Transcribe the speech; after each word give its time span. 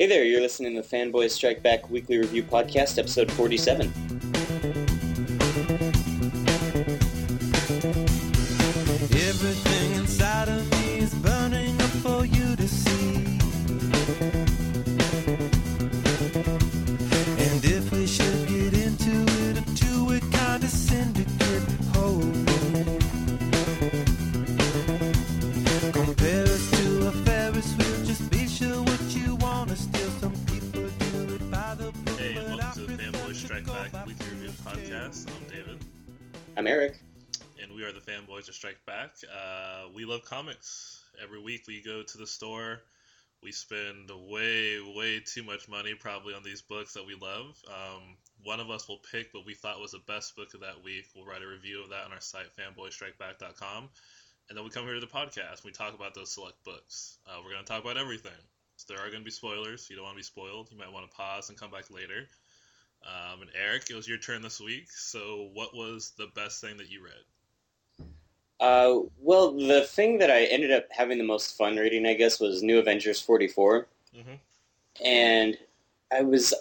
Hey 0.00 0.06
there, 0.06 0.24
you're 0.24 0.40
listening 0.40 0.74
to 0.76 0.80
the 0.80 0.96
Fanboys 0.96 1.32
Strike 1.32 1.62
Back 1.62 1.90
Weekly 1.90 2.16
Review 2.16 2.42
Podcast, 2.42 2.96
episode 2.98 3.30
47. 3.32 4.29
I'm 36.60 36.66
Eric. 36.66 37.00
and 37.58 37.72
we 37.72 37.84
are 37.84 37.92
the 37.92 38.00
Fanboys 38.00 38.46
of 38.50 38.54
Strike 38.54 38.84
Back. 38.84 39.12
Uh, 39.34 39.84
we 39.94 40.04
love 40.04 40.26
comics. 40.26 41.02
Every 41.24 41.40
week 41.40 41.62
we 41.66 41.82
go 41.82 42.02
to 42.02 42.18
the 42.18 42.26
store. 42.26 42.82
We 43.42 43.50
spend 43.50 44.10
way, 44.28 44.78
way 44.94 45.22
too 45.24 45.42
much 45.42 45.70
money 45.70 45.94
probably 45.94 46.34
on 46.34 46.42
these 46.42 46.60
books 46.60 46.92
that 46.92 47.06
we 47.06 47.14
love. 47.14 47.56
Um, 47.66 48.18
one 48.44 48.60
of 48.60 48.68
us 48.68 48.86
will 48.86 49.00
pick 49.10 49.28
what 49.32 49.46
we 49.46 49.54
thought 49.54 49.80
was 49.80 49.92
the 49.92 50.02
best 50.06 50.36
book 50.36 50.52
of 50.52 50.60
that 50.60 50.84
week. 50.84 51.06
We'll 51.16 51.24
write 51.24 51.40
a 51.40 51.48
review 51.48 51.82
of 51.82 51.88
that 51.88 52.04
on 52.04 52.12
our 52.12 52.20
site, 52.20 52.54
fanboystrikeback.com. 52.58 53.88
And 54.50 54.58
then 54.58 54.62
we 54.62 54.68
come 54.68 54.84
here 54.84 54.92
to 54.92 55.00
the 55.00 55.06
podcast. 55.06 55.64
We 55.64 55.70
talk 55.72 55.94
about 55.94 56.14
those 56.14 56.34
select 56.34 56.62
books. 56.62 57.20
Uh, 57.26 57.38
we're 57.42 57.52
going 57.52 57.64
to 57.64 57.72
talk 57.72 57.82
about 57.82 57.96
everything. 57.96 58.36
So 58.76 58.92
there 58.92 59.02
are 59.02 59.08
going 59.08 59.22
to 59.22 59.24
be 59.24 59.30
spoilers. 59.30 59.88
You 59.88 59.96
don't 59.96 60.04
want 60.04 60.16
to 60.16 60.20
be 60.20 60.24
spoiled. 60.24 60.68
You 60.70 60.76
might 60.76 60.92
want 60.92 61.10
to 61.10 61.16
pause 61.16 61.48
and 61.48 61.58
come 61.58 61.70
back 61.70 61.90
later. 61.90 62.28
Um, 63.06 63.42
and 63.42 63.50
Eric, 63.54 63.90
it 63.90 63.94
was 63.94 64.06
your 64.06 64.18
turn 64.18 64.42
this 64.42 64.60
week. 64.60 64.90
So, 64.90 65.48
what 65.54 65.74
was 65.74 66.12
the 66.18 66.28
best 66.34 66.60
thing 66.60 66.76
that 66.76 66.90
you 66.90 67.02
read? 67.02 68.06
Uh, 68.60 69.00
well, 69.18 69.52
the 69.52 69.82
thing 69.82 70.18
that 70.18 70.30
I 70.30 70.44
ended 70.44 70.70
up 70.70 70.84
having 70.90 71.16
the 71.16 71.24
most 71.24 71.56
fun 71.56 71.76
reading, 71.76 72.06
I 72.06 72.14
guess, 72.14 72.38
was 72.38 72.62
New 72.62 72.78
Avengers 72.78 73.20
44. 73.20 73.86
Mhm. 74.14 74.38
And 75.02 75.58
I 76.12 76.20
was, 76.20 76.52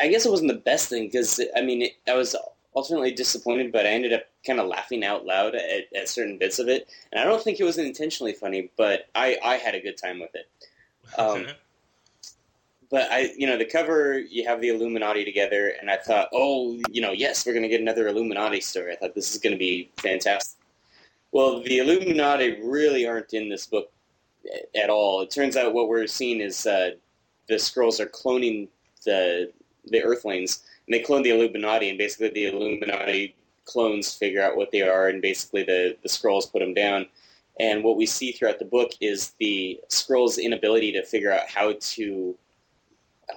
I 0.00 0.08
guess 0.08 0.26
it 0.26 0.30
wasn't 0.30 0.48
the 0.50 0.58
best 0.58 0.88
thing 0.88 1.04
because, 1.06 1.40
I 1.56 1.60
mean, 1.60 1.88
I 2.08 2.14
was 2.14 2.34
ultimately 2.74 3.12
disappointed, 3.12 3.70
but 3.70 3.86
I 3.86 3.90
ended 3.90 4.12
up 4.12 4.24
kind 4.44 4.58
of 4.58 4.66
laughing 4.66 5.04
out 5.04 5.24
loud 5.24 5.54
at, 5.54 5.94
at 5.94 6.08
certain 6.08 6.38
bits 6.38 6.58
of 6.58 6.68
it. 6.68 6.88
And 7.12 7.20
I 7.20 7.24
don't 7.24 7.42
think 7.42 7.60
it 7.60 7.64
was 7.64 7.78
intentionally 7.78 8.32
funny, 8.32 8.70
but 8.76 9.08
I, 9.14 9.38
I 9.44 9.56
had 9.56 9.76
a 9.76 9.80
good 9.80 9.96
time 9.96 10.18
with 10.18 10.34
it. 10.34 10.48
Um. 11.16 11.46
but 12.90 13.10
I, 13.10 13.32
you 13.36 13.46
know, 13.46 13.58
the 13.58 13.64
cover, 13.64 14.18
you 14.18 14.46
have 14.46 14.60
the 14.60 14.68
Illuminati 14.68 15.24
together, 15.24 15.74
and 15.80 15.90
I 15.90 15.96
thought, 15.96 16.28
oh, 16.32 16.80
you 16.90 17.02
know, 17.02 17.12
yes, 17.12 17.44
we're 17.44 17.52
going 17.52 17.62
to 17.62 17.68
get 17.68 17.80
another 17.80 18.08
Illuminati 18.08 18.60
story. 18.60 18.92
I 18.92 18.96
thought 18.96 19.14
this 19.14 19.34
is 19.34 19.40
going 19.40 19.52
to 19.52 19.58
be 19.58 19.90
fantastic. 19.98 20.58
Well, 21.32 21.62
the 21.62 21.78
Illuminati 21.78 22.60
really 22.62 23.06
aren't 23.06 23.34
in 23.34 23.50
this 23.50 23.66
book 23.66 23.92
at 24.74 24.88
all. 24.88 25.20
It 25.20 25.30
turns 25.30 25.56
out 25.56 25.74
what 25.74 25.88
we're 25.88 26.06
seeing 26.06 26.40
is 26.40 26.66
uh, 26.66 26.92
the 27.48 27.56
Skrulls 27.56 28.00
are 28.00 28.06
cloning 28.06 28.68
the 29.04 29.52
the 29.90 30.02
Earthlings, 30.02 30.64
and 30.86 30.94
they 30.94 31.00
clone 31.00 31.22
the 31.22 31.30
Illuminati, 31.30 31.88
and 31.88 31.98
basically 31.98 32.30
the 32.30 32.46
Illuminati 32.46 33.34
clones 33.64 34.14
figure 34.14 34.42
out 34.42 34.56
what 34.56 34.70
they 34.70 34.82
are, 34.82 35.08
and 35.08 35.20
basically 35.20 35.62
the 35.62 35.96
the 36.02 36.08
Skrulls 36.08 36.50
put 36.50 36.60
them 36.60 36.74
down. 36.74 37.06
And 37.60 37.82
what 37.82 37.96
we 37.96 38.06
see 38.06 38.32
throughout 38.32 38.58
the 38.58 38.64
book 38.64 38.92
is 39.00 39.32
the 39.38 39.80
Skrulls' 39.88 40.42
inability 40.42 40.92
to 40.92 41.04
figure 41.04 41.32
out 41.32 41.48
how 41.48 41.74
to 41.78 42.36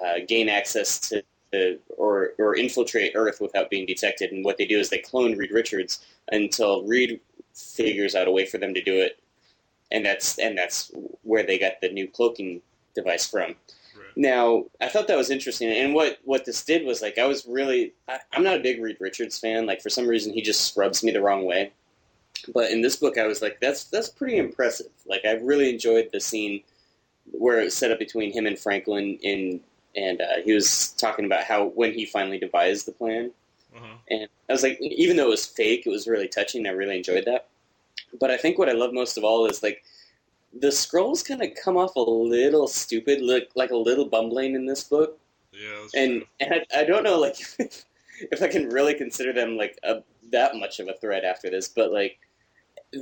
uh, 0.03 0.19
gain 0.27 0.49
access 0.49 0.99
to, 1.09 1.23
to 1.51 1.79
or 1.97 2.31
or 2.37 2.55
infiltrate 2.55 3.13
Earth 3.15 3.41
without 3.41 3.69
being 3.69 3.85
detected. 3.85 4.31
And 4.31 4.45
what 4.45 4.57
they 4.57 4.65
do 4.65 4.79
is 4.79 4.89
they 4.89 4.99
clone 4.99 5.37
Reed 5.37 5.51
Richards 5.51 6.05
until 6.31 6.83
Reed 6.83 7.19
figures 7.53 8.15
out 8.15 8.27
a 8.27 8.31
way 8.31 8.45
for 8.45 8.57
them 8.57 8.73
to 8.73 8.81
do 8.81 8.99
it, 8.99 9.19
and 9.91 10.05
that's 10.05 10.37
and 10.37 10.57
that's 10.57 10.91
where 11.23 11.43
they 11.43 11.59
got 11.59 11.81
the 11.81 11.89
new 11.89 12.07
cloaking 12.07 12.61
device 12.95 13.27
from. 13.27 13.41
Right. 13.49 13.55
Now, 14.15 14.65
I 14.79 14.87
thought 14.87 15.07
that 15.07 15.17
was 15.17 15.29
interesting, 15.29 15.69
and 15.69 15.93
what 15.93 16.19
what 16.23 16.45
this 16.45 16.63
did 16.63 16.85
was 16.85 17.01
like 17.01 17.17
I 17.17 17.25
was 17.25 17.45
really 17.45 17.93
I, 18.07 18.19
I'm 18.33 18.43
not 18.43 18.57
a 18.57 18.61
big 18.61 18.81
Reed 18.81 18.97
Richards 18.99 19.39
fan. 19.39 19.65
Like 19.65 19.81
for 19.81 19.89
some 19.89 20.07
reason, 20.07 20.33
he 20.33 20.41
just 20.41 20.67
scrubs 20.67 21.03
me 21.03 21.11
the 21.11 21.21
wrong 21.21 21.45
way. 21.45 21.71
But 22.53 22.71
in 22.71 22.81
this 22.81 22.95
book, 22.95 23.17
I 23.17 23.27
was 23.27 23.41
like, 23.41 23.59
that's 23.59 23.85
that's 23.85 24.09
pretty 24.09 24.37
impressive. 24.37 24.87
Like 25.05 25.25
I 25.25 25.33
really 25.33 25.69
enjoyed 25.69 26.09
the 26.11 26.19
scene 26.19 26.63
where 27.31 27.59
it 27.59 27.65
was 27.65 27.75
set 27.75 27.91
up 27.91 27.99
between 27.99 28.33
him 28.33 28.45
and 28.45 28.57
Franklin 28.57 29.17
in 29.21 29.61
and 29.95 30.21
uh, 30.21 30.41
he 30.43 30.53
was 30.53 30.89
talking 30.93 31.25
about 31.25 31.43
how 31.43 31.65
when 31.65 31.93
he 31.93 32.05
finally 32.05 32.39
devised 32.39 32.85
the 32.85 32.91
plan, 32.91 33.31
Uh-huh. 33.75 33.95
and 34.09 34.27
I 34.49 34.53
was 34.53 34.63
like, 34.63 34.79
even 34.81 35.15
though 35.17 35.27
it 35.27 35.29
was 35.29 35.45
fake, 35.45 35.85
it 35.85 35.89
was 35.89 36.07
really 36.07 36.27
touching. 36.27 36.65
I 36.67 36.71
really 36.71 36.97
enjoyed 36.97 37.25
that. 37.25 37.47
But 38.19 38.29
I 38.31 38.37
think 38.37 38.57
what 38.57 38.69
I 38.69 38.73
love 38.73 38.93
most 38.93 39.17
of 39.17 39.23
all 39.23 39.45
is 39.45 39.63
like 39.63 39.83
the 40.53 40.67
Skrulls 40.67 41.25
kind 41.25 41.41
of 41.41 41.49
come 41.63 41.77
off 41.77 41.95
a 41.95 41.99
little 42.01 42.67
stupid, 42.67 43.21
look 43.21 43.45
like 43.55 43.71
a 43.71 43.77
little 43.77 44.05
bumbling 44.05 44.53
in 44.55 44.65
this 44.65 44.83
book, 44.83 45.17
Yeah. 45.53 45.87
And 45.95 46.21
true. 46.21 46.27
and 46.41 46.53
I, 46.73 46.79
I 46.81 46.83
don't 46.83 47.03
know 47.03 47.17
like 47.19 47.39
if, 47.59 47.85
if 48.31 48.41
I 48.41 48.47
can 48.49 48.69
really 48.69 48.93
consider 48.93 49.31
them 49.33 49.55
like 49.55 49.77
a, 49.83 50.03
that 50.31 50.55
much 50.57 50.79
of 50.79 50.87
a 50.89 50.93
threat 50.93 51.23
after 51.23 51.49
this, 51.49 51.69
but 51.69 51.91
like 51.93 52.19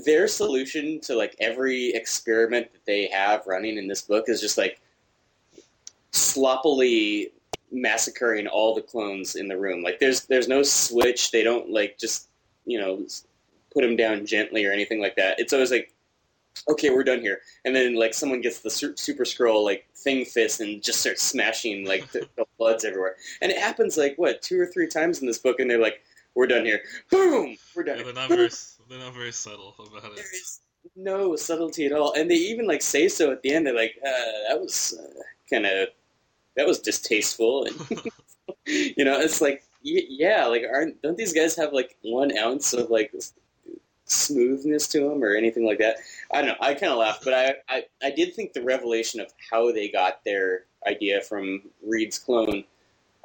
their 0.05 0.27
solution 0.27 0.99
to 1.01 1.15
like 1.15 1.35
every 1.39 1.89
experiment 1.95 2.71
that 2.73 2.85
they 2.85 3.07
have 3.07 3.47
running 3.47 3.77
in 3.79 3.87
this 3.87 4.03
book 4.03 4.25
is 4.27 4.39
just 4.39 4.57
like 4.57 4.79
sloppily 6.11 7.31
massacring 7.71 8.47
all 8.47 8.73
the 8.73 8.81
clones 8.81 9.35
in 9.35 9.47
the 9.47 9.57
room. 9.57 9.83
Like 9.83 9.99
there's 9.99 10.25
there's 10.25 10.47
no 10.47 10.63
switch. 10.63 11.31
They 11.31 11.43
don't 11.43 11.69
like 11.69 11.97
just 11.97 12.29
you 12.65 12.79
know 12.79 13.05
put 13.73 13.81
them 13.81 13.95
down 13.95 14.25
gently 14.25 14.65
or 14.65 14.71
anything 14.71 15.01
like 15.01 15.15
that. 15.15 15.39
It's 15.39 15.53
always 15.53 15.71
like 15.71 15.93
okay, 16.67 16.89
we're 16.89 17.03
done 17.03 17.21
here, 17.21 17.41
and 17.65 17.75
then 17.75 17.95
like 17.95 18.13
someone 18.13 18.41
gets 18.41 18.59
the 18.59 18.69
su- 18.69 18.95
super 18.95 19.23
Skrull 19.23 19.63
like 19.63 19.87
thing 19.95 20.25
fist 20.25 20.59
and 20.59 20.81
just 20.81 21.01
starts 21.01 21.23
smashing 21.23 21.85
like 21.85 22.11
the, 22.11 22.27
the 22.35 22.45
bloods 22.57 22.85
everywhere. 22.85 23.15
And 23.41 23.51
it 23.51 23.57
happens 23.57 23.97
like 23.97 24.15
what 24.17 24.41
two 24.41 24.59
or 24.59 24.65
three 24.65 24.87
times 24.87 25.21
in 25.21 25.27
this 25.27 25.37
book, 25.37 25.59
and 25.59 25.69
they're 25.69 25.79
like, 25.79 26.01
we're 26.35 26.47
done 26.47 26.65
here. 26.65 26.81
Boom, 27.11 27.57
we're 27.75 27.83
done. 27.83 27.97
Yeah, 27.97 28.03
they're 28.05 28.13
not 28.13 28.29
very 28.29 28.49
they're 28.89 28.99
not 28.99 29.13
very 29.13 29.31
subtle 29.31 29.75
about 29.77 30.11
it. 30.11 30.15
There 30.15 30.35
is 30.35 30.61
no 30.95 31.35
subtlety 31.35 31.85
at 31.85 31.91
all, 31.91 32.13
and 32.13 32.29
they 32.29 32.35
even 32.35 32.67
like 32.67 32.81
say 32.81 33.07
so 33.07 33.31
at 33.31 33.41
the 33.41 33.53
end. 33.53 33.67
They're 33.67 33.75
like, 33.75 33.95
uh, 34.05 34.49
"That 34.49 34.59
was 34.59 34.97
uh, 34.99 35.21
kind 35.49 35.65
of 35.65 35.89
that 36.59 36.67
was 36.67 36.79
distasteful," 36.79 37.63
and 37.63 37.89
you 38.65 39.05
know, 39.05 39.17
it's 39.17 39.39
like, 39.41 39.63
yeah, 39.81 40.45
like 40.45 40.63
aren't 40.69 41.01
don't 41.01 41.17
these 41.17 41.31
guys 41.31 41.55
have 41.55 41.71
like 41.71 41.95
one 42.01 42.37
ounce 42.37 42.73
of 42.73 42.89
like 42.89 43.13
smoothness 44.03 44.87
to 44.89 45.07
them 45.07 45.23
or 45.23 45.35
anything 45.35 45.65
like 45.65 45.77
that? 45.79 45.97
I 46.33 46.41
don't 46.41 46.49
know. 46.49 46.57
I 46.59 46.73
kind 46.73 46.91
of 46.91 46.97
laughed, 46.97 47.23
but 47.23 47.33
I, 47.33 47.53
I 47.69 47.85
I 48.03 48.11
did 48.11 48.35
think 48.35 48.51
the 48.51 48.61
revelation 48.61 49.21
of 49.21 49.31
how 49.49 49.71
they 49.71 49.87
got 49.87 50.23
their 50.25 50.65
idea 50.85 51.21
from 51.21 51.61
Reed's 51.81 52.19
clone 52.19 52.65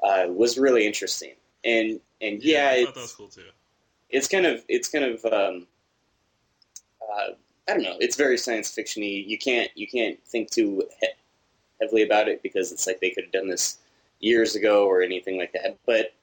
uh, 0.04 0.26
was 0.28 0.56
really 0.56 0.86
interesting, 0.86 1.34
and 1.64 1.98
and 2.20 2.40
yeah, 2.40 2.68
I 2.70 2.86
it's, 2.88 3.14
cool 3.14 3.26
too. 3.28 3.42
it's 4.10 4.28
kind 4.28 4.46
of 4.46 4.64
it's 4.68 4.88
kind 4.88 5.04
of 5.04 5.24
um, 5.24 5.66
uh, 7.02 7.32
I 7.68 7.74
don't 7.74 7.82
know. 7.82 7.96
It's 7.98 8.14
very 8.14 8.38
science 8.38 8.72
fictiony. 8.72 9.26
You 9.26 9.38
can't 9.38 9.72
you 9.74 9.88
can't 9.88 10.24
think 10.24 10.52
too 10.52 10.84
heavily 11.84 12.02
about 12.02 12.28
it 12.28 12.42
because 12.42 12.72
it's 12.72 12.86
like 12.86 13.00
they 13.00 13.10
could 13.10 13.24
have 13.24 13.32
done 13.32 13.48
this 13.48 13.78
years 14.20 14.54
ago 14.54 14.86
or 14.86 15.02
anything 15.02 15.38
like 15.38 15.52
that. 15.52 15.76
But 15.86 16.14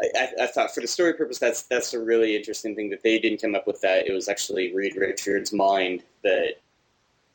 I, 0.00 0.28
I, 0.42 0.46
thought 0.46 0.74
for 0.74 0.80
the 0.80 0.88
story 0.88 1.14
purpose, 1.14 1.38
that's 1.38 1.62
that's 1.62 1.94
a 1.94 2.00
really 2.00 2.34
interesting 2.34 2.74
thing 2.74 2.90
that 2.90 3.02
they 3.02 3.18
didn't 3.18 3.40
come 3.40 3.54
up 3.54 3.66
with 3.66 3.80
that. 3.82 4.08
It 4.08 4.12
was 4.12 4.28
actually 4.28 4.74
Reed 4.74 4.96
Richards' 4.96 5.52
mind 5.52 6.02
that 6.24 6.54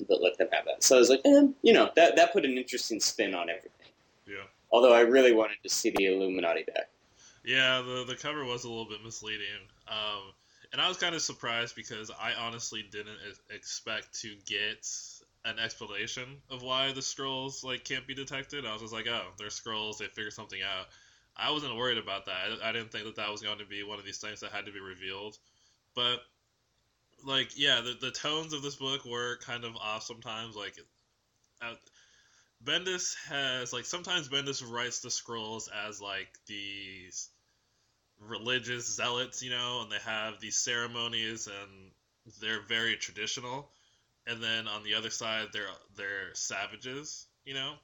that 0.07 0.22
let 0.22 0.38
them 0.38 0.50
have 0.52 0.66
that. 0.66 0.84
So 0.84 0.96
I 0.96 1.00
was 1.00 1.09
like, 1.09 1.22
eh, 1.25 1.47
you 1.62 1.74
know, 1.74 1.90
that 1.96 2.16
that 2.18 2.34
put 2.34 2.46
an 2.46 2.57
interesting 2.57 3.00
spin 3.00 3.34
on 3.34 3.50
everything. 3.50 3.72
Yeah. 4.27 4.44
Although 4.72 4.94
I 4.94 5.01
really 5.01 5.33
wanted 5.33 5.57
to 5.63 5.69
see 5.69 5.92
the 5.95 6.07
Illuminati 6.07 6.63
back. 6.63 6.89
Yeah, 7.45 7.81
the 7.81 8.04
the 8.06 8.15
cover 8.15 8.44
was 8.44 8.65
a 8.65 8.69
little 8.69 8.86
bit 8.86 9.04
misleading. 9.04 9.45
Um, 9.88 10.33
and 10.72 10.81
I 10.81 10.88
was 10.88 10.98
kind 10.98 11.15
of 11.15 11.22
surprised 11.22 11.75
because 11.75 12.12
I 12.12 12.33
honestly 12.33 12.86
didn't 12.92 13.18
expect 13.50 14.13
to 14.22 14.36
get 14.45 14.88
an 15.45 15.59
explanation 15.59 16.24
of 16.50 16.62
why 16.62 16.91
the 16.91 17.01
Skrulls 17.01 17.63
like 17.63 17.83
can't 17.83 18.07
be 18.07 18.13
detected. 18.13 18.65
I 18.65 18.74
was 18.74 18.81
just 18.81 18.94
like, 18.94 19.07
oh, 19.07 19.27
they're 19.38 19.47
Skrulls. 19.47 19.97
They 19.97 20.07
figure 20.07 20.31
something 20.31 20.59
out. 20.62 20.88
I 21.36 21.51
wasn't 21.51 21.77
worried 21.77 21.97
about 21.97 22.25
that. 22.25 22.59
I, 22.62 22.69
I 22.69 22.71
didn't 22.71 22.91
think 22.91 23.06
that 23.06 23.15
that 23.15 23.31
was 23.31 23.41
going 23.41 23.59
to 23.59 23.65
be 23.65 23.83
one 23.83 24.00
of 24.00 24.06
these 24.06 24.18
things 24.18 24.41
that 24.41 24.51
had 24.51 24.65
to 24.65 24.71
be 24.71 24.80
revealed. 24.80 25.38
But 25.95 26.19
like, 27.25 27.51
yeah, 27.57 27.81
the 27.81 27.95
the 28.00 28.12
tones 28.12 28.53
of 28.53 28.62
this 28.62 28.75
book 28.75 29.06
were 29.06 29.38
kind 29.38 29.63
of 29.63 29.75
off 29.77 30.03
sometimes. 30.03 30.56
Like, 30.56 30.75
uh, 31.62 31.75
Bendis 32.63 33.15
has 33.27 33.71
like 33.71 33.86
sometimes 33.86 34.27
Bendis 34.27 34.63
writes 34.69 35.00
the 35.00 35.09
Skrulls 35.09 35.69
as 35.88 36.01
like 36.01 36.27
these 36.47 37.30
religious 38.19 38.94
zealots, 38.95 39.41
you 39.41 39.50
know, 39.50 39.81
and 39.81 39.91
they 39.91 40.00
have 40.06 40.39
these 40.39 40.57
ceremonies 40.57 41.47
and 41.47 41.91
they're 42.41 42.62
very 42.62 42.97
traditional. 42.97 43.69
And 44.30 44.44
then 44.44 44.68
on 44.68 44.84
the 44.84 44.96
other 44.96 45.12
side, 45.12 45.50
they're 45.54 45.70
they're 45.96 46.36
savages, 46.36 47.28
you 47.46 47.54
know. 47.56 47.78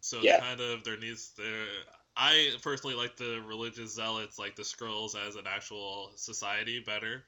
So 0.00 0.26
Yeah. 0.26 0.40
kind 0.40 0.60
of 0.60 0.84
there 0.84 0.96
needs 0.98 1.32
there. 1.36 1.68
I 2.16 2.56
personally 2.62 2.96
like 2.96 3.16
the 3.16 3.42
religious 3.42 3.92
zealots, 3.94 4.38
like 4.38 4.56
the 4.56 4.62
Skrulls, 4.64 5.14
as 5.16 5.36
an 5.36 5.46
actual 5.46 6.12
society 6.16 6.80
better. 6.80 7.24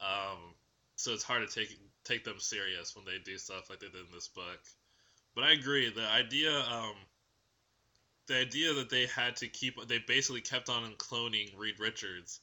Um, 0.00 0.54
so 0.96 1.12
it's 1.14 1.24
hard 1.24 1.48
to 1.48 1.54
take 1.54 1.78
take 2.04 2.24
them 2.24 2.40
serious 2.40 2.94
when 2.96 3.04
they 3.04 3.18
do 3.18 3.38
stuff 3.38 3.70
like 3.70 3.80
they 3.80 3.88
did 3.90 4.06
in 4.06 4.12
this 4.12 4.28
book. 4.28 4.60
But 5.34 5.44
I 5.44 5.52
agree. 5.52 5.90
The 5.90 6.08
idea, 6.08 6.60
um, 6.62 7.06
the 8.26 8.36
idea 8.36 8.72
that 8.74 8.88
they 8.88 9.06
had 9.06 9.36
to 9.36 9.48
keep, 9.48 9.74
they 9.86 9.98
basically 9.98 10.40
kept 10.40 10.68
on 10.68 10.94
cloning 10.96 11.56
Reed 11.56 11.78
Richards 11.78 12.40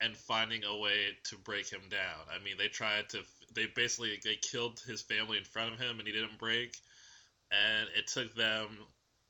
and 0.00 0.16
finding 0.16 0.64
a 0.64 0.76
way 0.76 1.16
to 1.24 1.36
break 1.38 1.68
him 1.68 1.82
down. 1.90 2.20
I 2.30 2.42
mean, 2.44 2.56
they 2.58 2.68
tried 2.68 3.08
to, 3.10 3.20
they 3.54 3.66
basically 3.66 4.18
they 4.22 4.36
killed 4.36 4.80
his 4.86 5.00
family 5.00 5.38
in 5.38 5.44
front 5.44 5.72
of 5.72 5.80
him, 5.80 5.98
and 5.98 6.06
he 6.06 6.12
didn't 6.12 6.38
break. 6.38 6.76
And 7.50 7.88
it 7.96 8.06
took 8.08 8.34
them, 8.34 8.78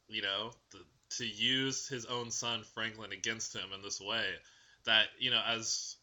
you 0.09 0.23
know, 0.23 0.51
to, 0.73 0.79
to 1.19 1.27
use 1.27 1.87
his 1.87 2.07
own 2.07 2.31
son 2.31 2.63
Franklin 2.75 3.13
against 3.13 3.55
him 3.55 3.67
in 3.75 3.83
this 3.83 4.01
way. 4.01 4.25
That 4.85 5.07
you 5.19 5.31
know, 5.31 5.43
as 5.47 5.97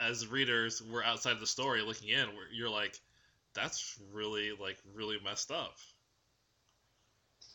as 0.00 0.26
readers, 0.26 0.82
we're 0.82 1.02
outside 1.04 1.40
the 1.40 1.46
story 1.46 1.82
looking 1.82 2.08
in. 2.08 2.28
Where 2.28 2.46
you're 2.52 2.70
like, 2.70 2.98
that's 3.54 3.98
really 4.12 4.52
like 4.60 4.78
really 4.94 5.18
messed 5.24 5.50
up. 5.50 5.76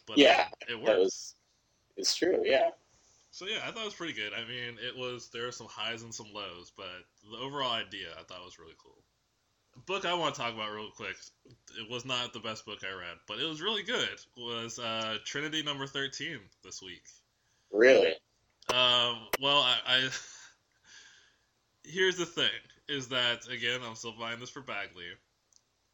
But 0.07 0.17
Yeah, 0.17 0.47
uh, 0.49 0.73
it 0.73 0.81
works. 0.81 0.97
Was 0.97 1.35
it's 1.97 2.15
true. 2.15 2.41
Yeah. 2.45 2.71
So 3.31 3.45
yeah, 3.45 3.59
I 3.65 3.71
thought 3.71 3.83
it 3.83 3.85
was 3.85 3.93
pretty 3.93 4.13
good. 4.13 4.33
I 4.33 4.41
mean, 4.41 4.77
it 4.85 4.95
was 4.95 5.29
there 5.29 5.47
are 5.47 5.53
some 5.53 5.67
highs 5.69 6.03
and 6.03 6.13
some 6.13 6.27
lows, 6.33 6.71
but 6.75 6.85
the 7.31 7.37
overall 7.37 7.71
idea 7.71 8.07
I 8.19 8.23
thought 8.23 8.43
was 8.43 8.59
really 8.59 8.75
cool. 8.81 9.01
The 9.73 9.79
book 9.79 10.05
I 10.05 10.13
want 10.13 10.35
to 10.35 10.41
talk 10.41 10.53
about 10.53 10.73
real 10.73 10.91
quick. 10.91 11.15
It 11.79 11.89
was 11.89 12.03
not 12.03 12.33
the 12.33 12.41
best 12.41 12.65
book 12.65 12.79
I 12.83 12.93
read, 12.93 13.17
but 13.29 13.39
it 13.39 13.45
was 13.45 13.61
really 13.61 13.83
good. 13.83 14.19
Was 14.35 14.79
uh, 14.79 15.17
Trinity 15.23 15.63
number 15.63 15.87
thirteen 15.87 16.39
this 16.61 16.81
week? 16.81 17.03
Really. 17.71 18.11
Um, 18.69 19.27
well, 19.39 19.59
I, 19.59 19.77
I 19.85 20.09
here's 21.85 22.17
the 22.17 22.25
thing: 22.25 22.49
is 22.89 23.07
that 23.07 23.47
again, 23.47 23.79
I'm 23.87 23.95
still 23.95 24.13
buying 24.19 24.41
this 24.41 24.49
for 24.49 24.61
Bagley, 24.61 25.05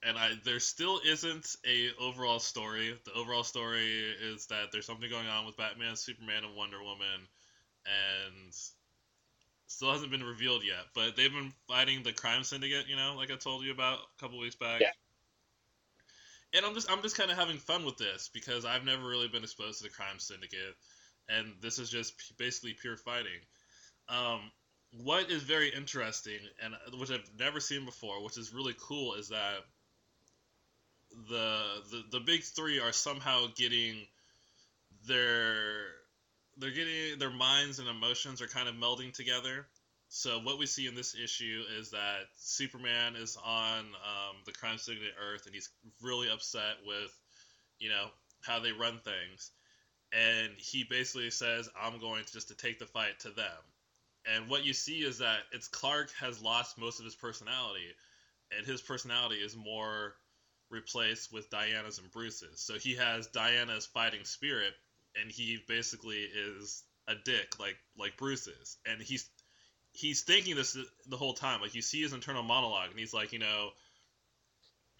and 0.03 0.17
I 0.17 0.31
there 0.43 0.59
still 0.59 0.99
isn't 1.05 1.55
a 1.65 1.89
overall 1.99 2.39
story. 2.39 2.97
The 3.05 3.13
overall 3.13 3.43
story 3.43 4.13
is 4.21 4.45
that 4.47 4.71
there's 4.71 4.85
something 4.85 5.09
going 5.09 5.27
on 5.27 5.45
with 5.45 5.57
Batman, 5.57 5.95
Superman, 5.95 6.43
and 6.43 6.55
Wonder 6.55 6.81
Woman, 6.83 7.27
and 7.85 8.53
still 9.65 9.91
hasn't 9.91 10.11
been 10.11 10.23
revealed 10.23 10.63
yet. 10.63 10.85
But 10.93 11.15
they've 11.15 11.31
been 11.31 11.53
fighting 11.67 12.03
the 12.03 12.13
crime 12.13 12.43
syndicate, 12.43 12.87
you 12.87 12.95
know, 12.95 13.15
like 13.17 13.31
I 13.31 13.35
told 13.35 13.63
you 13.63 13.71
about 13.71 13.99
a 13.99 14.21
couple 14.21 14.39
weeks 14.39 14.55
back. 14.55 14.81
Yeah. 14.81 14.91
And 16.53 16.65
I'm 16.65 16.73
just 16.73 16.91
I'm 16.91 17.01
just 17.01 17.17
kind 17.17 17.31
of 17.31 17.37
having 17.37 17.57
fun 17.57 17.83
with 17.83 17.97
this 17.97 18.29
because 18.33 18.65
I've 18.65 18.85
never 18.85 19.07
really 19.07 19.27
been 19.27 19.43
exposed 19.43 19.79
to 19.79 19.83
the 19.83 19.89
crime 19.89 20.19
syndicate, 20.19 20.75
and 21.27 21.53
this 21.61 21.79
is 21.79 21.89
just 21.89 22.17
p- 22.17 22.35
basically 22.37 22.73
pure 22.73 22.97
fighting. 22.97 23.41
Um, 24.07 24.51
what 24.91 25.29
is 25.29 25.43
very 25.43 25.69
interesting 25.69 26.39
and 26.63 26.73
which 26.97 27.11
I've 27.11 27.29
never 27.37 27.59
seen 27.59 27.83
before, 27.83 28.23
which 28.23 28.37
is 28.37 28.53
really 28.53 28.75
cool, 28.79 29.15
is 29.15 29.27
that 29.29 29.65
the 31.29 31.63
the, 31.91 32.03
the 32.11 32.19
big 32.19 32.43
three 32.43 32.79
are 32.79 32.91
somehow 32.91 33.47
getting 33.55 34.07
their 35.07 35.85
they're 36.57 36.71
getting 36.71 37.19
their 37.19 37.31
minds 37.31 37.79
and 37.79 37.87
emotions 37.87 38.41
are 38.41 38.47
kind 38.47 38.67
of 38.67 38.75
melding 38.75 39.13
together. 39.13 39.67
So 40.09 40.39
what 40.39 40.57
we 40.57 40.65
see 40.65 40.87
in 40.87 40.95
this 40.95 41.15
issue 41.15 41.63
is 41.77 41.91
that 41.91 42.21
Superman 42.37 43.15
is 43.15 43.37
on 43.43 43.79
um, 43.79 44.37
the 44.45 44.53
crime 44.53 44.77
syndicate 44.77 45.13
Earth, 45.21 45.45
and 45.45 45.53
he's 45.53 45.69
really 46.01 46.29
upset 46.29 46.75
with, 46.85 47.13
you 47.77 47.89
know, 47.89 48.07
how 48.41 48.59
they 48.59 48.71
run 48.71 48.99
things, 49.03 49.51
and 50.13 50.53
he 50.57 50.85
basically 50.89 51.29
says, 51.29 51.69
"I'm 51.79 51.99
going 51.99 52.23
to 52.23 52.33
just 52.33 52.47
to 52.47 52.55
take 52.55 52.79
the 52.79 52.85
fight 52.85 53.19
to 53.21 53.31
them." 53.31 53.63
And 54.33 54.49
what 54.49 54.65
you 54.65 54.73
see 54.73 54.99
is 54.99 55.19
that 55.19 55.39
it's 55.51 55.67
Clark 55.67 56.11
has 56.19 56.41
lost 56.41 56.77
most 56.77 56.99
of 56.99 57.05
his 57.05 57.15
personality, 57.15 57.93
and 58.55 58.65
his 58.65 58.81
personality 58.81 59.35
is 59.35 59.55
more 59.55 60.15
replaced 60.69 61.31
with 61.31 61.49
Diana's 61.49 61.99
and 61.99 62.11
Bruce's. 62.11 62.61
So 62.61 62.75
he 62.75 62.95
has 62.95 63.27
Diana's 63.27 63.85
fighting 63.85 64.23
spirit, 64.23 64.73
and 65.19 65.31
he 65.31 65.59
basically 65.67 66.17
is 66.23 66.83
a 67.07 67.15
dick 67.15 67.59
like 67.59 67.77
like 67.97 68.17
Bruce 68.17 68.47
is, 68.47 68.77
and 68.85 69.01
he's 69.01 69.29
he's 69.93 70.21
thinking 70.21 70.55
this 70.55 70.77
the 71.07 71.17
whole 71.17 71.33
time. 71.33 71.61
Like 71.61 71.75
you 71.75 71.81
see 71.81 72.01
his 72.01 72.13
internal 72.13 72.43
monologue, 72.43 72.89
and 72.91 72.99
he's 72.99 73.13
like, 73.13 73.33
you 73.33 73.39
know, 73.39 73.69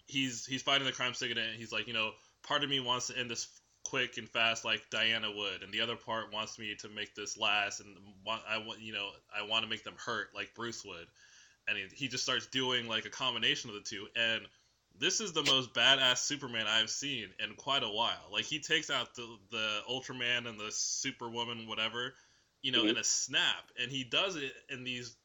he's 0.06 0.44
he's 0.46 0.62
fighting 0.62 0.86
the 0.86 0.92
crime 0.92 1.14
syndicate, 1.14 1.44
and 1.44 1.56
he's 1.56 1.72
like, 1.72 1.86
you 1.86 1.94
know, 1.94 2.10
part 2.42 2.64
of 2.64 2.70
me 2.70 2.80
wants 2.80 3.08
to 3.08 3.18
end 3.18 3.30
this 3.30 3.48
quick 3.84 4.18
and 4.18 4.28
fast 4.28 4.64
like 4.64 4.82
Diana 4.90 5.30
would, 5.30 5.62
and 5.62 5.72
the 5.72 5.80
other 5.80 5.96
part 5.96 6.32
wants 6.32 6.58
me 6.58 6.74
to 6.80 6.88
make 6.88 7.14
this 7.14 7.38
last, 7.38 7.80
and 7.80 7.88
want 8.24 8.42
I 8.48 8.58
want 8.58 8.80
you 8.80 8.92
know 8.92 9.08
I 9.34 9.46
want 9.46 9.64
to 9.64 9.70
make 9.70 9.84
them 9.84 9.96
hurt 10.04 10.28
like 10.34 10.54
Bruce 10.54 10.84
would, 10.84 11.06
and 11.68 11.78
he, 11.78 11.84
he 11.94 12.08
just 12.08 12.24
starts 12.24 12.46
doing 12.46 12.88
like 12.88 13.04
a 13.04 13.10
combination 13.10 13.70
of 13.70 13.76
the 13.76 13.82
two, 13.82 14.06
and 14.16 14.42
this 14.98 15.20
is 15.20 15.32
the 15.32 15.42
most 15.42 15.74
badass 15.74 16.18
Superman 16.18 16.66
I've 16.66 16.90
seen 16.90 17.28
in 17.38 17.54
quite 17.56 17.82
a 17.82 17.88
while. 17.88 18.28
Like 18.32 18.44
he 18.44 18.60
takes 18.60 18.90
out 18.90 19.14
the 19.14 19.26
the 19.50 19.80
Ultraman 19.88 20.46
and 20.48 20.58
the 20.58 20.70
Superwoman, 20.72 21.66
whatever, 21.68 22.14
you 22.62 22.72
know, 22.72 22.84
Mhm. 22.84 22.90
in 22.90 22.96
a 22.96 23.04
snap, 23.04 23.70
and 23.80 23.90
he 23.90 24.04
does 24.04 24.36
it 24.36 24.52
in 24.68 24.84
these 24.84 25.16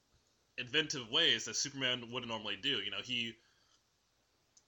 inventive 0.57 1.09
ways 1.09 1.45
that 1.45 1.55
Superman 1.55 2.11
wouldn't 2.11 2.31
normally 2.31 2.57
do. 2.57 2.79
You 2.81 2.91
know, 2.91 3.01
he 3.03 3.35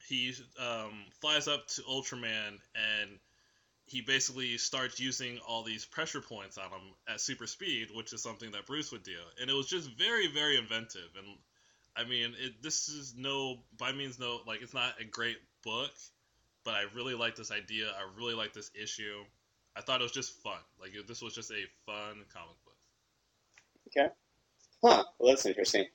he 0.07 0.33
um, 0.59 1.05
flies 1.19 1.47
up 1.47 1.67
to 1.67 1.81
Ultraman 1.83 2.59
and 2.75 3.19
he 3.85 4.01
basically 4.01 4.57
starts 4.57 4.99
using 4.99 5.39
all 5.47 5.63
these 5.63 5.85
pressure 5.85 6.21
points 6.21 6.57
on 6.57 6.65
him 6.71 6.95
at 7.07 7.21
super 7.21 7.47
speed, 7.47 7.89
which 7.93 8.13
is 8.13 8.21
something 8.21 8.51
that 8.51 8.65
Bruce 8.65 8.91
would 8.91 9.03
do. 9.03 9.17
And 9.39 9.49
it 9.49 9.53
was 9.53 9.67
just 9.67 9.89
very, 9.97 10.27
very 10.27 10.57
inventive. 10.57 11.09
And 11.17 11.37
I 11.97 12.03
mean, 12.03 12.33
it, 12.39 12.61
this 12.61 12.89
is 12.89 13.13
no, 13.17 13.59
by 13.77 13.91
means 13.91 14.19
no, 14.19 14.39
like 14.45 14.61
it's 14.61 14.73
not 14.73 14.93
a 14.99 15.05
great 15.05 15.37
book, 15.63 15.91
but 16.63 16.73
I 16.73 16.83
really 16.93 17.13
like 17.13 17.35
this 17.35 17.51
idea. 17.51 17.87
I 17.87 18.07
really 18.17 18.33
like 18.33 18.53
this 18.53 18.71
issue. 18.79 19.23
I 19.77 19.81
thought 19.81 20.01
it 20.01 20.03
was 20.03 20.11
just 20.11 20.41
fun. 20.41 20.59
Like 20.79 20.93
it, 20.93 21.07
this 21.07 21.21
was 21.21 21.33
just 21.33 21.51
a 21.51 21.63
fun 21.85 22.23
comic 22.33 22.55
book. 22.65 22.75
Okay. 23.87 24.13
Huh. 24.83 25.03
Well, 25.19 25.29
that's 25.31 25.45
interesting. 25.45 25.85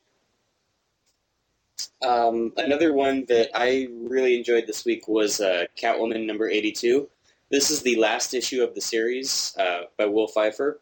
Um, 2.02 2.52
another 2.56 2.92
one 2.92 3.26
that 3.28 3.50
I 3.54 3.88
really 3.92 4.36
enjoyed 4.36 4.66
this 4.66 4.84
week 4.84 5.06
was 5.06 5.40
uh, 5.40 5.66
Catwoman 5.78 6.26
number 6.26 6.48
82. 6.48 7.08
This 7.50 7.70
is 7.70 7.82
the 7.82 7.96
last 7.96 8.32
issue 8.32 8.62
of 8.62 8.74
the 8.74 8.80
series 8.80 9.54
uh, 9.58 9.82
by 9.98 10.06
Will 10.06 10.28
Pfeiffer. 10.28 10.80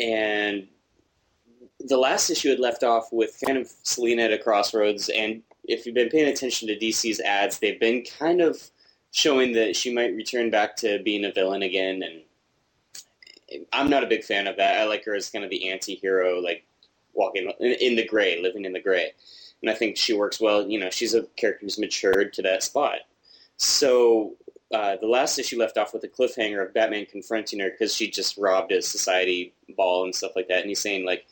And 0.00 0.68
the 1.84 1.98
last 1.98 2.30
issue 2.30 2.48
had 2.48 2.60
left 2.60 2.82
off 2.82 3.12
with 3.12 3.40
kind 3.44 3.58
of 3.58 3.70
Selina 3.82 4.22
at 4.22 4.32
a 4.32 4.38
crossroads. 4.38 5.10
And 5.10 5.42
if 5.64 5.84
you've 5.84 5.94
been 5.94 6.08
paying 6.08 6.28
attention 6.28 6.68
to 6.68 6.78
DC's 6.78 7.20
ads, 7.20 7.58
they've 7.58 7.78
been 7.78 8.04
kind 8.18 8.40
of 8.40 8.70
showing 9.10 9.52
that 9.52 9.76
she 9.76 9.92
might 9.92 10.14
return 10.14 10.50
back 10.50 10.76
to 10.76 11.02
being 11.02 11.24
a 11.24 11.32
villain 11.32 11.62
again. 11.62 12.02
And 12.02 13.64
I'm 13.72 13.90
not 13.90 14.02
a 14.02 14.08
big 14.08 14.24
fan 14.24 14.46
of 14.46 14.56
that. 14.56 14.80
I 14.80 14.84
like 14.84 15.04
her 15.04 15.14
as 15.14 15.30
kind 15.30 15.44
of 15.44 15.50
the 15.50 15.70
anti 15.70 15.94
hero, 15.94 16.40
like 16.40 16.64
walking 17.12 17.52
in, 17.60 17.72
in 17.72 17.96
the 17.96 18.06
gray, 18.06 18.40
living 18.40 18.64
in 18.64 18.72
the 18.72 18.80
gray. 18.80 19.12
And 19.60 19.70
I 19.70 19.74
think 19.74 19.96
she 19.96 20.14
works 20.14 20.40
well. 20.40 20.66
You 20.66 20.80
know, 20.80 20.90
she's 20.90 21.14
a 21.14 21.22
character 21.36 21.66
who's 21.66 21.78
matured 21.78 22.32
to 22.34 22.42
that 22.42 22.62
spot. 22.62 23.00
So 23.56 24.34
uh, 24.72 24.96
the 25.00 25.06
last 25.06 25.38
issue 25.38 25.58
left 25.58 25.76
off 25.76 25.92
with 25.92 26.02
a 26.04 26.08
cliffhanger 26.08 26.66
of 26.66 26.74
Batman 26.74 27.06
confronting 27.06 27.60
her 27.60 27.70
because 27.70 27.94
she 27.94 28.10
just 28.10 28.38
robbed 28.38 28.72
a 28.72 28.80
society 28.80 29.52
ball 29.76 30.04
and 30.04 30.14
stuff 30.14 30.32
like 30.34 30.48
that. 30.48 30.60
And 30.60 30.68
he's 30.68 30.80
saying 30.80 31.04
like, 31.04 31.26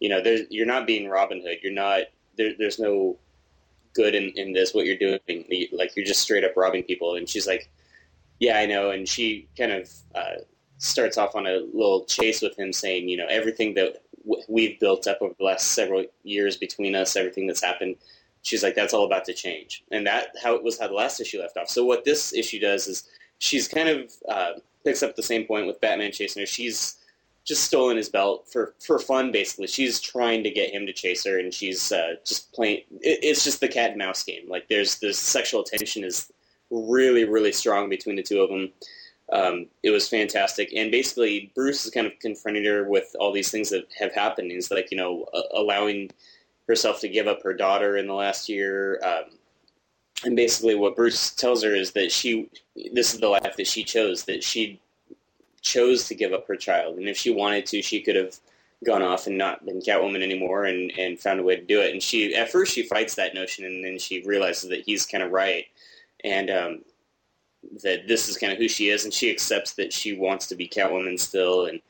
you 0.00 0.08
know, 0.08 0.22
you're 0.50 0.66
not 0.66 0.86
being 0.86 1.08
Robin 1.08 1.40
Hood. 1.40 1.58
You're 1.62 1.72
not. 1.72 2.02
There, 2.36 2.52
there's 2.58 2.78
no 2.78 3.18
good 3.94 4.14
in, 4.14 4.30
in 4.36 4.52
this. 4.52 4.74
What 4.74 4.86
you're 4.86 4.96
doing, 4.96 5.20
like 5.72 5.96
you're 5.96 6.06
just 6.06 6.20
straight 6.20 6.44
up 6.44 6.56
robbing 6.56 6.84
people. 6.84 7.16
And 7.16 7.28
she's 7.28 7.46
like, 7.46 7.70
yeah, 8.38 8.58
I 8.58 8.66
know. 8.66 8.90
And 8.90 9.08
she 9.08 9.48
kind 9.56 9.72
of 9.72 9.90
uh, 10.14 10.36
starts 10.76 11.18
off 11.18 11.34
on 11.34 11.46
a 11.46 11.58
little 11.72 12.04
chase 12.04 12.40
with 12.40 12.56
him, 12.58 12.72
saying, 12.72 13.08
you 13.08 13.16
know, 13.16 13.26
everything 13.28 13.74
that 13.74 14.02
w- 14.24 14.44
we've 14.48 14.78
built 14.78 15.06
up 15.06 15.18
over 15.20 15.34
the 15.38 15.44
last 15.44 15.72
several 15.72 16.04
years 16.22 16.56
between 16.56 16.94
us, 16.94 17.16
everything 17.16 17.46
that's 17.46 17.62
happened. 17.62 17.96
She's 18.42 18.62
like, 18.62 18.76
that's 18.76 18.94
all 18.94 19.04
about 19.04 19.24
to 19.24 19.34
change, 19.34 19.82
and 19.90 20.06
that 20.06 20.28
how 20.40 20.54
it 20.54 20.62
was 20.62 20.78
how 20.78 20.86
the 20.86 20.94
last 20.94 21.20
issue 21.20 21.40
left 21.40 21.56
off. 21.56 21.68
So 21.68 21.84
what 21.84 22.04
this 22.04 22.32
issue 22.32 22.60
does 22.60 22.86
is 22.86 23.02
she's 23.38 23.66
kind 23.66 23.88
of 23.88 24.12
uh, 24.28 24.52
picks 24.84 25.02
up 25.02 25.16
the 25.16 25.24
same 25.24 25.44
point 25.44 25.66
with 25.66 25.80
Batman 25.80 26.12
chasing 26.12 26.40
her. 26.40 26.46
She's 26.46 26.97
just 27.48 27.64
stolen 27.64 27.96
his 27.96 28.10
belt 28.10 28.46
for 28.52 28.74
for 28.78 28.98
fun, 28.98 29.32
basically. 29.32 29.66
She's 29.66 30.00
trying 30.00 30.44
to 30.44 30.50
get 30.50 30.70
him 30.70 30.86
to 30.86 30.92
chase 30.92 31.24
her, 31.24 31.38
and 31.38 31.52
she's 31.52 31.90
uh, 31.90 32.16
just 32.24 32.52
playing. 32.52 32.82
It, 33.00 33.20
it's 33.22 33.42
just 33.42 33.60
the 33.60 33.68
cat 33.68 33.90
and 33.90 33.98
mouse 33.98 34.22
game. 34.22 34.48
Like 34.48 34.68
there's 34.68 34.98
the 34.98 35.14
sexual 35.14 35.64
tension 35.64 36.04
is 36.04 36.30
really 36.70 37.24
really 37.24 37.52
strong 37.52 37.88
between 37.88 38.16
the 38.16 38.22
two 38.22 38.42
of 38.42 38.50
them. 38.50 38.70
Um, 39.32 39.66
it 39.82 39.90
was 39.90 40.08
fantastic, 40.08 40.72
and 40.76 40.90
basically 40.90 41.50
Bruce 41.54 41.86
is 41.86 41.90
kind 41.90 42.06
of 42.06 42.18
confronting 42.20 42.64
her 42.66 42.88
with 42.88 43.16
all 43.18 43.32
these 43.32 43.50
things 43.50 43.70
that 43.70 43.86
have 43.98 44.12
happened. 44.12 44.52
He's 44.52 44.70
like, 44.70 44.90
you 44.90 44.98
know, 44.98 45.26
allowing 45.54 46.10
herself 46.66 47.00
to 47.00 47.08
give 47.08 47.26
up 47.26 47.42
her 47.42 47.54
daughter 47.54 47.96
in 47.96 48.06
the 48.06 48.14
last 48.14 48.50
year, 48.50 49.00
um, 49.02 49.38
and 50.24 50.36
basically 50.36 50.74
what 50.74 50.96
Bruce 50.96 51.30
tells 51.30 51.62
her 51.62 51.74
is 51.74 51.92
that 51.92 52.12
she 52.12 52.50
this 52.92 53.14
is 53.14 53.20
the 53.20 53.28
life 53.28 53.56
that 53.56 53.66
she 53.66 53.84
chose 53.84 54.24
that 54.24 54.44
she 54.44 54.80
chose 55.62 56.06
to 56.08 56.14
give 56.14 56.32
up 56.32 56.46
her 56.46 56.56
child. 56.56 56.98
And 56.98 57.08
if 57.08 57.16
she 57.16 57.30
wanted 57.30 57.66
to 57.66 57.82
she 57.82 58.00
could 58.00 58.16
have 58.16 58.36
gone 58.84 59.02
off 59.02 59.26
and 59.26 59.36
not 59.36 59.64
been 59.66 59.80
Catwoman 59.80 60.22
anymore 60.22 60.64
and, 60.64 60.92
and 60.96 61.18
found 61.18 61.40
a 61.40 61.42
way 61.42 61.56
to 61.56 61.64
do 61.64 61.80
it. 61.80 61.92
And 61.92 62.02
she 62.02 62.34
at 62.34 62.50
first 62.50 62.74
she 62.74 62.82
fights 62.82 63.14
that 63.16 63.34
notion 63.34 63.64
and 63.64 63.84
then 63.84 63.98
she 63.98 64.22
realizes 64.22 64.70
that 64.70 64.84
he's 64.84 65.06
kind 65.06 65.22
of 65.22 65.32
right 65.32 65.66
and 66.24 66.50
um, 66.50 66.84
that 67.82 68.06
this 68.06 68.28
is 68.28 68.38
kind 68.38 68.52
of 68.52 68.58
who 68.58 68.68
she 68.68 68.88
is 68.88 69.04
and 69.04 69.12
she 69.12 69.30
accepts 69.30 69.74
that 69.74 69.92
she 69.92 70.16
wants 70.16 70.46
to 70.46 70.54
be 70.54 70.68
Catwoman 70.68 71.18
still 71.18 71.66
and 71.66 71.80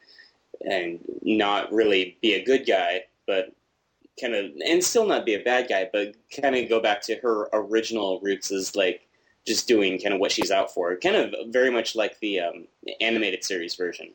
and 0.63 0.99
not 1.23 1.73
really 1.73 2.17
be 2.21 2.35
a 2.35 2.45
good 2.45 2.67
guy 2.67 3.05
but 3.27 3.53
kind 4.21 4.35
of 4.35 4.51
and 4.65 4.83
still 4.83 5.07
not 5.07 5.25
be 5.25 5.35
a 5.35 5.43
bad 5.43 5.69
guy, 5.69 5.89
but 5.93 6.15
kind 6.35 6.57
of 6.57 6.69
go 6.69 6.81
back 6.81 7.01
to 7.03 7.17
her 7.17 7.49
original 7.53 8.21
roots 8.21 8.51
as 8.51 8.75
like 8.77 9.08
just 9.49 9.67
doing 9.67 9.99
kind 9.99 10.15
of 10.15 10.21
what 10.21 10.31
she's 10.31 10.51
out 10.51 10.73
for, 10.73 10.97
kind 10.97 11.17
of 11.17 11.35
very 11.49 11.71
much 11.71 11.97
like 11.97 12.21
the 12.21 12.41
um, 12.41 12.67
animated 13.01 13.43
series 13.43 13.75
version. 13.75 14.13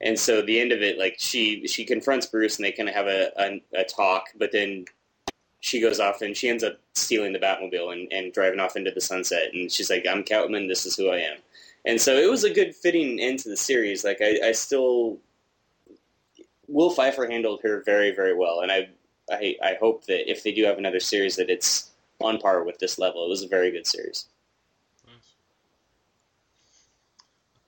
And 0.00 0.18
so 0.18 0.42
the 0.42 0.60
end 0.60 0.72
of 0.72 0.82
it, 0.82 0.98
like 0.98 1.16
she 1.18 1.66
she 1.66 1.84
confronts 1.84 2.26
Bruce 2.26 2.56
and 2.56 2.64
they 2.64 2.72
kind 2.72 2.88
of 2.88 2.94
have 2.94 3.06
a, 3.06 3.30
a, 3.36 3.80
a 3.80 3.84
talk, 3.84 4.28
but 4.36 4.50
then 4.52 4.86
she 5.60 5.80
goes 5.80 6.00
off 6.00 6.22
and 6.22 6.36
she 6.36 6.48
ends 6.48 6.64
up 6.64 6.80
stealing 6.94 7.32
the 7.32 7.38
Batmobile 7.38 7.92
and, 7.92 8.12
and 8.12 8.32
driving 8.32 8.58
off 8.58 8.76
into 8.76 8.90
the 8.90 9.00
sunset. 9.00 9.52
And 9.52 9.70
she's 9.70 9.90
like, 9.90 10.06
"I'm 10.08 10.24
Catwoman. 10.24 10.66
This 10.68 10.86
is 10.86 10.96
who 10.96 11.10
I 11.10 11.18
am." 11.18 11.36
And 11.84 12.00
so 12.00 12.16
it 12.16 12.30
was 12.30 12.44
a 12.44 12.50
good 12.50 12.74
fitting 12.74 13.20
end 13.20 13.40
to 13.40 13.48
the 13.48 13.56
series. 13.56 14.04
Like 14.04 14.20
I, 14.20 14.48
I 14.48 14.52
still 14.52 15.18
Will 16.66 16.90
Pfeiffer 16.90 17.26
handled 17.26 17.60
her 17.62 17.82
very 17.84 18.12
very 18.12 18.34
well, 18.34 18.60
and 18.60 18.72
I 18.72 18.88
I, 19.30 19.56
I 19.62 19.74
hope 19.80 20.06
that 20.06 20.30
if 20.30 20.42
they 20.42 20.52
do 20.52 20.64
have 20.64 20.78
another 20.78 21.00
series, 21.00 21.36
that 21.36 21.50
it's 21.50 21.90
on 22.20 22.38
par 22.38 22.64
with 22.64 22.78
this 22.78 22.98
level. 22.98 23.24
It 23.24 23.28
was 23.28 23.42
a 23.42 23.48
very 23.48 23.70
good 23.70 23.86
series. 23.86 24.26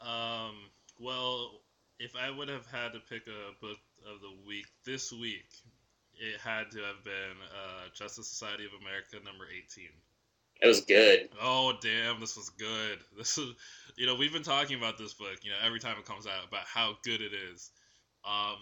Um, 0.04 0.54
well, 1.00 1.62
if 1.98 2.14
I 2.14 2.30
would 2.30 2.48
have 2.48 2.66
had 2.66 2.92
to 2.92 3.00
pick 3.00 3.22
a 3.26 3.52
book 3.60 3.78
of 4.06 4.20
the 4.20 4.46
week 4.46 4.66
this 4.84 5.12
week, 5.12 5.48
it 6.18 6.38
had 6.40 6.70
to 6.72 6.78
have 6.78 7.02
been 7.04 7.36
uh, 7.42 7.88
Justice 7.94 8.28
Society 8.28 8.64
of 8.64 8.72
America 8.80 9.16
number 9.24 9.44
18. 9.44 9.88
It 10.62 10.68
was 10.68 10.82
good. 10.82 11.30
Oh 11.40 11.74
damn, 11.82 12.20
this 12.20 12.36
was 12.36 12.50
good. 12.50 12.98
This 13.16 13.38
is, 13.38 13.54
you 13.96 14.06
know, 14.06 14.14
we've 14.14 14.32
been 14.32 14.42
talking 14.42 14.76
about 14.76 14.98
this 14.98 15.14
book, 15.14 15.38
you 15.42 15.50
know, 15.50 15.56
every 15.64 15.80
time 15.80 15.96
it 15.98 16.04
comes 16.04 16.26
out 16.26 16.46
about 16.46 16.64
how 16.66 16.96
good 17.02 17.20
it 17.20 17.32
is. 17.52 17.70
Um, 18.24 18.56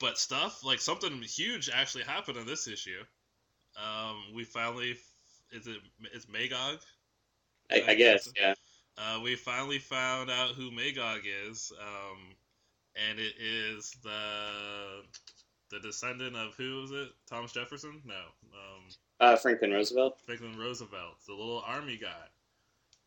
but 0.00 0.18
stuff 0.18 0.64
like 0.64 0.80
something 0.80 1.20
huge 1.22 1.70
actually 1.72 2.04
happened 2.04 2.38
in 2.38 2.46
this 2.46 2.68
issue. 2.68 3.00
Um, 3.76 4.34
we 4.34 4.44
finally 4.44 4.96
is 5.52 5.66
it 5.66 5.78
it's 6.12 6.28
Magog. 6.28 6.78
I, 7.70 7.84
I 7.88 7.94
guess, 7.94 8.30
yeah. 8.36 8.54
Uh, 9.00 9.20
we 9.22 9.36
finally 9.36 9.78
found 9.78 10.30
out 10.30 10.50
who 10.50 10.70
Magog 10.70 11.20
is, 11.46 11.72
um, 11.80 12.18
and 13.08 13.18
it 13.18 13.34
is 13.40 13.94
the 14.02 15.04
the 15.70 15.78
descendant 15.80 16.34
of 16.34 16.54
who 16.54 16.82
is 16.84 16.90
it? 16.90 17.08
Thomas 17.28 17.52
Jefferson? 17.52 18.00
No, 18.04 18.14
um, 18.54 18.84
Uh, 19.20 19.36
Franklin 19.36 19.70
Roosevelt. 19.70 20.18
Franklin 20.24 20.58
Roosevelt, 20.58 21.16
the 21.26 21.34
little 21.34 21.62
army 21.66 21.96
guy. 21.96 22.26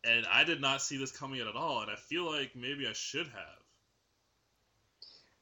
And 0.04 0.26
I 0.32 0.44
did 0.44 0.60
not 0.60 0.80
see 0.80 0.96
this 0.96 1.10
coming 1.12 1.40
in 1.40 1.48
at 1.48 1.56
all, 1.56 1.82
and 1.82 1.90
I 1.90 1.96
feel 1.96 2.30
like 2.30 2.54
maybe 2.56 2.86
I 2.86 2.92
should 2.92 3.26
have. 3.28 3.62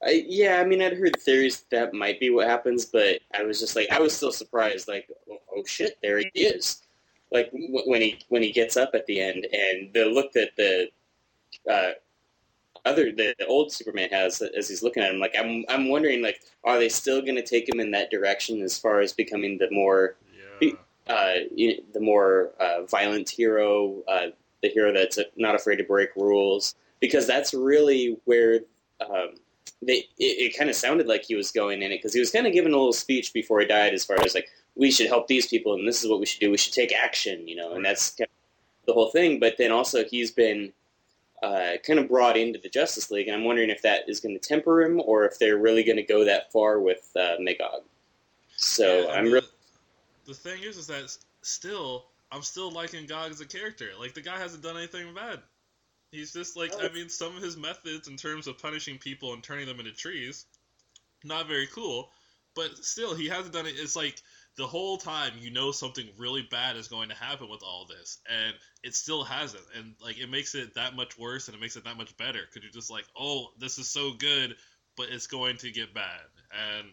I, 0.02 0.24
yeah, 0.26 0.60
I 0.60 0.64
mean, 0.64 0.80
I'd 0.80 0.96
heard 0.96 1.20
theories 1.20 1.64
that 1.70 1.92
might 1.92 2.18
be 2.20 2.30
what 2.30 2.48
happens, 2.48 2.86
but 2.86 3.20
I 3.34 3.42
was 3.42 3.60
just 3.60 3.76
like, 3.76 3.90
I 3.90 4.00
was 4.00 4.16
still 4.16 4.32
surprised. 4.32 4.88
Like, 4.88 5.10
oh, 5.30 5.38
oh 5.54 5.64
shit, 5.64 5.98
there 6.02 6.18
he 6.18 6.30
is! 6.34 6.82
Like 7.32 7.50
when 7.52 8.00
he 8.00 8.18
when 8.28 8.42
he 8.42 8.50
gets 8.52 8.76
up 8.76 8.90
at 8.94 9.06
the 9.06 9.20
end, 9.20 9.46
and 9.52 9.92
the 9.92 10.06
look 10.06 10.32
that 10.32 10.50
the 10.56 10.90
uh, 11.70 11.92
other 12.84 13.12
the, 13.12 13.34
the 13.38 13.46
old 13.46 13.72
Superman 13.72 14.08
has 14.10 14.42
as 14.42 14.68
he's 14.68 14.82
looking 14.82 15.02
at 15.02 15.12
him, 15.14 15.20
like 15.20 15.34
I'm 15.38 15.64
I'm 15.68 15.88
wondering, 15.88 16.22
like, 16.22 16.40
are 16.64 16.78
they 16.78 16.88
still 16.88 17.20
going 17.20 17.36
to 17.36 17.42
take 17.42 17.68
him 17.68 17.78
in 17.78 17.92
that 17.92 18.10
direction 18.10 18.62
as 18.62 18.78
far 18.78 19.00
as 19.00 19.12
becoming 19.12 19.58
the 19.58 19.70
more 19.70 20.16
Yeah. 20.60 20.72
uh, 21.06 21.34
you 21.54 21.68
know, 21.68 21.82
the 21.92 22.00
more 22.00 22.50
uh, 22.58 22.82
violent 22.86 23.30
hero, 23.30 24.02
uh, 24.08 24.28
the 24.62 24.68
hero 24.68 24.92
that's 24.92 25.18
not 25.36 25.54
afraid 25.54 25.76
to 25.76 25.84
break 25.84 26.10
rules, 26.16 26.74
because 27.00 27.26
that's 27.26 27.54
really 27.54 28.16
where 28.24 28.60
um, 29.00 29.34
they. 29.82 30.08
It, 30.18 30.52
it 30.52 30.56
kind 30.58 30.68
of 30.68 30.76
sounded 30.76 31.06
like 31.06 31.24
he 31.24 31.34
was 31.34 31.50
going 31.50 31.82
in 31.82 31.92
it 31.92 31.98
because 31.98 32.12
he 32.12 32.20
was 32.20 32.30
kind 32.30 32.46
of 32.46 32.52
giving 32.52 32.72
a 32.72 32.76
little 32.76 32.92
speech 32.92 33.32
before 33.32 33.60
he 33.60 33.66
died, 33.66 33.94
as 33.94 34.04
far 34.04 34.20
as 34.20 34.34
like 34.34 34.48
we 34.80 34.90
should 34.90 35.06
help 35.06 35.28
these 35.28 35.46
people 35.46 35.74
and 35.74 35.86
this 35.86 36.02
is 36.02 36.10
what 36.10 36.18
we 36.18 36.26
should 36.26 36.40
do. 36.40 36.50
We 36.50 36.56
should 36.56 36.72
take 36.72 36.92
action, 36.92 37.46
you 37.46 37.54
know, 37.54 37.74
and 37.74 37.84
that's 37.84 38.10
kind 38.16 38.26
of 38.28 38.86
the 38.86 38.92
whole 38.94 39.10
thing. 39.10 39.38
But 39.38 39.54
then 39.58 39.70
also 39.70 40.04
he's 40.04 40.32
been. 40.32 40.72
Uh, 41.42 41.78
kind 41.86 41.98
of 41.98 42.06
brought 42.06 42.36
into 42.36 42.58
the 42.58 42.68
Justice 42.68 43.10
League, 43.10 43.26
and 43.26 43.34
I'm 43.34 43.44
wondering 43.44 43.70
if 43.70 43.80
that 43.80 44.06
is 44.06 44.20
going 44.20 44.38
to 44.38 44.48
temper 44.48 44.82
him, 44.82 45.00
or 45.02 45.24
if 45.24 45.38
they're 45.38 45.56
really 45.56 45.82
going 45.82 45.96
to 45.96 46.02
go 46.02 46.22
that 46.26 46.52
far 46.52 46.78
with 46.80 47.08
uh, 47.16 47.36
Magog. 47.40 47.80
So 48.58 49.04
Yeah, 49.08 49.12
I'm 49.14 49.24
the, 49.24 49.30
really 49.30 49.46
the 50.26 50.34
thing 50.34 50.62
is, 50.62 50.76
is 50.76 50.86
that 50.88 51.16
still, 51.40 52.04
I'm 52.30 52.42
still 52.42 52.70
liking 52.70 53.06
Gog 53.06 53.30
as 53.30 53.40
a 53.40 53.46
character. 53.46 53.86
Like 53.98 54.12
the 54.12 54.20
guy 54.20 54.36
hasn't 54.36 54.62
done 54.62 54.76
anything 54.76 55.14
bad. 55.14 55.40
He's 56.12 56.30
just 56.34 56.58
like, 56.58 56.74
I 56.74 56.88
Oh. 56.88 56.92
mean, 56.92 57.08
some 57.08 57.34
of 57.34 57.42
his 57.42 57.56
methods 57.56 58.06
in 58.06 58.18
terms 58.18 58.46
of 58.46 58.58
punishing 58.58 58.98
people 58.98 59.32
and 59.32 59.42
turning 59.42 59.64
them 59.64 59.80
into 59.80 59.92
trees, 59.92 60.44
not 61.24 61.48
very 61.48 61.68
cool. 61.68 62.10
But 62.54 62.84
still, 62.84 63.14
he 63.14 63.28
hasn't 63.28 63.54
done 63.54 63.64
it. 63.64 63.76
It's 63.78 63.96
like 63.96 64.20
the 64.56 64.66
whole 64.66 64.96
time 64.96 65.32
you 65.40 65.50
know 65.50 65.72
something 65.72 66.06
really 66.18 66.46
bad 66.50 66.76
is 66.76 66.88
going 66.88 67.08
to 67.08 67.14
happen 67.14 67.48
with 67.48 67.62
all 67.62 67.86
this, 67.88 68.18
and 68.28 68.54
it 68.82 68.94
still 68.94 69.24
hasn't. 69.24 69.64
And 69.76 69.94
like 70.02 70.18
it 70.18 70.30
makes 70.30 70.54
it 70.54 70.74
that 70.74 70.96
much 70.96 71.18
worse, 71.18 71.48
and 71.48 71.56
it 71.56 71.60
makes 71.60 71.76
it 71.76 71.84
that 71.84 71.96
much 71.96 72.16
better 72.16 72.40
because 72.46 72.62
you're 72.62 72.72
just 72.72 72.90
like, 72.90 73.06
oh, 73.18 73.48
this 73.58 73.78
is 73.78 73.88
so 73.88 74.12
good, 74.12 74.56
but 74.96 75.08
it's 75.10 75.26
going 75.26 75.56
to 75.58 75.70
get 75.70 75.94
bad. 75.94 76.20
And 76.76 76.88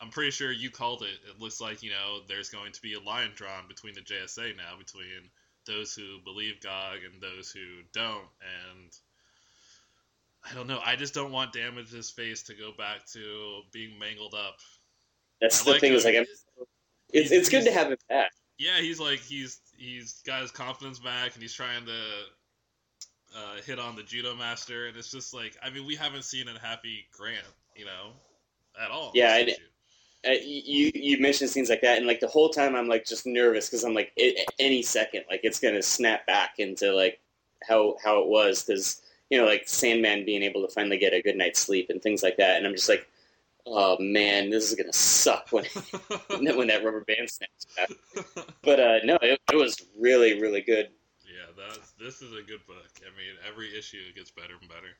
I'm 0.00 0.10
pretty 0.10 0.30
sure 0.30 0.52
you 0.52 0.70
called 0.70 1.02
it. 1.02 1.18
It 1.28 1.40
looks 1.40 1.60
like 1.60 1.82
you 1.82 1.90
know 1.90 2.20
there's 2.28 2.50
going 2.50 2.72
to 2.72 2.82
be 2.82 2.94
a 2.94 3.00
line 3.00 3.30
drawn 3.34 3.66
between 3.68 3.94
the 3.94 4.00
JSA 4.00 4.56
now, 4.56 4.78
between 4.78 5.30
those 5.66 5.94
who 5.94 6.18
believe 6.24 6.60
Gog 6.60 6.98
and 7.10 7.22
those 7.22 7.50
who 7.50 7.82
don't. 7.92 8.28
And 8.40 8.92
I 10.48 10.54
don't 10.54 10.66
know. 10.66 10.80
I 10.84 10.96
just 10.96 11.14
don't 11.14 11.32
want 11.32 11.52
damage 11.52 11.90
Damage's 11.90 12.10
face 12.10 12.42
to 12.44 12.54
go 12.54 12.72
back 12.76 13.06
to 13.12 13.62
being 13.72 13.98
mangled 13.98 14.34
up. 14.34 14.58
That's 15.40 15.62
I 15.62 15.64
the 15.64 15.70
like 15.70 15.80
thing. 15.80 15.92
Is 15.94 16.04
like, 16.04 16.16
I'm, 16.16 16.26
it's 17.14 17.30
it's 17.30 17.48
good 17.48 17.64
to 17.64 17.72
have 17.72 17.88
him 17.90 17.98
back. 18.08 18.32
Yeah, 18.58 18.80
he's 18.80 19.00
like 19.00 19.20
he's 19.20 19.60
he's 19.76 20.22
got 20.26 20.42
his 20.42 20.50
confidence 20.50 20.98
back, 20.98 21.34
and 21.34 21.42
he's 21.42 21.54
trying 21.54 21.84
to 21.86 22.00
uh, 23.36 23.60
hit 23.66 23.78
on 23.78 23.96
the 23.96 24.02
Judomaster, 24.02 24.88
and 24.88 24.96
it's 24.96 25.10
just 25.10 25.34
like 25.34 25.56
I 25.62 25.70
mean 25.70 25.86
we 25.86 25.96
haven't 25.96 26.24
seen 26.24 26.46
a 26.48 26.58
happy 26.58 27.06
Grant, 27.16 27.38
you 27.74 27.84
know, 27.84 28.10
at 28.82 28.90
all. 28.90 29.10
Yeah, 29.14 29.36
and- 29.38 29.50
Uh, 30.26 30.30
you 30.42 30.90
you 30.94 31.18
mentioned 31.20 31.50
things 31.50 31.68
like 31.68 31.82
that, 31.82 31.98
and 31.98 32.06
like 32.06 32.18
the 32.20 32.26
whole 32.28 32.48
time 32.48 32.74
I'm 32.74 32.88
like 32.88 33.04
just 33.04 33.26
nervous 33.26 33.68
because 33.68 33.84
I'm 33.84 33.92
like 33.92 34.10
it, 34.16 34.48
any 34.58 34.80
second 34.80 35.24
like 35.28 35.40
it's 35.42 35.60
gonna 35.60 35.82
snap 35.82 36.26
back 36.26 36.54
into 36.58 36.94
like 36.94 37.20
how 37.68 37.96
how 38.02 38.20
it 38.22 38.28
was 38.28 38.62
because 38.64 39.02
you 39.28 39.36
know 39.38 39.44
like 39.44 39.68
Sandman 39.68 40.24
being 40.24 40.42
able 40.42 40.66
to 40.66 40.72
finally 40.72 40.96
get 40.96 41.12
a 41.12 41.20
good 41.20 41.36
night's 41.36 41.60
sleep 41.60 41.90
and 41.90 42.00
things 42.02 42.22
like 42.22 42.38
that, 42.38 42.56
and 42.56 42.66
I'm 42.66 42.72
just 42.74 42.88
like, 42.88 43.06
oh 43.66 43.96
man, 44.00 44.50
this 44.50 44.70
is 44.70 44.76
gonna 44.76 44.92
suck 44.92 45.48
when 45.50 45.64
when 46.56 46.68
that 46.68 46.84
rubber 46.84 47.04
band 47.04 47.30
snaps 47.30 47.66
back. 47.76 47.90
But 48.62 48.80
uh, 48.80 48.98
no, 49.04 49.18
it, 49.22 49.40
it 49.52 49.56
was 49.56 49.84
really 49.98 50.40
really 50.40 50.60
good. 50.60 50.90
Yeah, 51.26 51.52
that's 51.56 51.92
this 51.92 52.22
is 52.22 52.32
a 52.32 52.42
good 52.42 52.66
book. 52.66 52.90
I 53.00 53.10
mean, 53.16 53.34
every 53.48 53.76
issue 53.76 54.12
gets 54.14 54.30
better 54.30 54.54
and 54.60 54.68
better. 54.68 54.96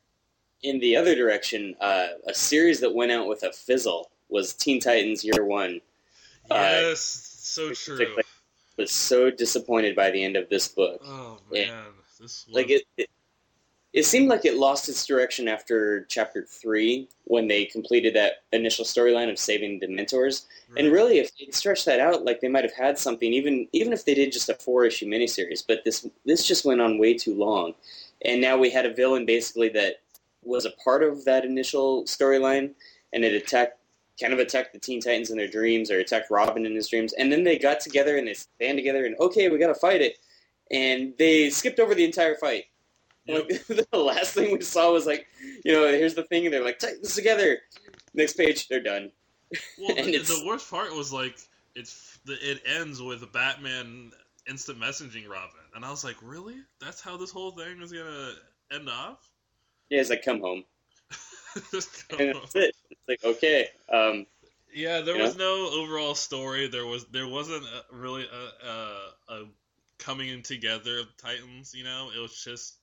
In 0.62 0.80
the 0.80 0.96
other 0.96 1.14
direction, 1.14 1.74
uh, 1.80 2.08
a 2.26 2.34
series 2.34 2.80
that 2.80 2.94
went 2.94 3.12
out 3.12 3.28
with 3.28 3.42
a 3.42 3.52
fizzle 3.52 4.10
was 4.28 4.54
Teen 4.54 4.80
Titans 4.80 5.24
Year 5.24 5.44
One. 5.44 5.80
Uh, 6.50 6.54
Yes, 6.54 7.00
so 7.00 7.72
true. 7.72 8.16
Was 8.76 8.90
so 8.90 9.30
disappointed 9.30 9.94
by 9.94 10.10
the 10.10 10.24
end 10.24 10.36
of 10.36 10.48
this 10.48 10.66
book. 10.66 11.00
Oh 11.04 11.38
man, 11.52 11.84
this 12.18 12.20
was, 12.20 12.46
like 12.50 12.70
it, 12.70 12.82
it 12.96 13.08
it 13.94 14.04
seemed 14.04 14.28
like 14.28 14.44
it 14.44 14.56
lost 14.56 14.88
its 14.88 15.06
direction 15.06 15.46
after 15.46 16.04
chapter 16.08 16.42
three 16.42 17.08
when 17.26 17.46
they 17.46 17.64
completed 17.64 18.12
that 18.14 18.42
initial 18.52 18.84
storyline 18.84 19.30
of 19.30 19.38
saving 19.38 19.78
the 19.78 19.86
mentors. 19.86 20.46
And 20.76 20.90
really 20.90 21.20
if 21.20 21.30
they'd 21.38 21.54
stretched 21.54 21.84
that 21.84 22.00
out 22.00 22.24
like 22.24 22.40
they 22.40 22.48
might 22.48 22.64
have 22.64 22.74
had 22.74 22.98
something 22.98 23.32
even 23.32 23.68
even 23.72 23.92
if 23.92 24.04
they 24.04 24.14
did 24.14 24.32
just 24.32 24.48
a 24.48 24.54
four 24.54 24.84
issue 24.84 25.06
miniseries. 25.06 25.64
But 25.66 25.84
this 25.84 26.08
this 26.24 26.44
just 26.44 26.64
went 26.64 26.80
on 26.80 26.98
way 26.98 27.14
too 27.14 27.36
long. 27.36 27.74
And 28.24 28.40
now 28.40 28.58
we 28.58 28.68
had 28.68 28.84
a 28.84 28.92
villain 28.92 29.26
basically 29.26 29.68
that 29.70 30.00
was 30.42 30.64
a 30.64 30.72
part 30.82 31.04
of 31.04 31.24
that 31.26 31.44
initial 31.44 32.02
storyline 32.04 32.72
and 33.12 33.24
it 33.24 33.32
attacked 33.32 33.78
kind 34.20 34.32
of 34.32 34.40
attacked 34.40 34.72
the 34.72 34.80
teen 34.80 35.00
titans 35.00 35.30
in 35.30 35.36
their 35.36 35.48
dreams 35.48 35.90
or 35.90 36.00
attacked 36.00 36.32
robin 36.32 36.66
in 36.66 36.74
his 36.74 36.88
dreams. 36.88 37.12
And 37.12 37.30
then 37.30 37.44
they 37.44 37.58
got 37.58 37.78
together 37.78 38.18
and 38.18 38.26
they 38.26 38.34
band 38.58 38.76
together 38.76 39.06
and 39.06 39.14
okay 39.20 39.48
we 39.48 39.58
gotta 39.58 39.72
fight 39.72 40.02
it. 40.02 40.18
And 40.72 41.14
they 41.16 41.50
skipped 41.50 41.78
over 41.78 41.94
the 41.94 42.04
entire 42.04 42.34
fight 42.34 42.64
Yep. 43.26 43.46
like 43.50 43.66
the 43.90 43.98
last 43.98 44.34
thing 44.34 44.52
we 44.52 44.60
saw 44.60 44.92
was 44.92 45.06
like, 45.06 45.26
you 45.64 45.72
know, 45.72 45.86
here's 45.88 46.14
the 46.14 46.24
thing, 46.24 46.44
and 46.44 46.54
they're 46.54 46.64
like, 46.64 46.78
take 46.78 47.02
this 47.02 47.14
together. 47.14 47.58
Next 48.14 48.36
page, 48.36 48.68
they're 48.68 48.82
done. 48.82 49.10
Well, 49.78 49.94
and 49.96 50.14
the, 50.14 50.18
the 50.18 50.44
worst 50.46 50.70
part 50.70 50.94
was 50.94 51.12
like 51.12 51.38
it's 51.74 52.18
the, 52.24 52.34
it 52.40 52.62
ends 52.66 53.00
with 53.00 53.30
Batman 53.32 54.12
instant 54.48 54.78
messaging 54.78 55.28
Robin, 55.28 55.60
and 55.74 55.84
I 55.84 55.90
was 55.90 56.04
like, 56.04 56.16
really? 56.22 56.56
That's 56.80 57.00
how 57.00 57.16
this 57.16 57.30
whole 57.30 57.52
thing 57.52 57.80
is 57.80 57.92
gonna 57.92 58.32
end 58.72 58.88
off? 58.88 59.30
Yeah, 59.90 60.00
it's 60.00 60.10
like 60.10 60.24
come 60.24 60.40
home, 60.40 60.64
Just 61.70 62.08
go- 62.08 62.16
and 62.18 62.34
that's 62.34 62.54
it. 62.56 62.74
It's 62.90 63.00
like 63.08 63.24
okay, 63.24 63.68
um, 63.92 64.26
Yeah, 64.72 65.00
there 65.00 65.16
was 65.16 65.36
no 65.36 65.70
overall 65.72 66.14
story. 66.14 66.68
There 66.68 66.86
was 66.86 67.06
there 67.06 67.28
wasn't 67.28 67.64
a, 67.64 67.94
really 67.94 68.24
a, 68.24 68.68
a 68.68 69.34
a 69.34 69.44
coming 69.98 70.42
together 70.42 70.98
of 70.98 71.16
Titans. 71.16 71.74
You 71.74 71.84
know, 71.84 72.10
it 72.14 72.20
was 72.20 72.42
just 72.42 72.76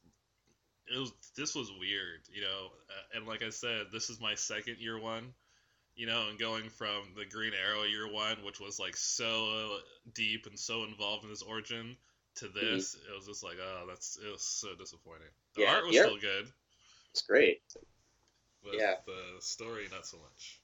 it 0.93 1.00
was 1.00 1.12
this 1.36 1.55
was 1.55 1.71
weird. 1.79 2.21
You 2.33 2.41
know, 2.41 2.71
uh, 2.89 3.17
and 3.17 3.27
like 3.27 3.43
I 3.43 3.50
said, 3.50 3.88
this 3.91 4.10
is 4.10 4.19
my 4.19 4.36
second 4.36 4.77
year 4.79 5.00
one. 5.00 5.33
You 5.95 6.07
know, 6.07 6.29
and 6.29 6.39
going 6.39 6.69
from 6.69 7.13
the 7.17 7.25
Green 7.25 7.53
Arrow 7.53 7.83
year 7.83 8.12
one, 8.12 8.38
which 8.45 8.60
was 8.60 8.79
like 8.79 8.95
so 8.98 9.77
deep 10.13 10.45
and 10.48 10.57
so 10.57 10.83
involved 10.86 11.24
in 11.25 11.29
his 11.29 11.41
origin, 11.41 11.98
to 12.36 12.48
this, 12.48 12.95
it 12.95 13.15
was 13.15 13.27
just 13.27 13.43
like, 13.43 13.57
oh, 13.62 13.86
that's 13.88 14.17
it 14.17 14.31
was 14.31 14.41
so 14.43 14.69
disappointing. 14.75 15.27
The 15.55 15.63
Yeah, 15.63 15.75
art 15.75 15.86
was 15.86 15.95
yeah. 15.95 16.01
still 16.03 16.17
good, 16.17 16.48
it's 17.12 17.21
great. 17.21 17.62
but 18.63 18.74
Yeah. 18.74 18.95
the 19.05 19.41
story 19.41 19.88
not 19.91 20.05
so 20.05 20.17
much. 20.17 20.62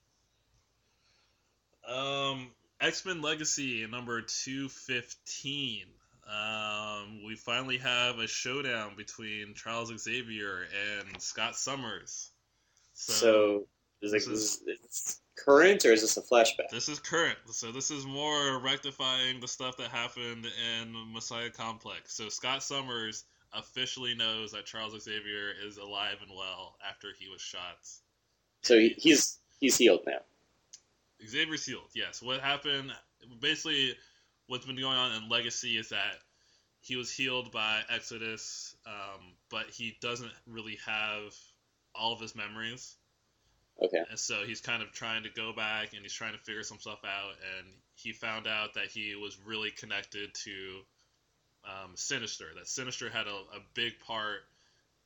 Um, 1.88 2.52
X 2.82 3.06
Men 3.06 3.22
Legacy 3.22 3.86
number 3.88 4.22
two 4.22 4.70
fifteen. 4.70 5.86
Um, 6.28 7.24
we 7.26 7.36
finally 7.36 7.78
have 7.78 8.20
a 8.20 8.28
showdown 8.28 8.96
between 8.98 9.54
Charles 9.54 9.92
Xavier 9.98 10.68
and 11.00 11.22
Scott 11.22 11.56
Summers. 11.56 12.32
So, 12.94 13.14
So, 13.14 13.68
is 14.02 14.12
like 14.12 14.22
this 14.24 14.28
this 14.28 14.40
is- 14.40 14.62
is 14.62 14.68
it's 14.84 15.22
current 15.36 15.86
or 15.86 15.94
is 15.94 16.02
this 16.02 16.18
a 16.18 16.22
flashback? 16.22 16.70
this 16.70 16.90
is 16.90 17.00
current. 17.00 17.38
So 17.52 17.72
this 17.72 17.92
is 17.92 18.06
more 18.06 18.60
rectifying 18.60 19.40
the 19.40 19.48
stuff 19.48 19.78
that 19.78 19.90
happened 19.90 20.46
in 20.46 21.14
Messiah 21.14 21.50
Complex. 21.50 22.14
So 22.14 22.28
Scott 22.30 22.62
Summers 22.64 23.26
officially 23.54 24.14
knows 24.14 24.52
that 24.52 24.66
Charles 24.66 25.00
Xavier 25.02 25.52
is 25.64 25.78
alive 25.78 26.18
and 26.22 26.32
well 26.36 26.78
after 26.88 27.14
he 27.18 27.30
was 27.30 27.42
shot. 27.42 27.78
So 28.64 28.78
he, 28.78 28.90
he's 28.98 29.40
he's 29.60 29.78
healed 29.78 30.02
now. 30.06 30.20
Xavier's 31.26 31.66
healed. 31.66 31.90
Yes. 31.96 32.22
What 32.22 32.42
happened? 32.42 32.92
Basically, 33.40 33.98
what's 34.48 34.66
been 34.66 34.80
going 34.80 34.98
on 34.98 35.22
in 35.22 35.30
Legacy 35.30 35.78
is 35.78 35.90
that 35.90 36.16
he 36.82 36.96
was 36.96 37.12
healed 37.12 37.52
by 37.52 37.82
Exodus, 37.90 38.76
um, 38.86 39.22
but 39.50 39.66
he 39.70 39.98
doesn't 40.02 40.32
really 40.48 40.78
have 40.86 41.34
all 41.96 42.14
of 42.14 42.20
his 42.22 42.36
memories, 42.36 42.96
Okay. 43.82 44.04
and 44.10 44.18
so 44.20 44.44
he's 44.46 44.62
kind 44.62 44.82
of 44.82 44.92
trying 44.92 45.24
to 45.24 45.30
go 45.30 45.54
back 45.54 45.94
and 45.94 46.02
he's 46.02 46.14
trying 46.14 46.34
to 46.34 46.40
figure 46.40 46.64
some 46.64 46.80
stuff 46.80 47.00
out. 47.06 47.34
And 47.58 47.68
he 47.96 48.12
found 48.12 48.48
out 48.48 48.74
that 48.76 48.86
he 48.88 49.16
was 49.16 49.38
really 49.46 49.72
connected 49.72 50.34
to 50.34 50.80
um, 51.66 51.92
Sinister. 51.96 52.46
That 52.56 52.68
Sinister 52.68 53.10
had 53.10 53.28
a, 53.28 53.36
a 53.36 53.62
big 53.74 54.00
part 54.00 54.40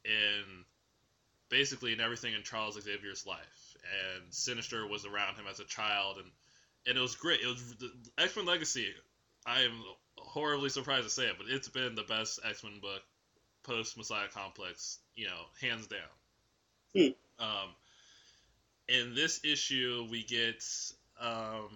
in 0.06 0.66
basically 1.50 1.94
in 1.94 2.00
everything 2.00 2.34
in 2.34 2.44
Charles 2.44 2.80
Xavier's 2.82 3.26
life, 3.26 3.76
and 3.84 4.34
Sinister 4.34 4.88
was 4.88 5.06
around 5.06 5.36
him 5.36 5.46
as 5.50 5.60
a 5.60 5.66
child, 5.66 6.18
and 6.18 6.28
and 6.88 6.98
it 6.98 7.02
was 7.02 7.16
great. 7.16 7.42
It 7.42 7.48
was 7.48 7.76
X 8.18 8.36
Men 8.36 8.46
Legacy. 8.46 8.88
I 9.46 9.62
am 9.62 9.84
horribly 10.18 10.70
surprised 10.70 11.04
to 11.04 11.10
say 11.10 11.24
it, 11.24 11.36
but 11.38 11.48
it's 11.50 11.70
been 11.70 11.96
the 11.96 12.04
best 12.04 12.40
X 12.48 12.64
Men 12.64 12.80
book 12.82 13.02
post 13.64 13.98
Messiah 13.98 14.28
Complex, 14.34 15.00
you 15.16 15.26
know, 15.26 15.42
hands 15.60 15.88
down. 15.88 16.00
Hmm. 16.96 17.44
Um, 17.44 17.70
in 18.88 19.16
this 19.16 19.44
issue, 19.44 20.08
we 20.10 20.24
get 20.24 20.64
um, 21.20 21.70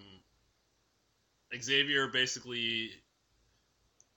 Xavier 1.60 2.08
basically 2.08 2.92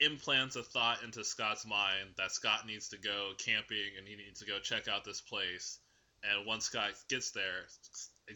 implants 0.00 0.56
a 0.56 0.62
thought 0.62 1.02
into 1.02 1.24
Scott's 1.24 1.66
mind 1.66 2.10
that 2.16 2.32
Scott 2.32 2.66
needs 2.66 2.88
to 2.88 2.98
go 2.98 3.32
camping 3.38 3.96
and 3.98 4.06
he 4.06 4.16
needs 4.16 4.40
to 4.40 4.46
go 4.46 4.58
check 4.60 4.88
out 4.88 5.04
this 5.04 5.20
place. 5.20 5.78
And 6.22 6.46
once 6.46 6.64
Scott 6.64 6.90
gets 7.08 7.30
there, 7.30 7.66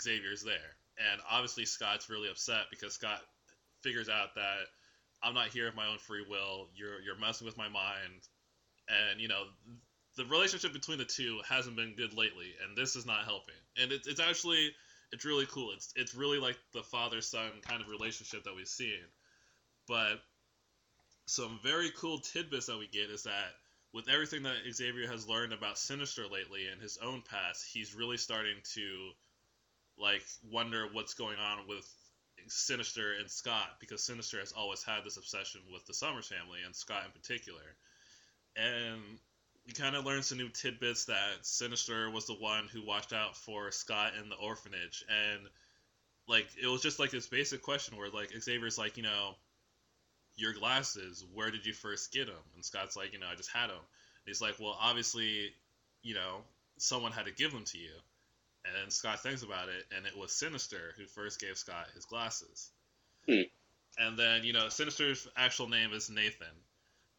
Xavier's 0.00 0.42
there. 0.42 0.76
And 1.13 1.21
obviously, 1.28 1.65
Scott's 1.65 2.10
really 2.10 2.28
upset 2.28 2.67
because 2.71 2.95
Scott 2.95 3.21
figures 3.82 4.08
out 4.08 4.34
that 4.36 4.67
I'm 5.23 5.35
not 5.35 5.49
here 5.49 5.69
of 5.69 5.76
my 5.76 5.87
own 5.87 5.99
free 5.99 6.25
will. 6.28 6.69
You're 6.75 7.00
you're 7.00 7.19
messing 7.19 7.47
with 7.47 7.56
my 7.56 7.69
mind, 7.69 8.28
and 8.89 9.21
you 9.21 9.28
know 9.28 9.45
the 10.17 10.25
relationship 10.26 10.73
between 10.73 10.99
the 10.99 11.04
two 11.04 11.41
hasn't 11.49 11.76
been 11.76 11.95
good 11.97 12.15
lately, 12.15 12.52
and 12.65 12.76
this 12.76 12.97
is 12.97 13.06
not 13.06 13.25
helping. 13.25 13.54
And 13.80 13.93
it's 13.93 14.06
it's 14.06 14.21
actually 14.21 14.73
it's 15.13 15.25
really 15.25 15.47
cool. 15.47 15.73
It's 15.73 15.93
it's 15.97 16.15
really 16.15 16.39
like 16.39 16.56
the 16.73 16.82
father 16.82 17.21
son 17.21 17.50
kind 17.63 17.80
of 17.80 17.89
relationship 17.89 18.45
that 18.45 18.54
we've 18.54 18.67
seen. 18.67 19.00
But 19.89 20.21
some 21.26 21.58
very 21.63 21.91
cool 21.97 22.19
tidbits 22.19 22.67
that 22.67 22.78
we 22.78 22.89
get 22.89 23.11
is 23.11 23.23
that 23.25 23.54
with 23.93 24.08
everything 24.08 24.43
that 24.45 24.56
Xavier 24.71 25.06
has 25.08 25.28
learned 25.28 25.52
about 25.52 25.78
Sinister 25.78 26.23
lately 26.26 26.67
and 26.67 26.80
his 26.80 26.99
own 27.02 27.23
past, 27.23 27.67
he's 27.73 27.95
really 27.95 28.17
starting 28.17 28.56
to 28.75 29.11
like 29.99 30.23
wonder 30.50 30.89
what's 30.93 31.15
going 31.15 31.37
on 31.39 31.67
with 31.69 31.87
Sinister 32.49 33.15
and 33.21 33.31
Scott 33.31 33.76
because 33.81 34.02
Sinister 34.02 34.39
has 34.41 34.52
always 34.52 34.83
had 34.83 35.05
this 35.05 35.17
obsession 35.17 35.61
with 35.73 35.87
the 35.87 35.95
Summers 35.95 36.28
family 36.28 36.61
and 36.65 36.75
Scott 36.75 37.05
in 37.05 37.13
particular. 37.13 37.63
And 38.57 39.00
we 39.67 39.73
kind 39.73 39.97
of 39.97 40.05
learned 40.05 40.25
some 40.25 40.39
new 40.39 40.49
tidbits 40.49 41.07
that 41.07 41.39
Sinister 41.43 42.11
was 42.11 42.26
the 42.26 42.35
one 42.35 42.69
who 42.73 42.85
watched 42.85 43.13
out 43.13 43.37
for 43.37 43.71
Scott 43.71 44.13
in 44.21 44.28
the 44.28 44.37
orphanage 44.37 45.05
and 45.09 45.41
like 46.28 46.47
it 46.61 46.67
was 46.67 46.83
just 46.83 46.99
like 46.99 47.11
this 47.11 47.26
basic 47.26 47.63
question 47.63 47.97
where 47.97 48.11
like 48.11 48.31
Xavier's 48.31 48.78
like, 48.78 48.97
you 48.97 49.02
know, 49.02 49.35
your 50.37 50.52
glasses, 50.52 51.25
where 51.35 51.50
did 51.50 51.67
you 51.67 51.73
first 51.73 52.13
get 52.13 52.26
them? 52.26 52.37
And 52.55 52.65
Scott's 52.65 52.97
like, 52.97 53.13
you 53.13 53.19
know, 53.19 53.26
I 53.31 53.35
just 53.35 53.50
had 53.50 53.69
them. 53.69 53.76
And 53.76 54.26
he's 54.26 54.41
like, 54.41 54.59
well, 54.59 54.76
obviously, 54.81 55.52
you 56.02 56.15
know, 56.15 56.39
someone 56.78 57.13
had 57.13 57.26
to 57.26 57.33
give 57.33 57.52
them 57.52 57.65
to 57.65 57.78
you. 57.78 57.91
And 58.64 58.92
Scott 58.92 59.22
thinks 59.22 59.42
about 59.42 59.68
it, 59.68 59.84
and 59.96 60.06
it 60.06 60.16
was 60.16 60.32
Sinister 60.32 60.94
who 60.96 61.06
first 61.06 61.40
gave 61.40 61.56
Scott 61.56 61.86
his 61.94 62.04
glasses. 62.04 62.70
Hmm. 63.28 63.42
And 63.98 64.18
then, 64.18 64.44
you 64.44 64.52
know, 64.52 64.68
Sinister's 64.68 65.26
actual 65.36 65.68
name 65.68 65.92
is 65.92 66.08
Nathan. 66.08 66.46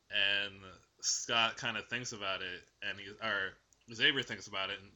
And 0.09 0.55
Scott 1.01 1.57
kind 1.57 1.77
of 1.77 1.87
thinks 1.87 2.11
about 2.13 2.41
it, 2.41 2.61
and 2.89 2.99
he, 2.99 3.09
or 3.09 3.93
Xavier 3.93 4.23
thinks 4.23 4.47
about 4.47 4.69
it, 4.69 4.77
and, 4.81 4.91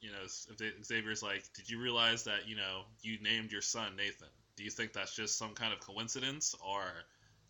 you 0.00 0.10
know, 0.10 0.26
Xavier's 0.82 1.22
like, 1.22 1.44
did 1.54 1.70
you 1.70 1.80
realize 1.80 2.24
that, 2.24 2.48
you 2.48 2.56
know, 2.56 2.82
you 3.00 3.18
named 3.22 3.52
your 3.52 3.62
son 3.62 3.96
Nathan? 3.96 4.28
Do 4.56 4.64
you 4.64 4.70
think 4.70 4.92
that's 4.92 5.14
just 5.14 5.38
some 5.38 5.54
kind 5.54 5.72
of 5.72 5.80
coincidence, 5.80 6.54
or 6.66 6.82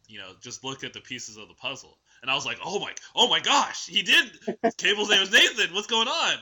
you 0.09 0.19
know, 0.19 0.33
just 0.41 0.65
look 0.65 0.85
at 0.85 0.93
the 0.93 1.01
pieces 1.01 1.37
of 1.37 1.49
the 1.49 1.55
puzzle. 1.55 1.97
And 2.23 2.31
I 2.31 2.35
was 2.35 2.45
like, 2.45 2.59
oh 2.65 2.79
my, 2.79 2.93
oh 3.15 3.29
my 3.29 3.41
gosh, 3.41 3.87
he 3.87 4.03
did. 4.03 4.31
Cable's 4.77 5.11
name 5.11 5.23
is 5.23 5.33
Nathan. 5.33 5.75
What's 5.75 5.87
going 5.87 6.09
on? 6.09 6.35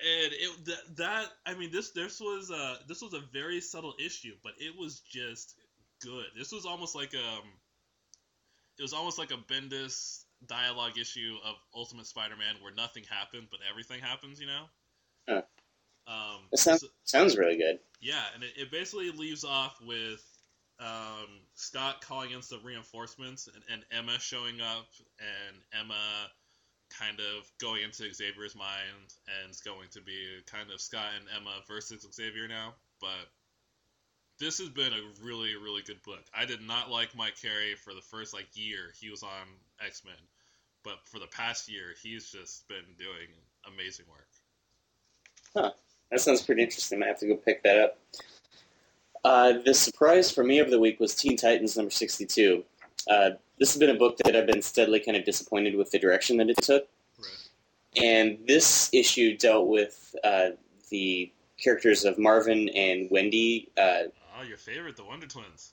And 0.00 0.32
it 0.32 0.64
that, 0.66 0.96
that 0.96 1.26
I 1.46 1.54
mean 1.54 1.70
this 1.72 1.90
this 1.90 2.20
was 2.20 2.50
uh 2.50 2.76
this 2.86 3.02
was 3.02 3.14
a 3.14 3.20
very 3.32 3.60
subtle 3.60 3.94
issue, 3.98 4.34
but 4.44 4.52
it 4.58 4.76
was 4.78 5.00
just 5.00 5.56
good. 6.00 6.26
This 6.36 6.52
was 6.52 6.64
almost 6.66 6.94
like 6.94 7.14
um, 7.14 7.44
it 8.78 8.82
was 8.82 8.92
almost 8.92 9.18
like 9.18 9.32
a 9.32 9.52
Bendis 9.52 10.22
dialogue 10.46 10.96
issue 10.98 11.36
of 11.44 11.56
Ultimate 11.74 12.06
Spider-Man 12.06 12.56
where 12.62 12.72
nothing 12.72 13.02
happened 13.10 13.48
but 13.50 13.58
everything 13.68 14.00
happens. 14.00 14.40
You 14.40 14.46
know. 14.46 14.64
Huh. 15.28 15.42
Um, 16.06 16.42
It 16.52 16.58
sounds 16.60 16.82
so- 16.82 16.86
sounds 17.04 17.36
really 17.36 17.56
good. 17.58 17.80
yeah, 18.00 18.22
and 18.34 18.42
it, 18.44 18.52
it 18.56 18.70
basically 18.70 19.10
leaves 19.10 19.44
off 19.44 19.78
with 19.84 20.24
um, 20.80 21.26
Scott 21.54 22.00
calling 22.00 22.30
in 22.30 22.40
some 22.40 22.60
reinforcements 22.64 23.48
and, 23.52 23.62
and 23.70 23.84
Emma 23.90 24.18
showing 24.20 24.60
up, 24.60 24.86
and 25.18 25.56
Emma 25.78 26.30
kind 26.90 27.18
of 27.20 27.50
going 27.60 27.82
into 27.82 28.12
Xavier's 28.12 28.56
mind, 28.56 29.14
and 29.26 29.50
it's 29.50 29.60
going 29.60 29.88
to 29.92 30.00
be 30.00 30.40
kind 30.46 30.70
of 30.70 30.80
Scott 30.80 31.10
and 31.18 31.26
Emma 31.36 31.60
versus 31.66 32.06
Xavier 32.12 32.48
now. 32.48 32.74
But 33.00 33.28
this 34.38 34.58
has 34.58 34.68
been 34.68 34.92
a 34.92 35.24
really, 35.24 35.56
really 35.56 35.82
good 35.82 36.02
book. 36.02 36.24
I 36.36 36.44
did 36.44 36.62
not 36.62 36.90
like 36.90 37.16
Mike 37.16 37.40
Carey 37.40 37.74
for 37.74 37.94
the 37.94 38.00
first 38.00 38.32
like 38.32 38.48
year 38.54 38.92
he 39.00 39.10
was 39.10 39.22
on 39.22 39.46
X 39.84 40.02
Men, 40.04 40.14
but 40.84 40.98
for 41.06 41.18
the 41.18 41.26
past 41.26 41.68
year 41.70 41.94
he's 42.02 42.30
just 42.30 42.66
been 42.68 42.94
doing 42.96 43.28
amazing 43.66 44.06
work. 44.08 44.28
Huh. 45.54 45.72
That 46.10 46.20
sounds 46.20 46.42
pretty 46.42 46.62
interesting. 46.62 47.02
I 47.02 47.08
have 47.08 47.18
to 47.20 47.26
go 47.26 47.36
pick 47.36 47.62
that 47.64 47.78
up. 47.78 47.98
Uh, 49.24 49.54
the 49.64 49.74
surprise 49.74 50.30
for 50.30 50.44
me 50.44 50.58
of 50.58 50.70
the 50.70 50.78
week 50.78 51.00
was 51.00 51.14
Teen 51.14 51.36
Titans 51.36 51.76
number 51.76 51.90
62. 51.90 52.64
Uh, 53.08 53.30
this 53.58 53.72
has 53.72 53.78
been 53.80 53.90
a 53.90 53.98
book 53.98 54.16
that 54.18 54.36
I've 54.36 54.46
been 54.46 54.62
steadily 54.62 55.00
kind 55.00 55.16
of 55.16 55.24
disappointed 55.24 55.74
with 55.76 55.90
the 55.90 55.98
direction 55.98 56.36
that 56.38 56.48
it 56.50 56.56
took. 56.58 56.86
Right. 57.18 58.02
And 58.04 58.38
this 58.46 58.90
issue 58.92 59.36
dealt 59.36 59.66
with 59.66 60.14
uh, 60.22 60.50
the 60.90 61.32
characters 61.62 62.04
of 62.04 62.18
Marvin 62.18 62.68
and 62.70 63.08
Wendy. 63.10 63.70
Uh, 63.76 64.04
Oh, 64.40 64.44
your 64.44 64.56
favorite, 64.56 64.96
the 64.96 65.02
Wonder 65.04 65.26
Twins. 65.26 65.72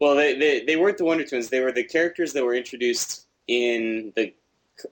well, 0.00 0.14
they, 0.16 0.38
they, 0.38 0.64
they 0.64 0.76
weren't 0.76 0.96
the 0.96 1.04
Wonder 1.04 1.24
Twins. 1.26 1.50
They 1.50 1.60
were 1.60 1.72
the 1.72 1.84
characters 1.84 2.32
that 2.32 2.42
were 2.42 2.54
introduced 2.54 3.26
in 3.48 4.14
the 4.16 4.32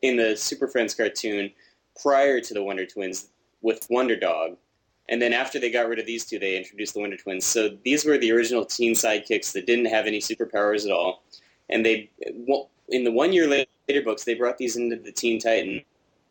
in 0.03 0.17
the 0.19 0.37
Super 0.37 0.69
Friends 0.69 0.95
cartoon 0.95 1.51
prior 2.03 2.41
to 2.43 2.53
the 2.53 2.63
Wonder 2.63 2.85
Twins 2.85 3.29
with 3.63 3.87
Wonder 3.89 4.17
Dog. 4.17 4.59
And 5.09 5.21
then 5.23 5.33
after 5.33 5.59
they 5.59 5.71
got 5.71 5.89
rid 5.89 5.99
of 5.99 6.05
these 6.05 6.27
two, 6.27 6.39
they 6.39 6.59
introduced 6.59 6.93
the 6.93 7.01
Wonder 7.01 7.17
Twins. 7.17 7.47
So 7.47 7.71
these 7.85 8.05
were 8.05 8.19
the 8.19 8.31
original 8.33 8.67
teen 8.67 8.93
sidekicks 8.93 9.53
that 9.53 9.65
didn't 9.67 9.87
have 9.87 10.07
any 10.07 10.19
superpowers 10.21 10.85
at 10.85 10.93
all. 10.93 11.23
And 11.71 11.85
they, 11.85 12.11
in 12.89 13.05
the 13.05 13.13
one 13.13 13.33
year 13.33 13.47
later 13.47 14.03
books, 14.05 14.25
they 14.25 14.35
brought 14.35 14.59
these 14.59 14.77
into 14.77 14.97
the 14.97 15.13
Teen 15.13 15.41
Titan. 15.41 15.83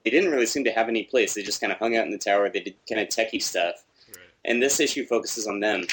They 0.03 0.11
didn't 0.11 0.31
really 0.31 0.45
seem 0.45 0.63
to 0.65 0.71
have 0.71 0.87
any 0.87 1.03
place. 1.03 1.33
They 1.33 1.43
just 1.43 1.59
kind 1.61 1.73
of 1.73 1.79
hung 1.79 1.95
out 1.95 2.05
in 2.05 2.11
the 2.11 2.17
tower. 2.17 2.49
They 2.49 2.61
did 2.61 2.75
kind 2.87 3.01
of 3.01 3.09
techie 3.09 3.41
stuff. 3.41 3.83
Right. 4.09 4.25
And 4.45 4.61
this 4.61 4.79
issue 4.79 5.05
focuses 5.05 5.47
on 5.47 5.59
them. 5.59 5.85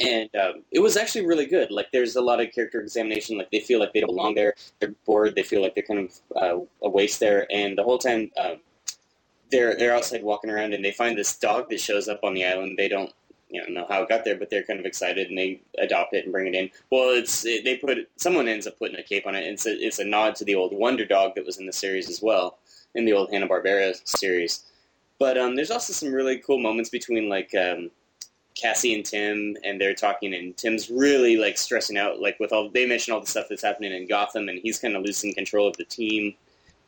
And 0.00 0.30
um, 0.36 0.62
it 0.70 0.78
was 0.78 0.96
actually 0.96 1.26
really 1.26 1.46
good. 1.46 1.72
Like, 1.72 1.88
there's 1.92 2.14
a 2.14 2.20
lot 2.20 2.40
of 2.40 2.52
character 2.52 2.80
examination. 2.80 3.36
Like, 3.36 3.50
they 3.50 3.60
feel 3.60 3.80
like 3.80 3.92
they 3.92 4.00
don't 4.00 4.14
belong 4.14 4.34
there. 4.36 4.54
They're 4.78 4.94
bored. 5.04 5.34
They 5.34 5.42
feel 5.42 5.60
like 5.60 5.74
they're 5.74 5.82
kind 5.82 6.08
of 6.08 6.40
uh, 6.40 6.64
a 6.82 6.88
waste 6.88 7.18
there. 7.18 7.46
And 7.50 7.76
the 7.76 7.82
whole 7.82 7.98
time, 7.98 8.30
um, 8.40 8.58
they're 9.50 9.76
they're 9.76 9.94
outside 9.96 10.22
walking 10.22 10.50
around, 10.50 10.74
and 10.74 10.84
they 10.84 10.92
find 10.92 11.16
this 11.16 11.36
dog 11.36 11.70
that 11.70 11.80
shows 11.80 12.06
up 12.06 12.20
on 12.22 12.34
the 12.34 12.44
island. 12.44 12.76
They 12.76 12.88
don't 12.88 13.12
you 13.50 13.60
know 13.60 13.80
know 13.80 13.86
how 13.88 14.02
it 14.02 14.08
got 14.08 14.24
there, 14.24 14.36
but 14.36 14.50
they're 14.50 14.62
kind 14.62 14.80
of 14.80 14.86
excited, 14.86 15.28
and 15.28 15.38
they 15.38 15.60
adopt 15.78 16.14
it 16.14 16.24
and 16.24 16.32
bring 16.32 16.46
it 16.46 16.54
in. 16.54 16.70
Well, 16.90 17.10
it's 17.10 17.44
it, 17.44 17.64
they 17.64 17.76
put 17.76 17.98
someone 18.16 18.48
ends 18.48 18.66
up 18.66 18.78
putting 18.78 18.98
a 18.98 19.02
cape 19.02 19.26
on 19.26 19.34
it. 19.34 19.44
And 19.44 19.54
it's 19.54 19.66
a, 19.66 19.72
it's 19.72 19.98
a 19.98 20.04
nod 20.04 20.34
to 20.36 20.44
the 20.44 20.54
old 20.54 20.72
Wonder 20.72 21.04
Dog 21.04 21.34
that 21.34 21.46
was 21.46 21.58
in 21.58 21.66
the 21.66 21.72
series 21.72 22.08
as 22.08 22.20
well, 22.22 22.58
in 22.94 23.04
the 23.04 23.12
old 23.12 23.30
Hanna 23.30 23.48
Barbera 23.48 23.94
series. 24.04 24.64
But 25.18 25.36
um, 25.36 25.56
there's 25.56 25.70
also 25.70 25.92
some 25.92 26.12
really 26.12 26.38
cool 26.38 26.58
moments 26.58 26.90
between 26.90 27.28
like 27.28 27.54
um, 27.54 27.90
Cassie 28.54 28.94
and 28.94 29.04
Tim, 29.04 29.56
and 29.64 29.80
they're 29.80 29.94
talking, 29.94 30.34
and 30.34 30.56
Tim's 30.56 30.90
really 30.90 31.36
like 31.36 31.58
stressing 31.58 31.96
out, 31.96 32.20
like 32.20 32.38
with 32.38 32.52
all 32.52 32.68
they 32.68 32.86
mention 32.86 33.14
all 33.14 33.20
the 33.20 33.26
stuff 33.26 33.46
that's 33.48 33.62
happening 33.62 33.92
in 33.92 34.06
Gotham, 34.06 34.48
and 34.48 34.58
he's 34.60 34.78
kind 34.78 34.96
of 34.96 35.02
losing 35.02 35.32
control 35.34 35.66
of 35.66 35.76
the 35.76 35.84
team 35.84 36.34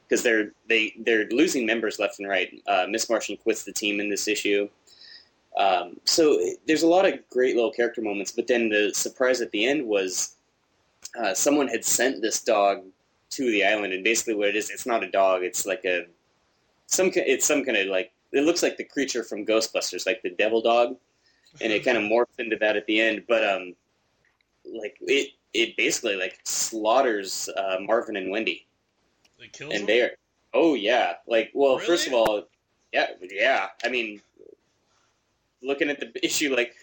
because 0.09 0.23
they're 0.23 0.53
they 0.69 0.93
they're 0.99 1.29
losing 1.31 1.65
members 1.65 1.99
left 1.99 2.19
and 2.19 2.29
right. 2.29 2.61
Uh, 2.67 2.87
Miss 2.89 3.09
Martian 3.09 3.37
quits 3.37 3.65
the 3.65 3.73
team 3.73 4.01
in 4.01 4.11
this 4.11 4.29
issue. 4.29 4.69
Um, 5.57 5.99
so 6.05 6.39
there's 6.67 6.83
a 6.83 6.89
lot 6.89 7.07
of 7.07 7.15
great 7.29 7.57
little 7.57 7.73
character 7.73 8.01
moments, 8.03 8.33
but 8.33 8.47
then 8.47 8.69
the 8.69 8.93
surprise 8.95 9.41
at 9.41 9.51
the 9.51 9.67
end 9.67 9.87
was 9.87 10.37
uh, 11.21 11.35
someone 11.35 11.69
had 11.69 11.85
sent 11.85 12.23
this 12.23 12.43
dog 12.43 12.83
to 13.31 13.51
the 13.51 13.65
island, 13.65 13.93
and 13.93 14.05
basically 14.05 14.35
what 14.35 14.49
it 14.49 14.57
is, 14.57 14.71
it's 14.71 14.87
not 14.87 15.05
a 15.05 15.11
dog, 15.11 15.43
it's 15.43 15.67
like 15.67 15.85
a 15.85 16.07
some 16.87 17.11
it's 17.15 17.47
some 17.47 17.65
kind 17.65 17.77
of 17.77 17.87
like 17.89 18.13
it 18.33 18.43
looks 18.45 18.63
like 18.63 18.77
the 18.77 18.85
creature 18.85 19.23
from 19.25 19.47
Ghostbusters, 19.47 20.07
like 20.07 20.23
the 20.23 20.31
devil 20.31 20.61
dog, 20.61 20.97
and 21.61 21.73
it 21.73 21.85
kind 21.85 21.97
of 21.99 22.05
morphs 22.05 22.39
into 22.39 22.57
that 22.57 22.77
at 22.77 22.87
the 22.87 23.01
end. 23.01 23.25
But 23.29 23.45
um, 23.49 23.75
like 24.65 24.97
it 25.01 25.31
it 25.53 25.77
basically 25.77 26.17
like 26.17 26.39
slaughters 26.45 27.49
uh, 27.57 27.77
Marvin 27.81 28.17
and 28.17 28.31
Wendy 28.31 28.67
It 29.39 29.53
kills 29.53 29.73
and 29.73 29.81
them? 29.83 29.87
they 29.87 30.03
are 30.03 30.11
oh 30.55 30.75
yeah 30.75 31.15
like 31.27 31.51
well 31.55 31.79
first 31.79 32.07
of 32.07 32.13
all 32.13 32.45
yeah 32.93 33.07
yeah 33.31 33.69
i 33.85 33.89
mean 33.89 34.21
looking 35.63 35.91
at 35.91 36.01
the 36.01 36.13
issue 36.25 36.55
like 36.55 36.75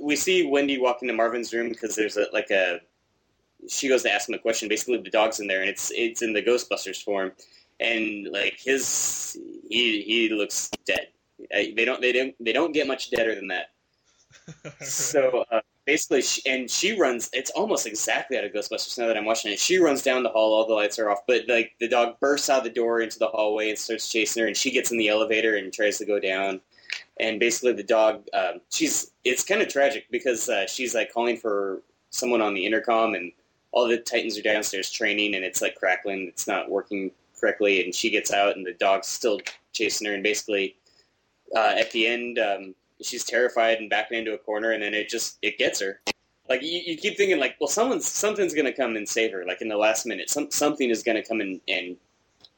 we 0.00 0.16
see 0.16 0.46
wendy 0.46 0.78
walk 0.78 1.02
into 1.02 1.14
marvin's 1.14 1.52
room 1.52 1.68
because 1.68 1.94
there's 1.94 2.16
a 2.16 2.26
like 2.32 2.50
a 2.50 2.80
she 3.68 3.88
goes 3.88 4.02
to 4.02 4.12
ask 4.12 4.28
him 4.28 4.34
a 4.34 4.38
question 4.38 4.68
basically 4.68 4.98
the 4.98 5.10
dog's 5.10 5.40
in 5.40 5.46
there 5.46 5.60
and 5.60 5.70
it's 5.70 5.90
it's 5.94 6.22
in 6.22 6.32
the 6.32 6.42
ghostbusters 6.42 7.02
form 7.02 7.32
and 7.80 8.28
like 8.30 8.56
his 8.58 9.36
he 9.68 10.02
he 10.02 10.28
looks 10.28 10.70
dead 10.86 11.08
they 11.50 11.84
don't 11.84 12.00
they 12.00 12.12
don't 12.12 12.34
they 12.40 12.52
don't 12.52 12.72
get 12.72 12.86
much 12.86 13.10
deader 13.10 13.34
than 13.34 13.48
that 13.48 13.70
so 14.80 15.44
uh, 15.50 15.60
basically, 15.86 16.22
she, 16.22 16.42
and 16.50 16.70
she 16.70 16.98
runs. 16.98 17.30
It's 17.32 17.50
almost 17.50 17.86
exactly 17.86 18.38
out 18.38 18.44
of 18.44 18.52
Ghostbusters 18.52 18.98
now 18.98 19.06
that 19.06 19.16
I'm 19.16 19.24
watching 19.24 19.52
it. 19.52 19.58
She 19.58 19.78
runs 19.78 20.02
down 20.02 20.22
the 20.22 20.28
hall, 20.28 20.54
all 20.54 20.66
the 20.66 20.74
lights 20.74 20.98
are 20.98 21.10
off, 21.10 21.20
but 21.26 21.42
like 21.48 21.72
the 21.80 21.88
dog 21.88 22.18
bursts 22.20 22.50
out 22.50 22.64
the 22.64 22.70
door 22.70 23.00
into 23.00 23.18
the 23.18 23.28
hallway 23.28 23.70
and 23.70 23.78
starts 23.78 24.10
chasing 24.10 24.42
her, 24.42 24.46
and 24.46 24.56
she 24.56 24.70
gets 24.70 24.90
in 24.90 24.98
the 24.98 25.08
elevator 25.08 25.56
and 25.56 25.72
tries 25.72 25.98
to 25.98 26.04
go 26.06 26.18
down. 26.18 26.60
And 27.20 27.38
basically, 27.38 27.72
the 27.72 27.84
dog, 27.84 28.26
um, 28.32 28.60
she's 28.70 29.12
it's 29.24 29.44
kind 29.44 29.62
of 29.62 29.68
tragic 29.68 30.06
because 30.10 30.48
uh, 30.48 30.66
she's 30.66 30.94
like 30.94 31.12
calling 31.12 31.36
for 31.36 31.82
someone 32.10 32.40
on 32.40 32.54
the 32.54 32.66
intercom, 32.66 33.14
and 33.14 33.32
all 33.72 33.86
the 33.86 33.98
Titans 33.98 34.38
are 34.38 34.42
downstairs 34.42 34.90
training, 34.90 35.34
and 35.34 35.44
it's 35.44 35.62
like 35.62 35.76
crackling. 35.76 36.26
It's 36.28 36.46
not 36.46 36.70
working 36.70 37.12
correctly, 37.38 37.84
and 37.84 37.94
she 37.94 38.10
gets 38.10 38.32
out, 38.32 38.56
and 38.56 38.66
the 38.66 38.72
dog's 38.74 39.06
still 39.06 39.40
chasing 39.72 40.06
her, 40.08 40.14
and 40.14 40.22
basically, 40.22 40.76
uh, 41.54 41.74
at 41.78 41.90
the 41.92 42.06
end. 42.06 42.38
Um, 42.38 42.74
she's 43.02 43.24
terrified 43.24 43.78
and 43.78 43.90
backing 43.90 44.18
into 44.18 44.34
a 44.34 44.38
corner, 44.38 44.72
and 44.72 44.82
then 44.82 44.94
it 44.94 45.08
just 45.08 45.38
it 45.42 45.58
gets 45.58 45.80
her. 45.80 46.00
Like 46.48 46.62
you, 46.62 46.80
you 46.84 46.96
keep 46.96 47.16
thinking, 47.16 47.38
like, 47.38 47.56
well, 47.60 47.68
someone's 47.68 48.06
something's 48.06 48.54
gonna 48.54 48.72
come 48.72 48.96
and 48.96 49.08
save 49.08 49.32
her. 49.32 49.44
Like 49.46 49.62
in 49.62 49.68
the 49.68 49.76
last 49.76 50.06
minute, 50.06 50.30
some 50.30 50.50
something 50.50 50.90
is 50.90 51.02
gonna 51.02 51.22
come 51.22 51.40
and 51.40 51.60
and 51.68 51.96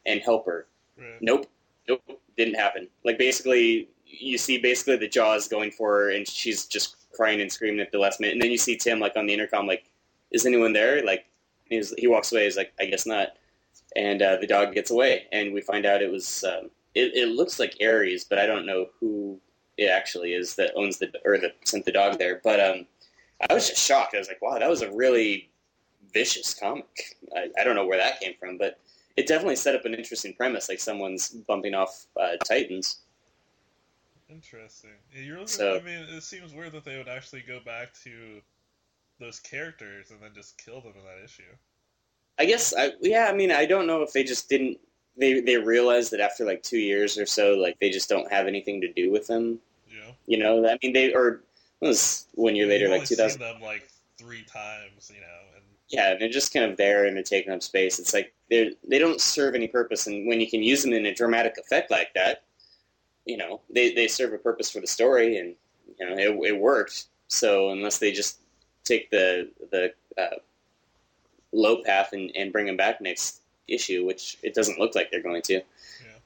and 0.06 0.20
help 0.20 0.46
her. 0.46 0.66
Right. 0.98 1.20
Nope, 1.20 1.46
nope, 1.88 2.02
didn't 2.36 2.54
happen. 2.54 2.88
Like 3.04 3.18
basically, 3.18 3.88
you 4.18 4.38
see 4.38 4.58
basically 4.58 4.96
the 4.96 5.08
jaws 5.08 5.48
going 5.48 5.70
for 5.70 5.92
her, 5.96 6.10
and 6.10 6.26
she's 6.26 6.66
just 6.66 6.96
crying 7.12 7.40
and 7.40 7.50
screaming 7.50 7.80
at 7.80 7.92
the 7.92 7.98
last 7.98 8.20
minute. 8.20 8.34
And 8.34 8.42
then 8.42 8.50
you 8.50 8.58
see 8.58 8.76
Tim 8.76 9.00
like 9.00 9.16
on 9.16 9.26
the 9.26 9.34
intercom, 9.34 9.66
like, 9.66 9.84
is 10.30 10.46
anyone 10.46 10.72
there? 10.72 11.04
Like, 11.04 11.26
he 11.68 12.06
walks 12.06 12.32
away. 12.32 12.44
He's 12.44 12.56
like, 12.56 12.72
I 12.78 12.86
guess 12.86 13.06
not. 13.06 13.36
And 13.94 14.22
uh, 14.22 14.36
the 14.36 14.46
dog 14.46 14.74
gets 14.74 14.90
away, 14.90 15.26
and 15.32 15.54
we 15.54 15.60
find 15.60 15.86
out 15.86 16.02
it 16.02 16.10
was. 16.10 16.44
Um, 16.44 16.70
it, 16.94 17.14
it 17.14 17.28
looks 17.28 17.58
like 17.58 17.76
Ares, 17.82 18.24
but 18.24 18.38
I 18.38 18.46
don't 18.46 18.66
know 18.66 18.86
who 19.00 19.38
it 19.76 19.90
actually 19.90 20.32
is 20.32 20.54
that 20.56 20.72
owns 20.74 20.98
the 20.98 21.12
or 21.24 21.38
that 21.38 21.56
sent 21.64 21.84
the 21.84 21.92
dog 21.92 22.18
there. 22.18 22.40
But 22.42 22.60
um, 22.60 22.86
I 23.48 23.54
was 23.54 23.68
just 23.68 23.82
shocked. 23.82 24.14
I 24.14 24.18
was 24.18 24.28
like, 24.28 24.42
wow, 24.42 24.58
that 24.58 24.68
was 24.68 24.82
a 24.82 24.90
really 24.92 25.50
vicious 26.12 26.54
comic. 26.54 27.16
I, 27.36 27.48
I 27.58 27.64
don't 27.64 27.76
know 27.76 27.86
where 27.86 27.98
that 27.98 28.20
came 28.20 28.34
from, 28.40 28.56
but 28.56 28.78
it 29.16 29.26
definitely 29.26 29.56
set 29.56 29.74
up 29.74 29.84
an 29.84 29.94
interesting 29.94 30.34
premise, 30.34 30.68
like 30.68 30.80
someone's 30.80 31.30
bumping 31.30 31.74
off 31.74 32.06
uh, 32.20 32.36
Titans. 32.44 33.00
Interesting. 34.28 34.90
Yeah, 35.14 35.22
you're 35.22 35.34
looking, 35.36 35.48
So- 35.48 35.76
I 35.76 35.80
mean, 35.82 35.98
it 36.10 36.22
seems 36.22 36.52
weird 36.52 36.72
that 36.72 36.84
they 36.84 36.96
would 36.96 37.08
actually 37.08 37.42
go 37.42 37.60
back 37.60 37.94
to 38.04 38.40
those 39.20 39.38
characters 39.40 40.10
and 40.10 40.20
then 40.20 40.32
just 40.34 40.58
kill 40.62 40.80
them 40.80 40.92
in 40.96 41.04
that 41.04 41.24
issue. 41.24 41.42
I 42.38 42.44
guess, 42.44 42.74
I, 42.76 42.92
yeah. 43.00 43.28
I 43.30 43.32
mean, 43.34 43.50
I 43.50 43.64
don't 43.64 43.86
know 43.86 44.02
if 44.02 44.12
they 44.12 44.22
just 44.22 44.48
didn't. 44.50 44.78
They 45.16 45.40
they 45.40 45.56
realized 45.56 46.10
that 46.12 46.20
after 46.20 46.44
like 46.44 46.62
two 46.62 46.76
years 46.76 47.16
or 47.16 47.24
so, 47.24 47.54
like 47.54 47.78
they 47.80 47.88
just 47.88 48.10
don't 48.10 48.30
have 48.30 48.46
anything 48.46 48.82
to 48.82 48.92
do 48.92 49.10
with 49.10 49.26
them. 49.26 49.58
Yeah. 49.90 50.12
You 50.26 50.36
know, 50.38 50.68
I 50.68 50.76
mean, 50.82 50.92
they 50.92 51.14
or 51.14 51.28
it 51.80 51.86
was 51.86 52.26
one 52.34 52.54
year 52.54 52.66
later, 52.66 52.88
You've 52.88 52.98
like 52.98 53.08
two 53.08 53.16
thousand. 53.16 53.40
them 53.40 53.62
like 53.62 53.88
three 54.18 54.42
times, 54.42 55.10
you 55.14 55.22
know, 55.22 55.40
and 55.54 55.64
Yeah, 55.88 56.14
they're 56.18 56.28
just 56.28 56.52
kind 56.52 56.70
of 56.70 56.76
there 56.76 57.06
and 57.06 57.16
they're 57.16 57.22
taking 57.22 57.54
up 57.54 57.62
space. 57.62 57.98
It's 57.98 58.12
like 58.12 58.34
they 58.50 58.74
they 58.86 58.98
don't 58.98 59.18
serve 59.22 59.54
any 59.54 59.68
purpose, 59.68 60.06
and 60.06 60.26
when 60.28 60.38
you 60.38 60.50
can 60.50 60.62
use 60.62 60.82
them 60.82 60.92
in 60.92 61.06
a 61.06 61.14
dramatic 61.14 61.56
effect 61.56 61.90
like 61.90 62.12
that, 62.14 62.42
you 63.26 63.36
know, 63.36 63.60
they 63.68 63.92
they 63.92 64.08
serve 64.08 64.32
a 64.32 64.38
purpose 64.38 64.70
for 64.70 64.80
the 64.80 64.86
story, 64.86 65.36
and 65.36 65.54
you 65.98 66.08
know, 66.08 66.16
it 66.16 66.50
it 66.50 66.58
worked. 66.58 67.06
So 67.28 67.70
unless 67.70 67.98
they 67.98 68.12
just 68.12 68.38
take 68.84 69.10
the 69.10 69.50
the 69.70 69.92
uh, 70.16 70.36
low 71.52 71.82
path 71.82 72.12
and, 72.12 72.30
and 72.34 72.52
bring 72.52 72.66
them 72.66 72.76
back 72.76 73.00
next 73.00 73.40
issue, 73.68 74.06
which 74.06 74.38
it 74.42 74.54
doesn't 74.54 74.78
look 74.78 74.94
like 74.94 75.10
they're 75.10 75.22
going 75.22 75.42
to. 75.42 75.60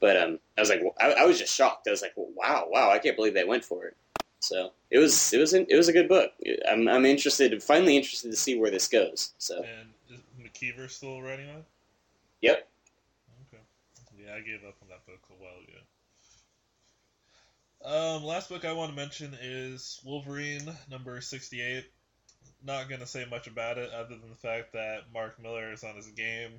But 0.00 0.16
um, 0.16 0.38
I 0.56 0.60
was 0.60 0.70
like, 0.70 0.82
I, 0.98 1.12
I 1.12 1.24
was 1.26 1.38
just 1.38 1.54
shocked. 1.54 1.86
I 1.86 1.90
was 1.90 2.02
like, 2.02 2.14
wow, 2.16 2.66
wow, 2.70 2.90
I 2.90 2.98
can't 2.98 3.16
believe 3.16 3.34
they 3.34 3.44
went 3.44 3.64
for 3.64 3.84
it. 3.86 3.96
So 4.40 4.72
it 4.90 4.98
was 4.98 5.32
it 5.34 5.38
was 5.38 5.52
an, 5.52 5.66
it 5.68 5.76
was 5.76 5.88
a 5.88 5.92
good 5.92 6.08
book. 6.08 6.32
I'm 6.66 6.88
I'm 6.88 7.04
interested, 7.04 7.62
finally 7.62 7.96
interested 7.96 8.30
to 8.30 8.36
see 8.36 8.58
where 8.58 8.70
this 8.70 8.88
goes. 8.88 9.34
So 9.38 9.62
and 9.62 9.90
is 10.10 10.20
McKeever 10.40 10.90
still 10.90 11.20
writing 11.20 11.50
on? 11.50 11.56
it? 11.56 11.64
yep, 12.40 12.68
Okay. 13.52 13.62
Yeah, 14.18 14.34
I 14.34 14.40
gave 14.40 14.64
up 14.66 14.76
on 14.80 14.88
that 14.88 15.04
book 15.04 15.20
a 15.30 15.42
while 15.42 15.52
ago. 15.62 15.80
Um, 17.82 18.24
last 18.24 18.50
book 18.50 18.66
I 18.66 18.72
want 18.72 18.90
to 18.90 18.96
mention 18.96 19.36
is 19.40 20.00
Wolverine 20.04 20.70
number 20.90 21.20
sixty-eight. 21.22 21.86
Not 22.62 22.90
gonna 22.90 23.06
say 23.06 23.24
much 23.30 23.46
about 23.46 23.78
it 23.78 23.90
other 23.90 24.16
than 24.16 24.28
the 24.28 24.36
fact 24.36 24.74
that 24.74 25.12
Mark 25.14 25.42
Millar 25.42 25.72
is 25.72 25.82
on 25.82 25.96
his 25.96 26.08
game. 26.08 26.50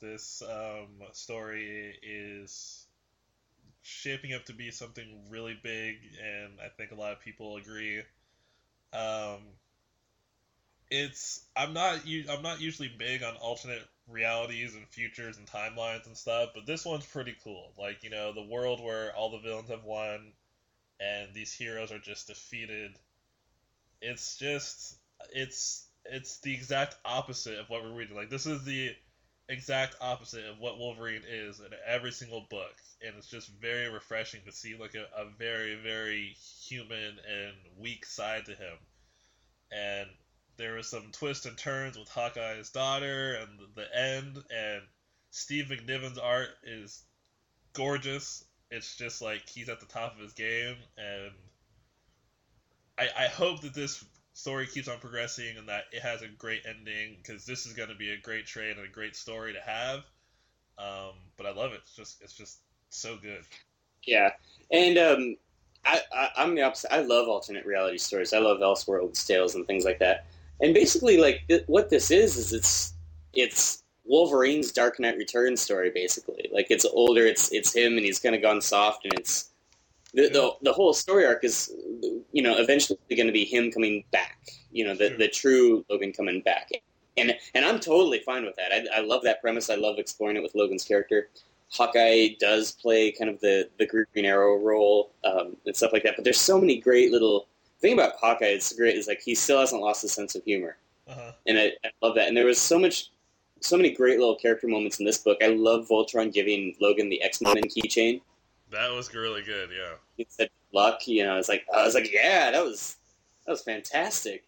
This 0.00 0.42
um, 0.42 0.88
story 1.12 1.96
is 2.02 2.86
shaping 3.82 4.34
up 4.34 4.46
to 4.46 4.52
be 4.52 4.72
something 4.72 5.06
really 5.30 5.56
big, 5.62 5.96
and 6.20 6.54
I 6.60 6.68
think 6.76 6.90
a 6.90 6.96
lot 6.96 7.12
of 7.12 7.20
people 7.20 7.56
agree. 7.56 8.00
Um, 8.92 9.42
it's 10.90 11.44
I'm 11.56 11.72
not 11.72 12.00
I'm 12.28 12.42
not 12.42 12.60
usually 12.60 12.88
big 12.88 13.22
on 13.22 13.36
alternate 13.36 13.86
realities 14.08 14.74
and 14.74 14.88
futures 14.88 15.38
and 15.38 15.46
timelines 15.46 16.06
and 16.06 16.16
stuff, 16.16 16.50
but 16.52 16.66
this 16.66 16.84
one's 16.84 17.06
pretty 17.06 17.36
cool. 17.44 17.72
Like 17.78 18.02
you 18.02 18.10
know 18.10 18.32
the 18.32 18.42
world 18.42 18.82
where 18.82 19.14
all 19.14 19.30
the 19.30 19.38
villains 19.38 19.70
have 19.70 19.84
won, 19.84 20.32
and 21.00 21.34
these 21.34 21.52
heroes 21.52 21.92
are 21.92 21.98
just 21.98 22.28
defeated. 22.28 22.98
It's 24.00 24.36
just 24.36 24.96
it's 25.32 25.86
it's 26.04 26.38
the 26.40 26.52
exact 26.52 26.96
opposite 27.04 27.58
of 27.58 27.70
what 27.70 27.82
we're 27.82 27.94
reading. 27.94 28.16
Like 28.16 28.30
this 28.30 28.46
is 28.46 28.64
the 28.64 28.94
exact 29.48 29.96
opposite 30.00 30.46
of 30.46 30.58
what 30.58 30.78
Wolverine 30.78 31.22
is 31.28 31.60
in 31.60 31.66
every 31.86 32.12
single 32.12 32.46
book, 32.50 32.74
and 33.04 33.14
it's 33.16 33.28
just 33.28 33.48
very 33.60 33.88
refreshing 33.90 34.40
to 34.46 34.52
see 34.52 34.76
like 34.76 34.94
a, 34.94 35.06
a 35.20 35.26
very 35.38 35.76
very 35.76 36.36
human 36.68 37.18
and 37.30 37.54
weak 37.78 38.06
side 38.06 38.46
to 38.46 38.52
him. 38.52 38.76
And 39.72 40.08
there 40.56 40.74
was 40.74 40.88
some 40.88 41.10
twists 41.12 41.46
and 41.46 41.56
turns 41.56 41.98
with 41.98 42.08
Hawkeye's 42.08 42.70
daughter 42.70 43.34
and 43.34 43.58
the, 43.74 43.96
end, 43.96 44.36
and 44.54 44.82
Steve 45.30 45.66
McNiven's 45.66 46.18
art 46.18 46.50
is 46.62 47.02
gorgeous. 47.72 48.44
It's 48.70 48.96
just 48.96 49.22
like 49.22 49.48
he's 49.48 49.68
at 49.68 49.80
the 49.80 49.86
top 49.86 50.14
of 50.14 50.20
his 50.20 50.32
game, 50.32 50.76
and 50.98 51.32
I, 52.98 53.08
I 53.24 53.26
hope 53.28 53.60
that 53.60 53.74
this 53.74 54.04
story 54.32 54.66
keeps 54.66 54.88
on 54.88 54.98
progressing 54.98 55.56
and 55.56 55.68
that 55.68 55.84
it 55.92 56.02
has 56.02 56.22
a 56.22 56.28
great 56.28 56.62
ending 56.68 57.16
because 57.22 57.46
this 57.46 57.66
is 57.66 57.72
going 57.72 57.88
to 57.88 57.94
be 57.94 58.10
a 58.10 58.16
great 58.18 58.46
trade 58.46 58.76
and 58.76 58.86
a 58.86 58.90
great 58.90 59.16
story 59.16 59.52
to 59.52 59.60
have. 59.60 60.00
Um, 60.76 61.14
but 61.36 61.46
I 61.46 61.52
love 61.52 61.72
it. 61.72 61.80
It's 61.82 61.94
just 61.94 62.20
it's 62.20 62.34
just 62.34 62.58
so 62.90 63.16
good. 63.16 63.42
Yeah, 64.04 64.30
and 64.70 64.98
um, 64.98 65.36
I, 65.84 66.00
I 66.12 66.28
I'm 66.36 66.54
the 66.54 66.62
opposite. 66.62 66.92
I 66.92 67.00
love 67.00 67.28
alternate 67.28 67.64
reality 67.64 67.98
stories. 67.98 68.32
I 68.32 68.38
love 68.38 68.58
Elseworlds 68.58 69.24
tales 69.24 69.54
and 69.54 69.66
things 69.66 69.84
like 69.84 70.00
that. 70.00 70.26
And 70.60 70.74
basically, 70.74 71.18
like 71.18 71.42
th- 71.48 71.64
what 71.68 71.90
this 71.90 72.10
is 72.10 72.36
is 72.36 72.52
it's 72.52 72.94
it's 73.34 73.83
Wolverine's 74.04 74.72
Dark 74.72 75.00
Knight 75.00 75.16
Returns 75.16 75.60
story. 75.60 75.90
Basically, 75.90 76.48
like 76.52 76.66
it's 76.70 76.84
older. 76.84 77.26
It's 77.26 77.52
it's 77.52 77.74
him, 77.74 77.96
and 77.96 78.04
he's 78.04 78.18
kind 78.18 78.34
of 78.34 78.42
gone 78.42 78.60
soft, 78.60 79.04
and 79.04 79.14
it's 79.14 79.50
the, 80.12 80.28
the 80.28 80.52
the 80.62 80.72
whole 80.72 80.92
story 80.92 81.24
arc 81.26 81.44
is 81.44 81.72
you 82.32 82.42
know 82.42 82.56
eventually 82.58 82.98
going 83.16 83.26
to 83.26 83.32
be 83.32 83.44
him 83.44 83.70
coming 83.70 84.04
back. 84.12 84.38
You 84.72 84.84
know, 84.86 84.94
the 84.94 85.08
Sure. 85.08 85.18
the 85.18 85.28
true 85.28 85.84
Logan 85.88 86.12
coming 86.12 86.40
back. 86.42 86.70
And 87.16 87.32
and 87.54 87.64
I'm 87.64 87.78
totally 87.78 88.18
fine 88.20 88.44
with 88.44 88.56
that. 88.56 88.72
I, 88.72 88.98
I 88.98 89.00
love 89.02 89.22
that 89.22 89.40
premise. 89.40 89.70
I 89.70 89.76
love 89.76 89.98
exploring 89.98 90.36
it 90.36 90.42
with 90.42 90.54
Logan's 90.56 90.84
character. 90.84 91.28
Hawkeye 91.70 92.30
does 92.40 92.72
play 92.72 93.12
kind 93.12 93.30
of 93.30 93.40
the 93.40 93.68
the 93.78 93.86
Green 93.86 94.24
Arrow 94.24 94.56
role 94.58 95.12
um, 95.24 95.56
and 95.64 95.74
stuff 95.76 95.92
like 95.92 96.02
that. 96.02 96.14
But 96.16 96.24
there's 96.24 96.40
so 96.40 96.60
many 96.60 96.80
great 96.80 97.10
little 97.12 97.46
thing 97.80 97.92
about 97.92 98.14
Hawkeye. 98.16 98.46
It's 98.46 98.72
great 98.72 98.96
is 98.96 99.06
like 99.06 99.20
he 99.24 99.34
still 99.34 99.60
hasn't 99.60 99.80
lost 99.80 100.02
his 100.02 100.12
sense 100.12 100.34
of 100.34 100.42
humor, 100.44 100.76
Uh 101.08 101.14
huh. 101.14 101.32
and 101.46 101.56
I, 101.58 101.72
I 101.84 101.90
love 102.02 102.16
that. 102.16 102.26
And 102.28 102.36
there 102.36 102.46
was 102.46 102.60
so 102.60 102.78
much, 102.80 103.10
so 103.64 103.76
many 103.76 103.90
great 103.90 104.18
little 104.18 104.36
character 104.36 104.66
moments 104.68 104.98
in 105.00 105.06
this 105.06 105.18
book. 105.18 105.38
I 105.42 105.48
love 105.48 105.88
Voltron 105.88 106.32
giving 106.32 106.74
Logan 106.80 107.08
the 107.08 107.22
X 107.22 107.40
Men 107.40 107.56
keychain. 107.56 108.20
That 108.70 108.90
was 108.92 109.12
really 109.14 109.42
good. 109.42 109.70
Yeah. 109.76 109.94
He 110.16 110.26
said 110.28 110.50
luck. 110.72 111.06
You 111.06 111.24
know, 111.24 111.36
it's 111.38 111.48
like 111.48 111.64
I 111.74 111.84
was 111.84 111.94
like, 111.94 112.12
yeah, 112.12 112.50
that 112.50 112.64
was 112.64 112.96
that 113.46 113.52
was 113.52 113.62
fantastic. 113.62 114.44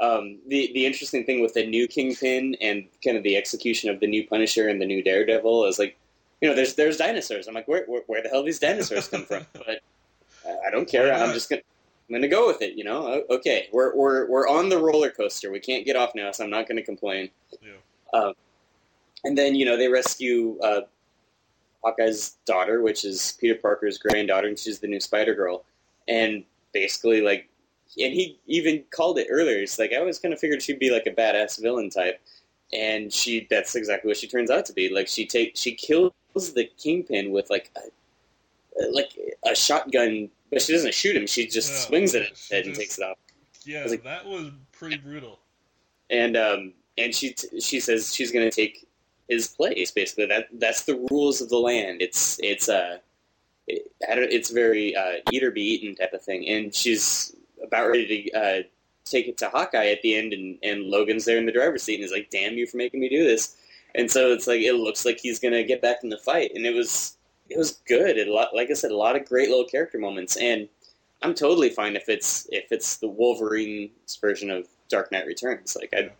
Um, 0.00 0.38
the 0.48 0.70
the 0.74 0.86
interesting 0.86 1.24
thing 1.24 1.40
with 1.42 1.54
the 1.54 1.66
new 1.66 1.86
Kingpin 1.86 2.56
and 2.60 2.84
kind 3.04 3.16
of 3.16 3.22
the 3.22 3.36
execution 3.36 3.90
of 3.90 4.00
the 4.00 4.06
new 4.06 4.26
Punisher 4.26 4.68
and 4.68 4.80
the 4.80 4.86
new 4.86 5.02
Daredevil 5.02 5.66
is 5.66 5.78
like, 5.78 5.96
you 6.40 6.48
know, 6.48 6.54
there's 6.54 6.74
there's 6.74 6.96
dinosaurs. 6.96 7.46
I'm 7.46 7.54
like, 7.54 7.68
where 7.68 7.84
where, 7.86 8.02
where 8.06 8.22
the 8.22 8.28
hell 8.28 8.42
these 8.42 8.58
dinosaurs 8.58 9.08
come 9.08 9.24
from? 9.24 9.46
But 9.52 9.68
I- 9.68 9.78
I 10.66 10.70
don't 10.72 10.88
care. 10.88 11.12
I'm 11.14 11.32
just 11.32 11.48
gonna 11.48 11.62
I'm 12.08 12.14
gonna 12.16 12.26
go 12.26 12.48
with 12.48 12.62
it. 12.62 12.76
You 12.76 12.82
know, 12.82 13.22
okay, 13.30 13.68
we're 13.72 13.94
we're 13.94 14.28
we're 14.28 14.48
on 14.48 14.68
the 14.68 14.76
roller 14.78 15.10
coaster. 15.10 15.52
We 15.52 15.60
can't 15.60 15.84
get 15.84 15.94
off 15.94 16.16
now, 16.16 16.32
so 16.32 16.42
I'm 16.42 16.50
not 16.50 16.66
gonna 16.66 16.82
complain. 16.82 17.30
Yeah. 17.60 17.70
Um, 18.12 18.32
and 19.24 19.36
then 19.36 19.54
you 19.54 19.64
know 19.64 19.76
they 19.76 19.88
rescue 19.88 20.58
uh, 20.62 20.82
Hawkeye's 21.84 22.36
daughter, 22.46 22.80
which 22.82 23.04
is 23.04 23.36
Peter 23.40 23.54
Parker's 23.54 23.98
granddaughter, 23.98 24.48
and 24.48 24.58
she's 24.58 24.78
the 24.78 24.86
new 24.86 25.00
Spider 25.00 25.34
Girl. 25.34 25.64
And 26.08 26.44
basically, 26.72 27.20
like, 27.20 27.48
and 27.98 28.12
he 28.12 28.38
even 28.46 28.84
called 28.90 29.18
it 29.18 29.28
earlier. 29.30 29.58
He's 29.60 29.78
like, 29.78 29.92
I 29.92 29.96
always 29.96 30.18
kind 30.18 30.32
of 30.34 30.40
figured 30.40 30.62
she'd 30.62 30.78
be 30.78 30.90
like 30.90 31.06
a 31.06 31.10
badass 31.10 31.60
villain 31.60 31.90
type, 31.90 32.20
and 32.72 33.12
she—that's 33.12 33.74
exactly 33.74 34.08
what 34.08 34.16
she 34.16 34.26
turns 34.28 34.50
out 34.50 34.64
to 34.66 34.72
be. 34.72 34.88
Like, 34.88 35.08
she 35.08 35.26
take 35.26 35.56
she 35.56 35.74
kills 35.74 36.12
the 36.34 36.68
Kingpin 36.78 37.30
with 37.30 37.50
like 37.50 37.70
a, 37.76 38.84
like 38.92 39.10
a 39.46 39.54
shotgun, 39.54 40.30
but 40.50 40.62
she 40.62 40.72
doesn't 40.72 40.94
shoot 40.94 41.14
him. 41.16 41.26
She 41.26 41.46
just 41.46 41.86
swings 41.86 42.14
it 42.14 42.22
at 42.22 42.28
his 42.30 42.48
head 42.50 42.64
and 42.64 42.74
just- 42.74 42.80
takes 42.80 42.98
it 42.98 43.02
off. 43.04 43.18
Yeah, 43.64 43.82
was 43.84 43.92
like- 43.92 44.02
that 44.04 44.26
was 44.26 44.50
pretty 44.72 44.96
brutal. 44.96 45.38
and 46.10 46.36
um, 46.36 46.72
and 46.98 47.14
she 47.14 47.34
she 47.60 47.78
says 47.80 48.12
she's 48.14 48.32
going 48.32 48.48
to 48.48 48.54
take 48.54 48.88
his 49.32 49.48
place. 49.48 49.90
Basically, 49.90 50.26
that 50.26 50.48
that's 50.52 50.84
the 50.84 51.06
rules 51.10 51.40
of 51.40 51.48
the 51.48 51.58
land. 51.58 52.02
It's 52.02 52.38
it's 52.42 52.68
uh, 52.68 52.98
it, 53.66 53.90
I 54.08 54.14
it's 54.14 54.50
very 54.50 54.94
uh, 54.94 55.16
eat 55.30 55.42
or 55.42 55.50
be 55.50 55.62
eaten 55.62 55.94
type 55.94 56.12
of 56.12 56.22
thing. 56.22 56.46
And 56.48 56.74
she's 56.74 57.34
about 57.62 57.88
ready 57.88 58.30
to 58.30 58.38
uh, 58.38 58.62
take 59.04 59.28
it 59.28 59.38
to 59.38 59.48
Hawkeye 59.48 59.88
at 59.88 60.02
the 60.02 60.16
end, 60.16 60.32
and, 60.32 60.58
and 60.62 60.84
Logan's 60.84 61.24
there 61.24 61.38
in 61.38 61.46
the 61.46 61.52
driver's 61.52 61.82
seat, 61.82 61.94
and 61.94 62.02
he's 62.02 62.12
like, 62.12 62.30
"Damn 62.30 62.54
you 62.54 62.66
for 62.66 62.76
making 62.76 63.00
me 63.00 63.08
do 63.08 63.24
this." 63.24 63.56
And 63.94 64.10
so 64.10 64.32
it's 64.32 64.46
like 64.46 64.60
it 64.60 64.74
looks 64.74 65.04
like 65.04 65.18
he's 65.18 65.38
to 65.38 65.64
get 65.64 65.82
back 65.82 65.98
in 66.02 66.10
the 66.10 66.18
fight, 66.18 66.52
and 66.54 66.66
it 66.66 66.74
was 66.74 67.16
it 67.48 67.58
was 67.58 67.72
good. 67.86 68.16
It, 68.16 68.28
a 68.28 68.32
lot, 68.32 68.54
like 68.54 68.70
I 68.70 68.74
said, 68.74 68.90
a 68.90 68.96
lot 68.96 69.16
of 69.16 69.28
great 69.28 69.48
little 69.48 69.66
character 69.66 69.98
moments, 69.98 70.36
and 70.36 70.68
I'm 71.22 71.34
totally 71.34 71.70
fine 71.70 71.96
if 71.96 72.08
it's 72.08 72.46
if 72.50 72.72
it's 72.72 72.96
the 72.96 73.08
Wolverine's 73.08 74.16
version 74.20 74.50
of 74.50 74.66
Dark 74.88 75.12
Knight 75.12 75.26
Returns. 75.26 75.76
Like 75.76 75.92
I, 75.94 76.10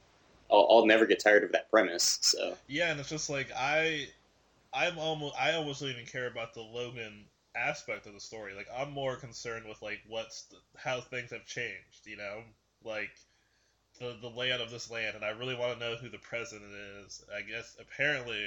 I'll, 0.53 0.67
I'll 0.71 0.87
never 0.87 1.07
get 1.07 1.21
tired 1.21 1.45
of 1.45 1.53
that 1.53 1.71
premise. 1.71 2.19
So 2.21 2.57
Yeah, 2.69 2.91
and 2.91 3.01
it's 3.01 3.09
just 3.09 3.31
like 3.31 3.51
I, 3.57 4.09
I'm 4.73 4.99
almost 4.99 5.35
I 5.41 5.55
almost 5.55 5.81
don't 5.81 5.91
even 5.91 6.07
care 6.07 6.27
about 6.27 6.55
the 6.55 6.61
Logan 6.61 7.25
aspect 7.57 8.07
of 8.07 8.15
the 8.15 8.21
story. 8.21 8.55
Like 8.55 8.69
I'm 8.77 8.93
more 8.93 9.17
concerned 9.17 9.67
with 9.67 9.81
like 9.83 10.01
what's 10.09 10.43
the, 10.43 10.57
how 10.77 11.01
things 11.01 11.31
have 11.31 11.47
changed. 11.47 12.07
You 12.07 12.19
know, 12.19 12.43
like 12.85 13.11
the 13.99 14.17
the 14.21 14.29
layout 14.29 14.61
of 14.61 14.71
this 14.71 14.91
land, 14.91 15.17
and 15.17 15.25
I 15.25 15.31
really 15.31 15.55
want 15.55 15.79
to 15.79 15.81
know 15.81 15.97
who 15.97 16.09
the 16.09 16.19
president 16.19 16.73
is. 17.05 17.25
I 17.35 17.43
guess 17.43 17.77
apparently, 17.81 18.45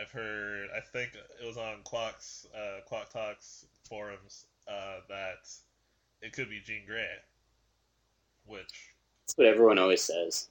I've 0.00 0.10
heard. 0.10 0.68
I 0.76 0.80
think 0.80 1.10
it 1.14 1.46
was 1.46 1.56
on 1.56 1.78
Quack's 1.84 2.46
uh, 2.54 2.80
Quack 2.86 3.10
Talks 3.10 3.66
forums 3.88 4.46
uh, 4.68 5.00
that 5.08 5.48
it 6.22 6.32
could 6.32 6.48
be 6.48 6.60
Jean 6.60 6.82
Grey, 6.86 7.06
which 8.46 8.92
that's 9.26 9.36
what 9.36 9.46
everyone 9.46 9.78
always 9.78 10.02
says. 10.02 10.48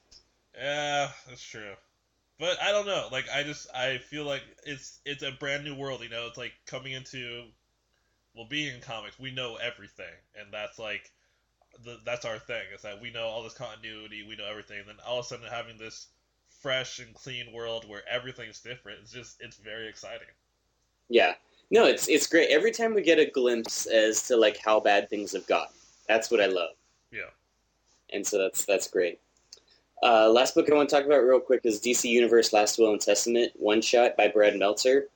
Yeah, 0.57 1.09
that's 1.27 1.43
true. 1.43 1.73
But 2.39 2.61
I 2.61 2.71
don't 2.71 2.85
know. 2.85 3.07
Like 3.11 3.25
I 3.33 3.43
just 3.43 3.67
I 3.73 3.97
feel 3.99 4.25
like 4.25 4.43
it's 4.65 4.99
it's 5.05 5.23
a 5.23 5.31
brand 5.31 5.63
new 5.63 5.75
world. 5.75 6.01
You 6.03 6.09
know, 6.09 6.27
it's 6.27 6.37
like 6.37 6.53
coming 6.65 6.93
into 6.93 7.45
well, 8.35 8.45
being 8.49 8.75
in 8.75 8.81
comics, 8.81 9.17
we 9.19 9.31
know 9.31 9.55
everything, 9.55 10.13
and 10.39 10.53
that's 10.53 10.77
like 10.77 11.11
the, 11.83 11.99
that's 12.05 12.25
our 12.25 12.39
thing. 12.39 12.63
Is 12.75 12.81
that 12.83 13.01
we 13.01 13.11
know 13.11 13.25
all 13.25 13.43
this 13.43 13.53
continuity, 13.53 14.25
we 14.27 14.35
know 14.35 14.47
everything, 14.49 14.79
and 14.79 14.89
then 14.89 14.97
all 15.07 15.19
of 15.19 15.25
a 15.25 15.27
sudden 15.29 15.47
having 15.49 15.77
this 15.77 16.07
fresh 16.61 16.99
and 16.99 17.13
clean 17.13 17.51
world 17.53 17.87
where 17.87 18.03
everything's 18.09 18.59
different, 18.61 18.99
it's 19.01 19.11
just 19.13 19.37
it's 19.41 19.57
very 19.57 19.87
exciting. 19.87 20.27
Yeah, 21.09 21.35
no, 21.71 21.85
it's 21.85 22.09
it's 22.09 22.27
great. 22.27 22.49
Every 22.49 22.71
time 22.71 22.93
we 22.93 23.01
get 23.01 23.19
a 23.19 23.25
glimpse 23.25 23.85
as 23.85 24.23
to 24.27 24.37
like 24.37 24.57
how 24.57 24.79
bad 24.81 25.09
things 25.09 25.31
have 25.33 25.47
gotten, 25.47 25.75
that's 26.07 26.29
what 26.31 26.41
I 26.41 26.47
love. 26.47 26.75
Yeah. 27.11 27.29
and 28.13 28.25
so 28.25 28.37
that's 28.39 28.65
that's 28.65 28.87
great. 28.89 29.19
Uh, 30.03 30.29
last 30.29 30.55
book 30.55 30.69
I 30.69 30.75
want 30.75 30.89
to 30.89 30.95
talk 30.95 31.05
about 31.05 31.23
real 31.23 31.39
quick 31.39 31.61
is 31.63 31.79
DC 31.79 32.09
Universe: 32.09 32.53
Last 32.53 32.77
Will 32.77 32.91
and 32.91 33.01
Testament, 33.01 33.51
one 33.55 33.81
shot 33.81 34.17
by 34.17 34.27
Brad 34.27 34.57
Meltzer. 34.57 35.07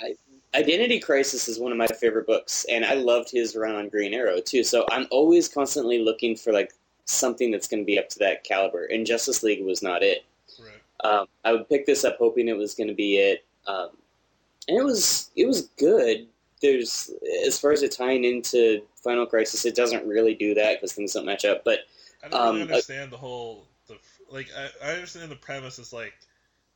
I, 0.00 0.14
Identity 0.54 1.00
Crisis 1.00 1.48
is 1.48 1.58
one 1.58 1.72
of 1.72 1.78
my 1.78 1.86
favorite 1.86 2.26
books, 2.26 2.66
and 2.70 2.84
I 2.84 2.94
loved 2.94 3.30
his 3.30 3.56
run 3.56 3.74
on 3.74 3.88
Green 3.88 4.12
Arrow 4.12 4.40
too. 4.40 4.62
So 4.62 4.86
I'm 4.90 5.06
always 5.10 5.48
constantly 5.48 5.98
looking 5.98 6.36
for 6.36 6.52
like 6.52 6.72
something 7.06 7.50
that's 7.50 7.66
going 7.66 7.82
to 7.82 7.86
be 7.86 7.98
up 7.98 8.08
to 8.10 8.18
that 8.20 8.44
caliber. 8.44 8.84
And 8.84 9.06
Justice 9.06 9.42
League 9.42 9.64
was 9.64 9.82
not 9.82 10.02
it. 10.02 10.24
Right. 10.60 11.10
Um, 11.10 11.26
I 11.44 11.52
would 11.52 11.68
pick 11.68 11.86
this 11.86 12.04
up 12.04 12.16
hoping 12.18 12.48
it 12.48 12.56
was 12.56 12.74
going 12.74 12.88
to 12.88 12.94
be 12.94 13.16
it, 13.16 13.44
um, 13.66 13.88
and 14.68 14.76
it 14.76 14.84
was 14.84 15.30
it 15.36 15.46
was 15.46 15.62
good. 15.78 16.26
There's 16.60 17.10
as 17.46 17.58
far 17.58 17.72
as 17.72 17.82
it 17.82 17.92
tying 17.92 18.24
into 18.24 18.82
Final 19.02 19.26
Crisis, 19.26 19.64
it 19.64 19.74
doesn't 19.74 20.06
really 20.06 20.34
do 20.34 20.54
that 20.54 20.76
because 20.76 20.92
things 20.92 21.14
don't 21.14 21.26
match 21.26 21.46
up. 21.46 21.64
But 21.64 21.80
I 22.22 22.28
don't 22.28 22.42
really 22.42 22.60
Um, 22.60 22.62
understand 22.62 23.12
the 23.12 23.16
whole 23.18 23.68
the 23.88 23.98
like. 24.30 24.48
I, 24.56 24.70
I 24.84 24.92
understand 24.94 25.30
the 25.30 25.36
premise 25.36 25.78
is 25.78 25.92
like 25.92 26.14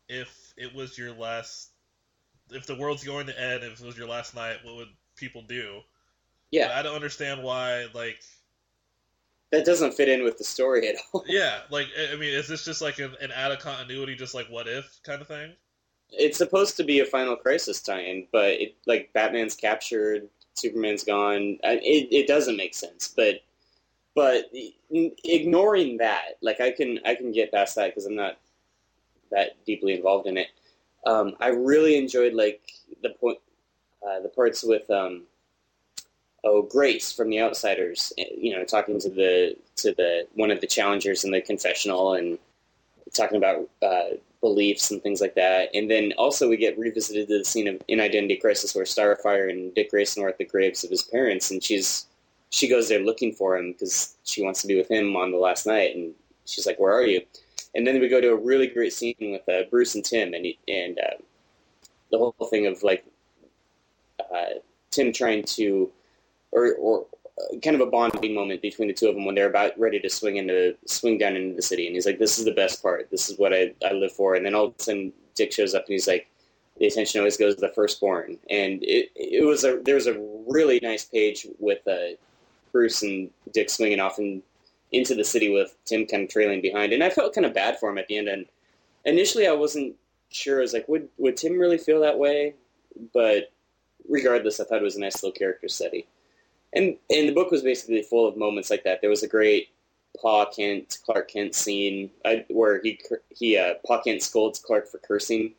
if 0.09 0.55
it 0.57 0.75
was 0.75 0.99
your 0.99 1.13
last, 1.13 1.71
if 2.51 2.67
the 2.67 2.77
world's 2.77 3.05
going 3.05 3.27
to 3.29 3.41
end, 3.41 3.65
if 3.65 3.81
it 3.81 3.87
was 3.87 3.99
your 3.99 4.09
last 4.09 4.35
night, 4.35 4.59
what 4.65 4.77
would 4.77 4.89
people 5.17 5.43
do? 5.43 5.83
yeah, 6.51 6.69
But 6.69 6.73
I 6.73 6.83
don't 6.83 6.97
understand 6.97 7.43
why. 7.43 7.87
Like, 7.95 8.21
that 9.53 9.65
doesn't 9.65 9.95
fit 9.95 10.09
in 10.09 10.25
with 10.25 10.39
the 10.39 10.45
story 10.45 10.89
at 10.89 10.97
all. 11.13 11.25
yeah, 11.35 11.63
like 11.71 11.89
I 11.99 12.13
I 12.13 12.17
mean, 12.17 12.33
is 12.35 12.49
this 12.49 12.65
just 12.65 12.81
like 12.81 12.99
an, 12.99 13.15
an 13.21 13.33
out 13.33 13.53
of 13.53 13.59
continuity, 13.59 14.15
just 14.15 14.35
like 14.35 14.49
what 14.49 14.69
if 14.69 15.01
kind 15.03 15.21
of 15.21 15.29
thing? 15.29 15.55
It's 16.11 16.39
supposed 16.39 16.77
to 16.77 16.85
be 16.85 17.01
a 17.01 17.05
Final 17.05 17.37
Crisis 17.37 17.81
tie-in, 17.81 18.29
but 18.33 18.51
it, 18.53 18.77
like 18.87 19.13
Batman's 19.13 19.55
captured, 19.57 20.29
Superman's 20.55 21.05
gone. 21.05 21.59
It 21.63 22.09
it 22.13 22.27
doesn't 22.27 22.57
make 22.57 22.75
sense. 22.75 23.09
But 23.15 23.41
but 24.17 24.51
ignoring 25.25 25.99
that, 25.99 26.39
like 26.41 26.61
I 26.61 26.73
can 26.73 26.99
I 27.05 27.15
can 27.15 27.31
get 27.33 27.53
past 27.53 27.77
that 27.77 27.89
because 27.89 28.07
I'm 28.07 28.17
not 28.17 28.39
that 29.31 29.63
deeply 29.67 29.95
involved 29.95 30.27
in 30.27 30.39
it. 30.39 30.49
Um, 31.07 31.37
I 31.39 31.49
really 31.49 31.97
enjoyed 31.97 32.33
like 32.33 32.63
the 33.03 33.11
point 33.11 33.39
uh, 34.05 34.21
the 34.21 34.31
parts 34.31 34.65
with 34.65 34.91
um, 34.91 35.25
oh 36.43 36.63
Grace 36.63 37.13
from 37.13 37.29
The 37.29 37.41
Outsiders. 37.41 38.11
You 38.17 38.57
know, 38.57 38.65
talking 38.65 38.99
to 39.01 39.11
the 39.11 39.55
to 39.77 39.93
the 39.93 40.27
one 40.35 40.51
of 40.51 40.63
the 40.63 40.67
challengers 40.67 41.23
in 41.23 41.31
the 41.31 41.43
confessional 41.43 42.15
and 42.15 42.39
talking 43.13 43.37
about 43.37 43.69
uh, 43.83 44.17
beliefs 44.41 44.91
and 44.91 45.03
things 45.03 45.21
like 45.21 45.35
that. 45.35 45.69
And 45.75 45.91
then 45.91 46.15
also 46.17 46.49
we 46.49 46.57
get 46.57 46.79
revisited 46.79 47.29
to 47.29 47.39
the 47.39 47.45
scene 47.45 47.69
of 47.69 47.83
in 47.87 48.01
Identity 48.01 48.37
Crisis 48.37 48.75
where 48.75 48.87
Starfire 48.87 49.51
and 49.51 49.75
Dick 49.75 49.91
Grayson 49.91 50.23
are 50.23 50.29
at 50.29 50.39
the 50.39 50.45
graves 50.45 50.85
of 50.85 50.91
his 50.91 51.03
parents, 51.03 51.51
and 51.51 51.63
she's 51.63 52.07
she 52.57 52.69
goes 52.69 52.89
there 52.89 53.01
looking 53.01 53.35
for 53.35 53.59
him 53.59 53.73
because 53.73 54.17
she 54.25 54.43
wants 54.43 54.63
to 54.63 54.67
be 54.67 54.77
with 54.77 54.91
him 54.91 55.15
on 55.15 55.31
the 55.31 55.37
last 55.37 55.67
night, 55.67 55.95
and 55.95 56.15
she's 56.47 56.67
like, 56.67 56.79
"Where 56.81 56.93
are 56.93 57.05
you?" 57.05 57.21
And 57.75 57.87
then 57.87 58.01
we 58.01 58.09
go 58.09 58.21
to 58.21 58.33
a 58.33 58.37
really 58.37 58.67
great 58.67 58.95
scene 58.95 59.15
with 59.21 59.47
uh, 59.47 59.69
Bruce 59.71 59.95
and 59.95 60.03
Tim, 60.03 60.33
and 60.33 60.47
he, 60.47 60.59
and 60.67 60.99
uh, 60.99 61.19
the 62.11 62.17
whole 62.17 62.33
thing 62.49 62.67
of 62.67 62.83
like 62.83 63.05
uh, 64.19 64.57
Tim 64.91 65.13
trying 65.13 65.45
to, 65.57 65.91
or 66.51 66.75
or 66.77 67.07
kind 67.63 67.77
of 67.77 67.83
a 67.83 67.91
bonding 67.91 68.35
moment 68.35 68.63
between 68.63 68.89
the 68.89 68.95
two 68.95 69.09
of 69.11 69.15
them 69.15 69.27
when 69.27 69.35
they're 69.35 69.51
about 69.51 69.79
ready 69.79 70.01
to 70.01 70.09
swing 70.09 70.37
into 70.37 70.75
swing 70.87 71.19
down 71.19 71.37
into 71.37 71.55
the 71.57 71.63
city, 71.63 71.87
and 71.87 71.95
he's 71.95 72.07
like, 72.07 72.19
"This 72.19 72.39
is 72.39 72.47
the 72.47 72.55
best 72.55 72.83
part. 72.83 73.11
This 73.11 73.29
is 73.29 73.39
what 73.39 73.53
I, 73.53 73.75
I 73.87 73.93
live 73.93 74.13
for." 74.13 74.35
And 74.35 74.47
then 74.47 74.55
all 74.55 74.69
of 74.69 74.75
a 74.79 74.83
sudden, 74.83 75.13
Dick 75.35 75.53
shows 75.53 75.75
up 75.75 75.85
and 75.87 75.93
he's 75.93 76.09
like, 76.09 76.27
"The 76.79 76.87
attention 76.87 77.21
always 77.21 77.37
goes 77.37 77.57
to 77.57 77.61
the 77.61 77.75
firstborn." 77.75 78.39
And 78.49 78.83
it 78.83 79.11
it 79.15 79.45
was 79.45 79.63
a 79.65 79.79
there 79.85 79.97
was 79.97 80.07
a 80.07 80.19
really 80.49 80.81
nice 80.83 81.05
page 81.05 81.47
with 81.59 81.87
uh, 81.87 82.17
Bruce 82.77 83.03
and 83.03 83.31
Dick 83.55 83.71
swinging 83.71 84.01
off 84.01 84.19
and 84.19 84.43
into 84.93 85.15
the 85.15 85.25
city 85.25 85.49
with 85.49 85.75
Tim 85.87 86.05
kind 86.05 86.25
of 86.25 86.29
trailing 86.29 86.61
behind, 86.61 86.93
and 86.93 87.03
I 87.03 87.09
felt 87.09 87.35
kind 87.35 87.47
of 87.47 87.55
bad 87.55 87.79
for 87.79 87.89
him 87.89 87.97
at 87.97 88.07
the 88.07 88.19
end. 88.19 88.29
And 88.29 88.45
initially, 89.07 89.47
I 89.47 89.53
wasn't 89.53 89.97
sure. 90.29 90.59
I 90.59 90.61
was 90.61 90.75
like, 90.75 90.87
would 90.87 91.09
would 91.17 91.39
Tim 91.39 91.59
really 91.59 91.79
feel 91.79 92.01
that 92.01 92.19
way? 92.19 92.55
But 93.15 93.51
regardless, 94.07 94.61
I 94.61 94.65
thought 94.65 94.83
it 94.83 94.91
was 94.91 94.97
a 94.97 95.01
nice 95.01 95.23
little 95.23 95.33
character 95.33 95.69
study. 95.69 96.07
And 96.75 96.99
and 97.09 97.27
the 97.31 97.33
book 97.33 97.51
was 97.51 97.63
basically 97.63 98.03
full 98.03 98.29
of 98.29 98.37
moments 98.37 98.71
like 98.71 98.85
that. 98.85 99.01
There 99.01 99.09
was 99.09 99.23
a 99.23 99.29
great 99.29 99.71
Pa 100.21 100.45
Kent 100.51 100.99
Clark 101.07 101.29
Kent 101.31 101.55
scene 101.55 102.11
uh, 102.27 102.37
where 102.49 102.83
he 102.83 103.01
he 103.31 103.57
uh, 103.57 103.75
Pa 103.87 104.03
Kent 104.03 104.23
scolds 104.23 104.59
Clark 104.59 104.87
for 104.87 104.99
cursing, 104.99 105.55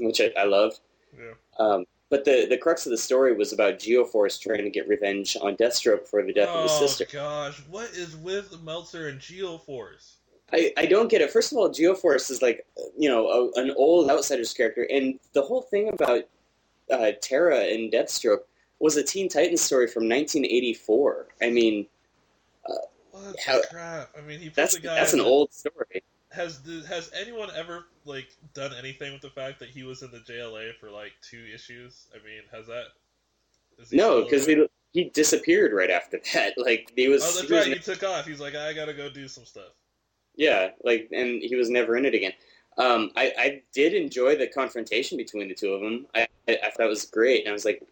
which 0.00 0.22
I, 0.22 0.32
I 0.38 0.44
love. 0.44 0.72
Yeah. 1.18 1.34
Um, 1.58 1.84
but 2.10 2.24
the 2.24 2.46
the 2.48 2.56
crux 2.56 2.86
of 2.86 2.90
the 2.90 2.98
story 2.98 3.34
was 3.34 3.52
about 3.52 3.78
Geoforce 3.78 4.40
trying 4.40 4.64
to 4.64 4.70
get 4.70 4.88
revenge 4.88 5.36
on 5.40 5.56
Deathstroke 5.56 6.06
for 6.06 6.22
the 6.22 6.32
death 6.32 6.48
of 6.48 6.62
his 6.62 6.72
sister. 6.72 7.04
Oh 7.04 7.06
sister. 7.06 7.18
gosh, 7.18 7.62
what 7.68 7.90
is 7.90 8.16
with 8.16 8.62
Meltzer 8.62 9.08
and 9.08 9.20
Geoforce? 9.20 10.14
I, 10.52 10.72
I 10.76 10.86
don't 10.86 11.08
get 11.10 11.20
it. 11.22 11.30
First 11.32 11.50
of 11.50 11.58
all, 11.58 11.68
Geoforce 11.70 12.30
is 12.30 12.40
like 12.42 12.64
you 12.98 13.08
know 13.08 13.26
a, 13.56 13.60
an 13.60 13.72
old 13.76 14.08
outsider's 14.10 14.52
character, 14.52 14.86
and 14.90 15.18
the 15.32 15.42
whole 15.42 15.62
thing 15.62 15.88
about 15.88 16.22
uh, 16.90 17.10
Terra 17.20 17.60
and 17.60 17.92
Deathstroke 17.92 18.42
was 18.78 18.96
a 18.96 19.02
Teen 19.02 19.28
Titans 19.28 19.62
story 19.62 19.86
from 19.88 20.02
1984. 20.08 21.26
I 21.42 21.50
mean, 21.50 21.86
What 23.10 23.36
How- 23.44 23.62
crap? 23.70 24.10
I 24.16 24.20
mean, 24.20 24.38
he 24.40 24.48
that's 24.50 24.78
that's 24.78 25.12
an 25.14 25.20
old 25.20 25.52
story. 25.52 26.02
Has 26.36 26.60
the, 26.60 26.86
has 26.86 27.10
anyone 27.18 27.48
ever 27.56 27.86
like 28.04 28.28
done 28.54 28.72
anything 28.78 29.12
with 29.12 29.22
the 29.22 29.30
fact 29.30 29.58
that 29.60 29.70
he 29.70 29.82
was 29.82 30.02
in 30.02 30.10
the 30.10 30.18
JLA 30.18 30.74
for 30.78 30.90
like 30.90 31.12
two 31.22 31.44
issues? 31.52 32.06
I 32.14 32.18
mean, 32.18 32.42
has 32.52 32.66
that? 32.66 32.84
No, 33.90 34.22
because 34.22 34.46
he 34.46 34.66
he 34.92 35.04
disappeared 35.10 35.72
right 35.72 35.90
after 35.90 36.20
that. 36.34 36.54
Like 36.58 36.92
he 36.94 37.08
was, 37.08 37.22
Oh, 37.22 37.26
that's 37.26 37.48
he 37.48 37.54
was. 37.54 37.66
He 37.66 37.92
took 37.92 38.02
off. 38.02 38.26
He's 38.26 38.40
like, 38.40 38.54
I 38.54 38.72
gotta 38.72 38.94
go 38.94 39.10
do 39.10 39.28
some 39.28 39.44
stuff. 39.44 39.72
Yeah, 40.36 40.70
like, 40.84 41.08
and 41.12 41.42
he 41.42 41.56
was 41.56 41.70
never 41.70 41.96
in 41.96 42.04
it 42.04 42.14
again. 42.14 42.32
Um, 42.78 43.10
I, 43.16 43.32
I 43.38 43.62
did 43.72 43.94
enjoy 43.94 44.36
the 44.36 44.46
confrontation 44.46 45.16
between 45.16 45.48
the 45.48 45.54
two 45.54 45.72
of 45.72 45.80
them. 45.80 46.06
I, 46.14 46.28
I, 46.46 46.58
I 46.64 46.70
thought 46.70 46.86
it 46.86 46.90
was 46.90 47.06
great, 47.06 47.40
and 47.40 47.48
I 47.48 47.52
was 47.52 47.64
like, 47.64 47.82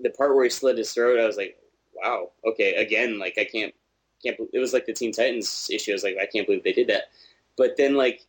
the 0.00 0.10
part 0.10 0.34
where 0.34 0.44
he 0.44 0.50
slit 0.50 0.78
his 0.78 0.92
throat, 0.92 1.18
I 1.18 1.26
was 1.26 1.36
like, 1.36 1.56
wow, 1.94 2.30
okay, 2.46 2.74
again, 2.74 3.18
like 3.18 3.36
I 3.36 3.44
can't, 3.44 3.74
can't. 4.22 4.38
It 4.52 4.60
was 4.60 4.72
like 4.72 4.86
the 4.86 4.92
Teen 4.92 5.10
Titans 5.10 5.68
issue. 5.72 5.90
I 5.90 5.94
was 5.94 6.04
like, 6.04 6.16
I 6.22 6.26
can't 6.26 6.46
believe 6.46 6.62
they 6.62 6.72
did 6.72 6.86
that. 6.88 7.04
But 7.58 7.76
then, 7.76 7.96
like, 7.96 8.24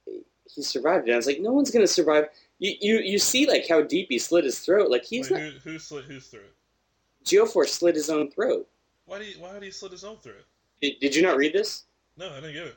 he 0.53 0.61
survived, 0.63 1.05
and 1.05 1.13
I 1.13 1.15
was 1.15 1.27
like, 1.27 1.39
no 1.39 1.53
one's 1.53 1.71
gonna 1.71 1.87
survive. 1.87 2.25
You, 2.57 2.73
you, 2.81 2.99
you 2.99 3.19
see, 3.19 3.47
like 3.47 3.67
how 3.67 3.81
deep 3.81 4.07
he 4.09 4.19
slit 4.19 4.43
his 4.43 4.59
throat. 4.59 4.89
Like 4.91 5.05
he's 5.05 5.29
Wait, 5.29 5.41
not. 5.41 5.53
who, 5.63 5.71
who 5.71 5.79
slit 5.79 6.05
whose 6.05 6.27
throat? 6.27 6.51
Geoforce 7.23 7.69
slit 7.69 7.95
his 7.95 8.09
own 8.09 8.29
throat. 8.31 8.67
Why 9.05 9.19
do 9.19 9.25
you, 9.25 9.35
why 9.39 9.53
did 9.53 9.63
he 9.63 9.71
slit 9.71 9.91
his 9.91 10.03
own 10.03 10.17
throat? 10.17 10.43
Did, 10.81 10.99
did 10.99 11.15
you 11.15 11.21
not 11.21 11.37
read 11.37 11.53
this? 11.53 11.83
No, 12.17 12.29
I 12.29 12.35
didn't 12.41 12.53
get 12.53 12.67
it. 12.67 12.75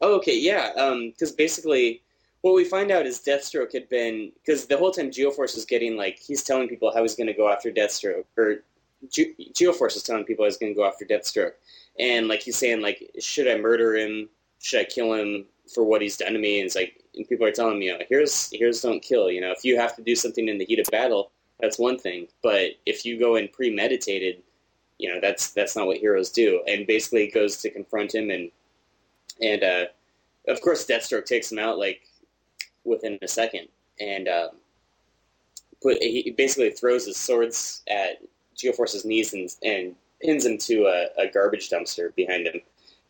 Oh, 0.00 0.16
okay, 0.16 0.36
yeah. 0.36 0.72
Um, 0.76 1.10
because 1.10 1.30
basically, 1.30 2.02
what 2.40 2.54
we 2.54 2.64
find 2.64 2.90
out 2.90 3.06
is 3.06 3.20
Deathstroke 3.20 3.72
had 3.72 3.88
been 3.88 4.32
because 4.44 4.66
the 4.66 4.76
whole 4.76 4.90
time 4.90 5.10
Geoforce 5.10 5.54
was 5.54 5.64
getting 5.64 5.96
like 5.96 6.18
he's 6.18 6.42
telling 6.42 6.68
people 6.68 6.92
how 6.92 7.02
he's 7.02 7.14
going 7.14 7.28
to 7.28 7.32
go 7.32 7.48
after 7.48 7.70
Deathstroke, 7.70 8.24
or 8.36 8.64
Ge- 9.08 9.36
Geoforce 9.52 9.96
is 9.96 10.02
telling 10.02 10.24
people 10.24 10.44
he's 10.44 10.56
going 10.56 10.72
to 10.72 10.76
go 10.76 10.86
after 10.86 11.04
Deathstroke, 11.04 11.52
and 11.98 12.26
like 12.26 12.42
he's 12.42 12.56
saying 12.56 12.80
like, 12.80 13.10
should 13.20 13.46
I 13.46 13.58
murder 13.58 13.96
him? 13.96 14.28
Should 14.58 14.80
I 14.80 14.84
kill 14.84 15.14
him 15.14 15.46
for 15.72 15.84
what 15.84 16.02
he's 16.02 16.16
done 16.16 16.32
to 16.32 16.38
me? 16.38 16.58
And 16.58 16.66
it's 16.66 16.76
like, 16.76 17.02
and 17.14 17.28
people 17.28 17.46
are 17.46 17.52
telling 17.52 17.78
me, 17.78 17.86
you 17.86 17.98
know, 17.98 18.04
here's 18.08 18.50
here's 18.52 18.80
don't 18.80 19.02
kill. 19.02 19.30
You 19.30 19.40
know, 19.40 19.52
if 19.52 19.64
you 19.64 19.78
have 19.78 19.96
to 19.96 20.02
do 20.02 20.14
something 20.14 20.48
in 20.48 20.58
the 20.58 20.64
heat 20.64 20.78
of 20.78 20.86
battle, 20.90 21.30
that's 21.60 21.78
one 21.78 21.98
thing, 21.98 22.26
but 22.42 22.72
if 22.86 23.04
you 23.04 23.18
go 23.18 23.36
in 23.36 23.48
premeditated, 23.48 24.42
you 24.98 25.12
know, 25.12 25.20
that's 25.20 25.52
that's 25.52 25.76
not 25.76 25.86
what 25.86 25.98
heroes 25.98 26.30
do. 26.30 26.62
And 26.66 26.86
basically, 26.86 27.28
goes 27.28 27.58
to 27.58 27.70
confront 27.70 28.14
him 28.14 28.30
and 28.30 28.50
and 29.40 29.62
uh, 29.62 29.84
of 30.48 30.60
course 30.60 30.86
Deathstroke 30.86 31.24
takes 31.24 31.50
him 31.50 31.58
out 31.58 31.78
like 31.78 32.02
within 32.84 33.18
a 33.22 33.28
second, 33.28 33.68
and 34.00 34.28
um, 34.28 34.50
put 35.82 35.98
he 35.98 36.34
basically 36.36 36.70
throws 36.70 37.06
his 37.06 37.16
swords 37.16 37.82
at 37.88 38.22
Geoforce's 38.56 39.04
knees 39.04 39.32
and 39.32 39.48
and 39.62 39.94
pins 40.20 40.46
him 40.46 40.58
to 40.58 40.86
a, 40.86 41.22
a 41.22 41.26
garbage 41.28 41.70
dumpster 41.70 42.14
behind 42.14 42.46
him, 42.46 42.60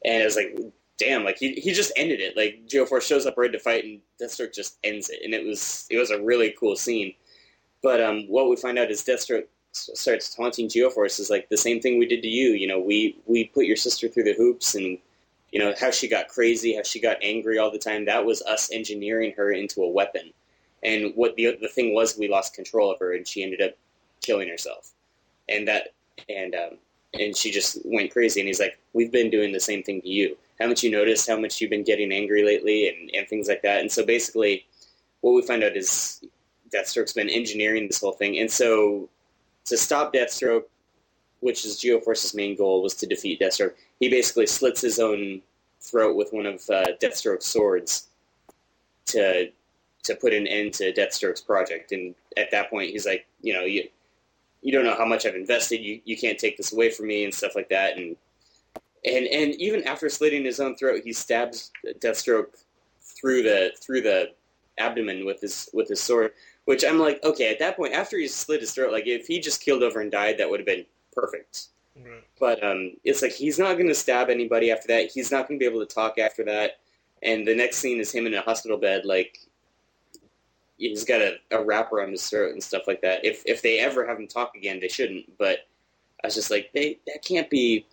and 0.04 0.22
it 0.22 0.24
was 0.24 0.36
like. 0.36 0.56
Damn! 1.02 1.24
Like 1.24 1.38
he, 1.38 1.54
he 1.54 1.72
just 1.72 1.92
ended 1.96 2.20
it. 2.20 2.36
Like 2.36 2.68
Geoforce 2.68 3.02
shows 3.02 3.26
up 3.26 3.36
ready 3.36 3.52
to 3.52 3.58
fight, 3.58 3.84
and 3.84 4.00
Deathstroke 4.20 4.54
just 4.54 4.78
ends 4.84 5.10
it, 5.10 5.20
and 5.24 5.34
it 5.34 5.44
was 5.44 5.86
it 5.90 5.98
was 5.98 6.10
a 6.10 6.22
really 6.22 6.54
cool 6.58 6.76
scene. 6.76 7.12
But 7.82 8.00
um, 8.00 8.28
what 8.28 8.48
we 8.48 8.54
find 8.54 8.78
out 8.78 8.90
is 8.90 9.02
Deathstroke 9.02 9.46
starts 9.72 10.32
taunting 10.32 10.68
Geoforce 10.68 11.18
is 11.18 11.28
like 11.28 11.48
the 11.48 11.56
same 11.56 11.80
thing 11.80 11.98
we 11.98 12.06
did 12.06 12.22
to 12.22 12.28
you. 12.28 12.50
You 12.50 12.68
know, 12.68 12.78
we 12.78 13.16
we 13.26 13.46
put 13.46 13.64
your 13.66 13.76
sister 13.76 14.06
through 14.06 14.24
the 14.24 14.34
hoops, 14.34 14.76
and 14.76 14.96
you 15.50 15.58
know 15.58 15.74
how 15.80 15.90
she 15.90 16.06
got 16.06 16.28
crazy, 16.28 16.76
how 16.76 16.84
she 16.84 17.00
got 17.00 17.16
angry 17.20 17.58
all 17.58 17.72
the 17.72 17.78
time. 17.78 18.04
That 18.04 18.24
was 18.24 18.40
us 18.42 18.70
engineering 18.70 19.34
her 19.36 19.50
into 19.50 19.82
a 19.82 19.90
weapon. 19.90 20.32
And 20.84 21.12
what 21.16 21.34
the 21.34 21.58
the 21.60 21.68
thing 21.68 21.94
was, 21.94 22.16
we 22.16 22.28
lost 22.28 22.54
control 22.54 22.92
of 22.92 23.00
her, 23.00 23.12
and 23.12 23.26
she 23.26 23.42
ended 23.42 23.60
up 23.60 23.72
killing 24.20 24.48
herself. 24.48 24.92
And 25.48 25.66
that 25.66 25.94
and 26.28 26.54
um, 26.54 26.78
and 27.18 27.36
she 27.36 27.50
just 27.50 27.78
went 27.84 28.12
crazy. 28.12 28.40
And 28.40 28.46
he's 28.46 28.60
like, 28.60 28.78
"We've 28.92 29.10
been 29.10 29.30
doing 29.30 29.52
the 29.52 29.58
same 29.58 29.82
thing 29.82 30.00
to 30.02 30.08
you. 30.08 30.36
Haven't 30.62 30.82
you 30.82 30.90
noticed 30.90 31.28
how 31.28 31.38
much 31.38 31.60
you've 31.60 31.70
been 31.70 31.84
getting 31.84 32.12
angry 32.12 32.42
lately, 32.44 32.88
and 32.88 33.10
and 33.14 33.28
things 33.28 33.48
like 33.48 33.62
that?" 33.62 33.80
And 33.80 33.90
so 33.92 34.04
basically, 34.04 34.64
what 35.20 35.34
we 35.34 35.42
find 35.42 35.62
out 35.62 35.76
is 35.76 36.24
Deathstroke's 36.74 37.12
been 37.12 37.28
engineering 37.28 37.86
this 37.86 38.00
whole 38.00 38.12
thing, 38.12 38.38
and 38.38 38.50
so 38.50 39.08
to 39.66 39.76
stop 39.76 40.14
Deathstroke, 40.14 40.64
which 41.40 41.64
is 41.64 41.80
Geoforce's 41.80 42.34
main 42.34 42.56
goal, 42.56 42.82
was 42.82 42.94
to 42.94 43.06
defeat 43.06 43.40
Deathstroke. 43.40 43.74
He 44.00 44.08
basically 44.08 44.46
slits 44.46 44.80
his 44.80 44.98
own 44.98 45.42
throat 45.80 46.16
with 46.16 46.32
one 46.32 46.46
of 46.46 46.62
uh, 46.70 46.86
Deathstroke's 47.00 47.46
swords 47.46 48.08
to 49.06 49.50
to 50.04 50.14
put 50.16 50.32
an 50.34 50.46
end 50.46 50.74
to 50.74 50.92
Deathstroke's 50.92 51.40
project. 51.40 51.92
And 51.92 52.14
at 52.36 52.50
that 52.50 52.70
point, 52.70 52.90
he's 52.90 53.06
like, 53.06 53.26
you 53.42 53.52
know, 53.52 53.64
you 53.64 53.88
you 54.62 54.72
don't 54.72 54.84
know 54.84 54.96
how 54.96 55.04
much 55.06 55.26
I've 55.26 55.34
invested. 55.34 55.80
You 55.80 56.00
you 56.04 56.16
can't 56.16 56.38
take 56.38 56.56
this 56.56 56.72
away 56.72 56.90
from 56.90 57.06
me 57.08 57.24
and 57.24 57.34
stuff 57.34 57.54
like 57.54 57.68
that. 57.68 57.96
And 57.96 58.16
and 59.04 59.26
and 59.26 59.54
even 59.56 59.84
after 59.84 60.08
slitting 60.08 60.44
his 60.44 60.60
own 60.60 60.76
throat, 60.76 61.02
he 61.04 61.12
stabs 61.12 61.70
Deathstroke 62.00 62.62
through 63.00 63.42
the 63.42 63.72
through 63.80 64.02
the 64.02 64.32
abdomen 64.78 65.24
with 65.24 65.40
his 65.40 65.68
with 65.72 65.88
his 65.88 66.00
sword. 66.00 66.32
Which 66.64 66.84
I'm 66.84 66.98
like, 66.98 67.22
okay, 67.24 67.50
at 67.50 67.58
that 67.58 67.76
point, 67.76 67.92
after 67.92 68.16
he 68.16 68.28
slit 68.28 68.60
his 68.60 68.72
throat, 68.72 68.92
like 68.92 69.06
if 69.06 69.26
he 69.26 69.40
just 69.40 69.60
keeled 69.60 69.82
over 69.82 70.00
and 70.00 70.12
died, 70.12 70.38
that 70.38 70.48
would 70.48 70.60
have 70.60 70.66
been 70.66 70.86
perfect. 71.12 71.66
Right. 71.96 72.22
But 72.38 72.62
um, 72.62 72.92
it's 73.02 73.20
like 73.20 73.32
he's 73.32 73.58
not 73.58 73.74
going 73.74 73.88
to 73.88 73.94
stab 73.94 74.30
anybody 74.30 74.70
after 74.70 74.86
that. 74.88 75.10
He's 75.10 75.32
not 75.32 75.48
going 75.48 75.58
to 75.58 75.62
be 75.62 75.68
able 75.68 75.84
to 75.84 75.92
talk 75.92 76.18
after 76.18 76.44
that. 76.44 76.78
And 77.22 77.46
the 77.46 77.54
next 77.54 77.78
scene 77.78 77.98
is 77.98 78.12
him 78.12 78.26
in 78.26 78.34
a 78.34 78.42
hospital 78.42 78.78
bed, 78.78 79.04
like 79.04 79.38
he's 80.78 81.04
got 81.04 81.20
a, 81.20 81.34
a 81.50 81.62
wrapper 81.62 82.02
on 82.02 82.10
his 82.10 82.28
throat 82.28 82.52
and 82.52 82.62
stuff 82.62 82.82
like 82.86 83.02
that. 83.02 83.24
If 83.24 83.42
if 83.46 83.62
they 83.62 83.78
ever 83.80 84.06
have 84.06 84.18
him 84.18 84.28
talk 84.28 84.54
again, 84.54 84.78
they 84.80 84.88
shouldn't. 84.88 85.36
But 85.38 85.66
I 86.22 86.28
was 86.28 86.34
just 86.34 86.50
like, 86.50 86.70
they 86.72 86.98
that 87.06 87.24
can't 87.24 87.50
be. 87.50 87.86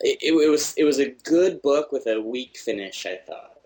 It, 0.00 0.18
it, 0.22 0.50
was 0.50 0.74
it 0.76 0.84
was 0.84 0.98
a 0.98 1.10
good 1.24 1.60
book 1.62 1.92
with 1.92 2.06
a 2.06 2.20
weak 2.20 2.56
finish. 2.56 3.06
I 3.06 3.16
thought. 3.16 3.58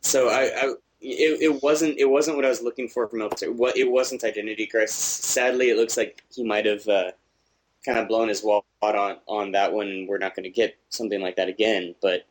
So 0.00 0.28
I, 0.28 0.50
I 0.56 0.74
it, 1.00 1.42
it 1.42 1.62
wasn't 1.62 1.98
it 1.98 2.08
wasn't 2.08 2.36
what 2.36 2.44
I 2.44 2.48
was 2.48 2.62
looking 2.62 2.88
for 2.88 3.06
from 3.08 3.20
Meltzer. 3.20 3.52
What 3.52 3.76
it 3.76 3.90
wasn't 3.90 4.24
Identity 4.24 4.66
Crisis. 4.66 4.96
Sadly, 4.96 5.70
it 5.70 5.76
looks 5.76 5.96
like 5.96 6.22
he 6.34 6.44
might 6.44 6.66
have 6.66 6.86
uh, 6.88 7.12
kind 7.84 7.98
of 7.98 8.08
blown 8.08 8.28
his 8.28 8.42
wad 8.42 8.62
on 8.82 9.16
on 9.26 9.52
that 9.52 9.72
one, 9.72 10.06
we're 10.08 10.18
not 10.18 10.34
going 10.34 10.44
to 10.44 10.50
get 10.50 10.76
something 10.88 11.20
like 11.20 11.36
that 11.36 11.48
again. 11.48 11.94
But 12.00 12.26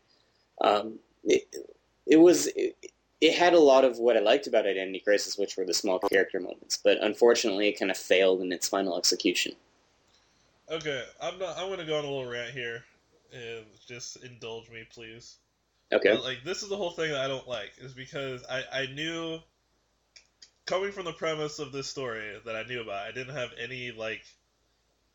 um, 0.61 0.99
it 1.23 1.43
it 2.05 2.17
was 2.17 2.47
it, 2.47 2.75
it 3.21 3.35
had 3.35 3.53
a 3.53 3.59
lot 3.59 3.83
of 3.83 3.97
what 3.97 4.17
I 4.17 4.21
liked 4.21 4.47
about 4.47 4.65
Identity 4.65 4.99
Crisis, 4.99 5.37
which 5.37 5.57
were 5.57 5.65
the 5.65 5.73
small 5.73 5.99
character 5.99 6.39
moments. 6.39 6.79
But 6.81 6.99
unfortunately, 7.01 7.69
it 7.69 7.79
kind 7.79 7.91
of 7.91 7.97
failed 7.97 8.41
in 8.41 8.51
its 8.51 8.69
final 8.69 8.97
execution. 8.97 9.53
Okay, 10.71 11.03
I'm 11.21 11.39
not. 11.39 11.57
I'm 11.57 11.69
gonna 11.69 11.85
go 11.85 11.97
on 11.97 12.05
a 12.05 12.07
little 12.07 12.29
rant 12.29 12.51
here, 12.51 12.83
and 13.33 13.65
just 13.87 14.23
indulge 14.23 14.69
me, 14.69 14.83
please. 14.93 15.35
Okay. 15.91 16.13
But, 16.13 16.23
like 16.23 16.43
this 16.43 16.61
is 16.61 16.69
the 16.69 16.77
whole 16.77 16.91
thing 16.91 17.11
that 17.11 17.21
I 17.21 17.27
don't 17.27 17.47
like 17.47 17.71
is 17.79 17.93
because 17.93 18.43
I 18.49 18.63
I 18.71 18.85
knew 18.87 19.39
coming 20.65 20.91
from 20.91 21.05
the 21.05 21.13
premise 21.13 21.57
of 21.57 21.71
this 21.71 21.87
story 21.87 22.39
that 22.45 22.55
I 22.55 22.63
knew 22.63 22.81
about, 22.81 23.07
I 23.07 23.11
didn't 23.11 23.35
have 23.35 23.49
any 23.59 23.91
like 23.91 24.21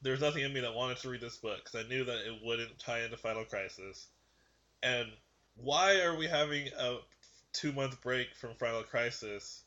there 0.03 0.13
was 0.13 0.21
nothing 0.21 0.43
in 0.43 0.53
me 0.53 0.61
that 0.61 0.75
wanted 0.75 0.99
to 0.99 1.09
read 1.09 1.21
this 1.21 1.37
book 1.37 1.65
because 1.65 1.85
I 1.85 1.89
knew 1.89 2.05
that 2.05 2.27
it 2.27 2.41
wouldn't 2.45 2.79
tie 2.79 3.03
into 3.03 3.17
Final 3.17 3.45
Crisis. 3.45 4.07
And 4.83 5.09
why 5.57 6.03
are 6.03 6.17
we 6.17 6.27
having 6.27 6.69
a 6.79 6.99
two 7.53 7.73
month 7.73 8.01
break 8.03 8.35
from 8.35 8.55
Final 8.55 8.83
Crisis? 8.83 9.64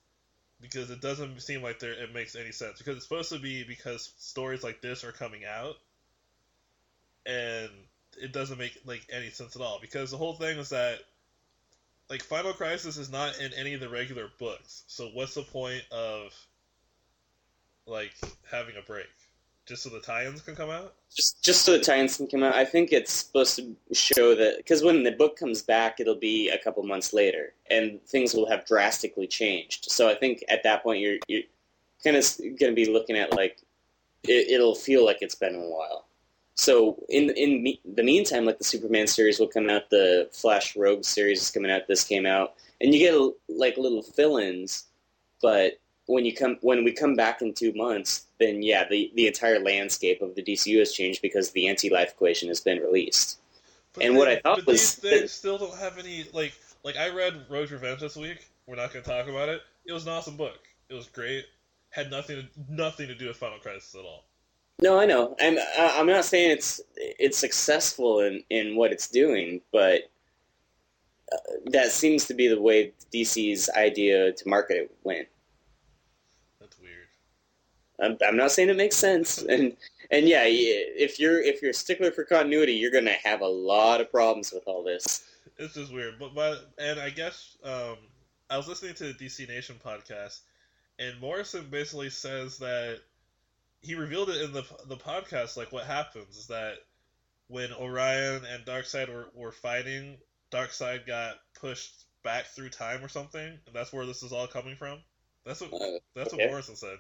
Because 0.62 0.90
it 0.90 1.02
doesn't 1.02 1.40
seem 1.42 1.62
like 1.62 1.80
there 1.80 1.92
it 1.92 2.14
makes 2.14 2.36
any 2.36 2.52
sense. 2.52 2.80
Because 2.80 2.96
it's 2.96 3.08
supposed 3.08 3.32
to 3.32 3.40
be 3.40 3.64
because 3.64 4.12
stories 4.18 4.64
like 4.64 4.82
this 4.82 5.04
are 5.04 5.12
coming 5.12 5.42
out, 5.46 5.76
and 7.26 7.70
it 8.22 8.32
doesn't 8.32 8.58
make 8.58 8.80
like 8.86 9.06
any 9.12 9.30
sense 9.30 9.56
at 9.56 9.62
all 9.62 9.80
because 9.80 10.12
the 10.12 10.18
whole 10.18 10.34
thing 10.34 10.58
is 10.58 10.70
that 10.70 11.00
like 12.10 12.24
Final 12.24 12.54
Crisis 12.54 12.98
is 12.98 13.12
not 13.12 13.40
in 13.40 13.54
any 13.54 13.74
of 13.74 13.80
the 13.80 13.90
regular 13.90 14.28
books. 14.40 14.84
So 14.88 15.10
what's 15.14 15.36
the 15.36 15.42
point 15.42 15.84
of 15.92 16.34
like 17.86 18.14
having 18.50 18.76
a 18.78 18.82
break? 18.82 19.08
Just 19.68 19.84
so 19.84 19.90
the 19.90 20.00
tie-ins 20.00 20.42
can 20.42 20.56
come 20.56 20.70
out? 20.70 20.94
just 21.14 21.44
just 21.44 21.64
so 21.64 21.72
the 21.72 21.80
tie-ins 21.80 22.18
can 22.18 22.28
come 22.28 22.44
out. 22.44 22.56
I 22.56 22.64
think 22.64 22.92
it's 22.92 23.12
supposed 23.12 23.56
to 23.58 23.76
show 23.92 24.36
that 24.36 24.58
because 24.58 24.84
when 24.84 25.04
the 25.04 25.12
book 25.12 25.38
comes 25.38 25.62
back, 25.62 26.00
it'll 26.00 26.16
be 26.16 26.50
a 26.50 26.58
couple 26.58 26.84
months 26.84 27.12
later, 27.12 27.54
and 27.70 28.02
things 28.04 28.34
will 28.34 28.48
have 28.50 28.66
drastically 28.66 29.28
changed. 29.28 29.90
So 29.90 30.10
I 30.10 30.16
think 30.16 30.44
at 30.48 30.64
that 30.64 30.84
point, 30.84 31.00
you're 31.00 31.18
you're 31.28 31.44
kind 32.04 32.16
of 32.16 32.38
going 32.40 32.72
to 32.72 32.76
be 32.76 32.86
looking 32.86 33.18
at 33.18 33.34
like 33.34 33.58
it, 34.24 34.50
it'll 34.50 34.76
feel 34.76 35.04
like 35.04 35.18
it's 35.22 35.36
been 35.36 35.56
a 35.56 35.60
while. 35.60 36.06
So 36.54 37.04
in 37.10 37.32
in 37.32 37.64
me, 37.64 37.82
the 37.84 38.04
meantime, 38.04 38.46
like 38.46 38.60
the 38.60 38.64
Superman 38.64 39.08
series 39.08 39.40
will 39.40 39.48
come 39.48 39.70
out, 39.70 39.90
the 39.90 40.30
Flash 40.32 40.76
Rogue 40.76 41.04
series 41.04 41.42
is 41.42 41.52
coming 41.52 41.72
out. 41.72 41.88
This 41.88 42.04
came 42.04 42.28
out, 42.28 42.54
and 42.80 42.94
you 42.94 43.00
get 43.00 43.58
like 43.58 43.78
little 43.78 44.04
fill-ins, 44.04 44.86
but 45.42 45.80
when 46.06 46.26
you 46.26 46.34
come 46.36 46.58
when 46.62 46.84
we 46.84 46.92
come 46.92 47.16
back 47.16 47.42
in 47.42 47.54
two 47.54 47.74
months, 47.74 48.27
then 48.40 48.62
yeah, 48.64 48.88
the 48.90 49.12
the 49.16 49.28
entire 49.28 49.60
landscape 49.60 50.22
of 50.22 50.36
the 50.36 50.44
DCU 50.44 50.80
has 50.80 50.92
changed 50.94 51.22
because 51.22 51.52
the 51.52 51.68
anti-life 51.68 52.12
equation 52.12 52.48
has 52.50 52.60
been 52.62 52.80
released. 52.80 53.40
But 53.94 54.04
And 54.06 54.14
they- 54.16 54.18
what 54.20 54.28
I 54.28 54.40
thought 54.40 54.66
was 54.66 54.80
these 54.80 54.96
things 54.96 55.22
that- 55.22 55.30
still 55.30 55.58
don't 55.58 55.78
have 55.78 55.98
any 55.98 56.26
like 56.34 56.54
like 56.84 56.96
I 56.98 57.10
read 57.10 57.46
Rogue's 57.50 57.72
Revenge 57.72 58.02
this 58.02 58.16
week. 58.16 58.48
We're 58.66 58.76
not 58.76 58.92
going 58.94 59.04
to 59.04 59.10
talk 59.10 59.28
about 59.28 59.50
it. 59.50 59.62
It 59.86 59.94
was 59.94 60.06
an 60.06 60.12
awesome 60.14 60.36
book. 60.38 60.60
It 60.90 60.94
was 60.94 61.08
great. 61.08 61.46
Had 61.90 62.12
nothing 62.12 62.36
to, 62.42 62.74
nothing 62.74 63.08
to 63.08 63.16
do 63.16 63.28
with 63.28 63.38
Final 63.38 63.60
Crisis 63.60 63.96
at 63.96 64.02
all. 64.02 64.26
No, 64.80 65.00
I 65.00 65.06
know. 65.06 65.36
I'm 65.40 65.58
I'm 65.78 66.06
not 66.08 66.26
saying 66.26 66.52
it's 66.52 66.82
it's 66.96 67.38
successful 67.38 68.20
in 68.20 68.44
in 68.50 68.76
what 68.76 68.92
it's 68.92 69.08
doing, 69.08 69.62
but 69.72 70.04
uh, 71.32 71.38
that 71.72 71.92
seems 71.92 72.26
to 72.26 72.34
be 72.34 72.48
the 72.48 72.62
way 72.62 72.94
DC's 73.14 73.70
idea 73.72 74.32
to 74.34 74.48
market 74.48 74.78
it 74.78 74.92
went. 75.04 75.28
I'm, 78.02 78.18
I'm 78.26 78.38
not 78.38 78.52
saying 78.52 78.70
it 78.70 78.78
makes 78.78 78.96
sense, 78.96 79.38
and 79.50 79.76
and 80.12 80.28
yeah, 80.28 80.44
if 80.46 81.20
you're 81.20 81.42
if 81.42 81.62
you're 81.62 81.72
a 81.72 81.76
stickler 81.76 82.12
for 82.12 82.24
continuity, 82.24 82.74
you're 82.74 82.92
gonna 82.92 83.16
have 83.24 83.42
a 83.42 83.48
lot 83.48 84.02
of 84.02 84.12
problems 84.12 84.52
with 84.52 84.64
all 84.68 84.84
this. 84.84 85.24
This 85.58 85.76
is 85.78 85.92
weird. 85.92 86.20
But 86.20 86.36
but 86.36 86.72
and 86.78 87.00
I 87.00 87.10
guess 87.10 87.58
um, 87.64 87.98
I 88.50 88.58
was 88.58 88.68
listening 88.68 88.94
to 88.96 89.06
the 89.06 89.14
DC 89.14 89.48
Nation 89.48 89.76
podcast, 89.84 90.42
and 91.00 91.20
Morrison 91.20 91.68
basically 91.70 92.10
says 92.10 92.58
that 92.60 93.00
he 93.82 93.96
revealed 93.96 94.30
it 94.30 94.42
in 94.42 94.52
the 94.54 94.64
the 94.88 94.98
podcast. 94.98 95.58
Like 95.58 95.72
what 95.72 95.86
happens 95.86 96.38
is 96.38 96.48
that 96.48 96.76
when 97.48 97.72
Orion 97.74 98.44
and 98.46 98.66
Darkseid 98.66 99.08
were, 99.10 99.30
were 99.34 99.52
fighting, 99.52 100.18
Darkseid 100.52 101.08
got 101.08 101.36
pushed 101.60 102.06
back 102.24 102.46
through 102.48 102.70
time 102.70 103.04
or 103.04 103.08
something, 103.08 103.42
and 103.66 103.74
that's 103.74 103.92
where 103.94 104.06
this 104.06 104.22
is 104.22 104.32
all 104.34 104.48
coming 104.48 104.76
from. 104.76 105.00
That's 105.46 105.62
what 105.62 105.74
Uh, 105.74 106.00
that's 106.16 106.34
okay. 106.34 106.44
what 106.44 106.52
Morrison 106.52 106.76
said. 106.76 106.98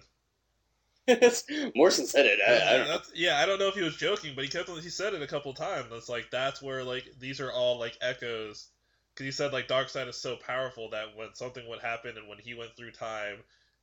Morrison 1.75 2.05
said 2.05 2.25
it. 2.25 2.39
I, 2.45 2.75
I 2.75 2.77
don't 2.77 2.87
know. 2.87 2.99
Yeah, 3.15 3.39
I 3.39 3.45
don't 3.45 3.59
know 3.59 3.69
if 3.69 3.75
he 3.75 3.81
was 3.81 3.95
joking, 3.95 4.33
but 4.35 4.43
he 4.43 4.49
kept 4.49 4.69
he 4.69 4.89
said 4.89 5.13
it 5.13 5.21
a 5.21 5.27
couple 5.27 5.53
times. 5.53 5.87
It's 5.91 6.09
like 6.09 6.29
that's 6.31 6.61
where 6.61 6.83
like 6.83 7.05
these 7.19 7.39
are 7.39 7.51
all 7.51 7.79
like 7.79 7.97
echoes 8.01 8.67
because 9.13 9.25
he 9.25 9.31
said 9.31 9.53
like 9.53 9.67
Darkseid 9.67 10.07
is 10.09 10.17
so 10.17 10.35
powerful 10.35 10.89
that 10.89 11.15
when 11.15 11.33
something 11.33 11.67
would 11.69 11.79
happen 11.79 12.17
and 12.17 12.27
when 12.27 12.39
he 12.39 12.53
went 12.53 12.75
through 12.75 12.91
time, 12.91 13.37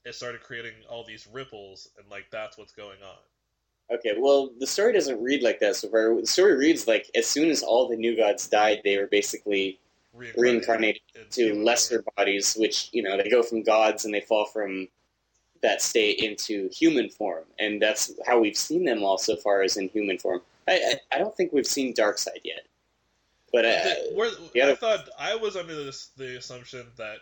it 0.04 0.14
started 0.14 0.42
creating 0.42 0.74
all 0.90 1.04
these 1.04 1.26
ripples 1.32 1.88
and 1.98 2.06
like 2.10 2.26
that's 2.30 2.58
what's 2.58 2.72
going 2.72 2.98
on. 3.02 3.96
Okay, 3.96 4.14
well, 4.18 4.50
the 4.58 4.66
story 4.66 4.92
doesn't 4.92 5.22
read 5.22 5.42
like 5.42 5.60
that 5.60 5.76
so 5.76 5.88
far. 5.88 6.20
The 6.20 6.26
story 6.26 6.56
reads 6.56 6.86
like 6.86 7.10
as 7.14 7.26
soon 7.26 7.48
as 7.48 7.62
all 7.62 7.88
the 7.88 7.96
new 7.96 8.16
gods 8.16 8.48
died, 8.48 8.82
they 8.84 8.98
were 8.98 9.06
basically 9.06 9.78
reincarnated 10.36 11.02
in 11.14 11.22
to 11.30 11.54
lesser 11.54 12.04
bodies, 12.16 12.54
which 12.54 12.90
you 12.92 13.02
know 13.02 13.16
they 13.16 13.30
go 13.30 13.42
from 13.42 13.62
gods 13.62 14.04
and 14.04 14.12
they 14.12 14.20
fall 14.20 14.44
from 14.44 14.88
that 15.64 15.82
state 15.82 16.18
into 16.20 16.68
human 16.68 17.08
form, 17.08 17.44
and 17.58 17.82
that's 17.82 18.12
how 18.26 18.38
we've 18.38 18.56
seen 18.56 18.84
them 18.84 19.02
all 19.02 19.18
so 19.18 19.34
far 19.34 19.62
is 19.64 19.76
in 19.76 19.88
human 19.88 20.18
form. 20.18 20.40
I 20.68 20.74
I, 20.74 21.16
I 21.16 21.18
don't 21.18 21.34
think 21.36 21.52
we've 21.52 21.66
seen 21.66 21.92
Darkseid 21.94 22.40
yet, 22.44 22.66
but 23.52 23.64
uh, 23.64 23.94
where- 24.14 24.30
the 24.54 24.62
I 24.62 24.74
thought 24.76 25.08
I 25.18 25.34
was 25.34 25.56
under 25.56 25.74
this, 25.74 26.10
the 26.16 26.36
assumption 26.38 26.86
that 26.96 27.16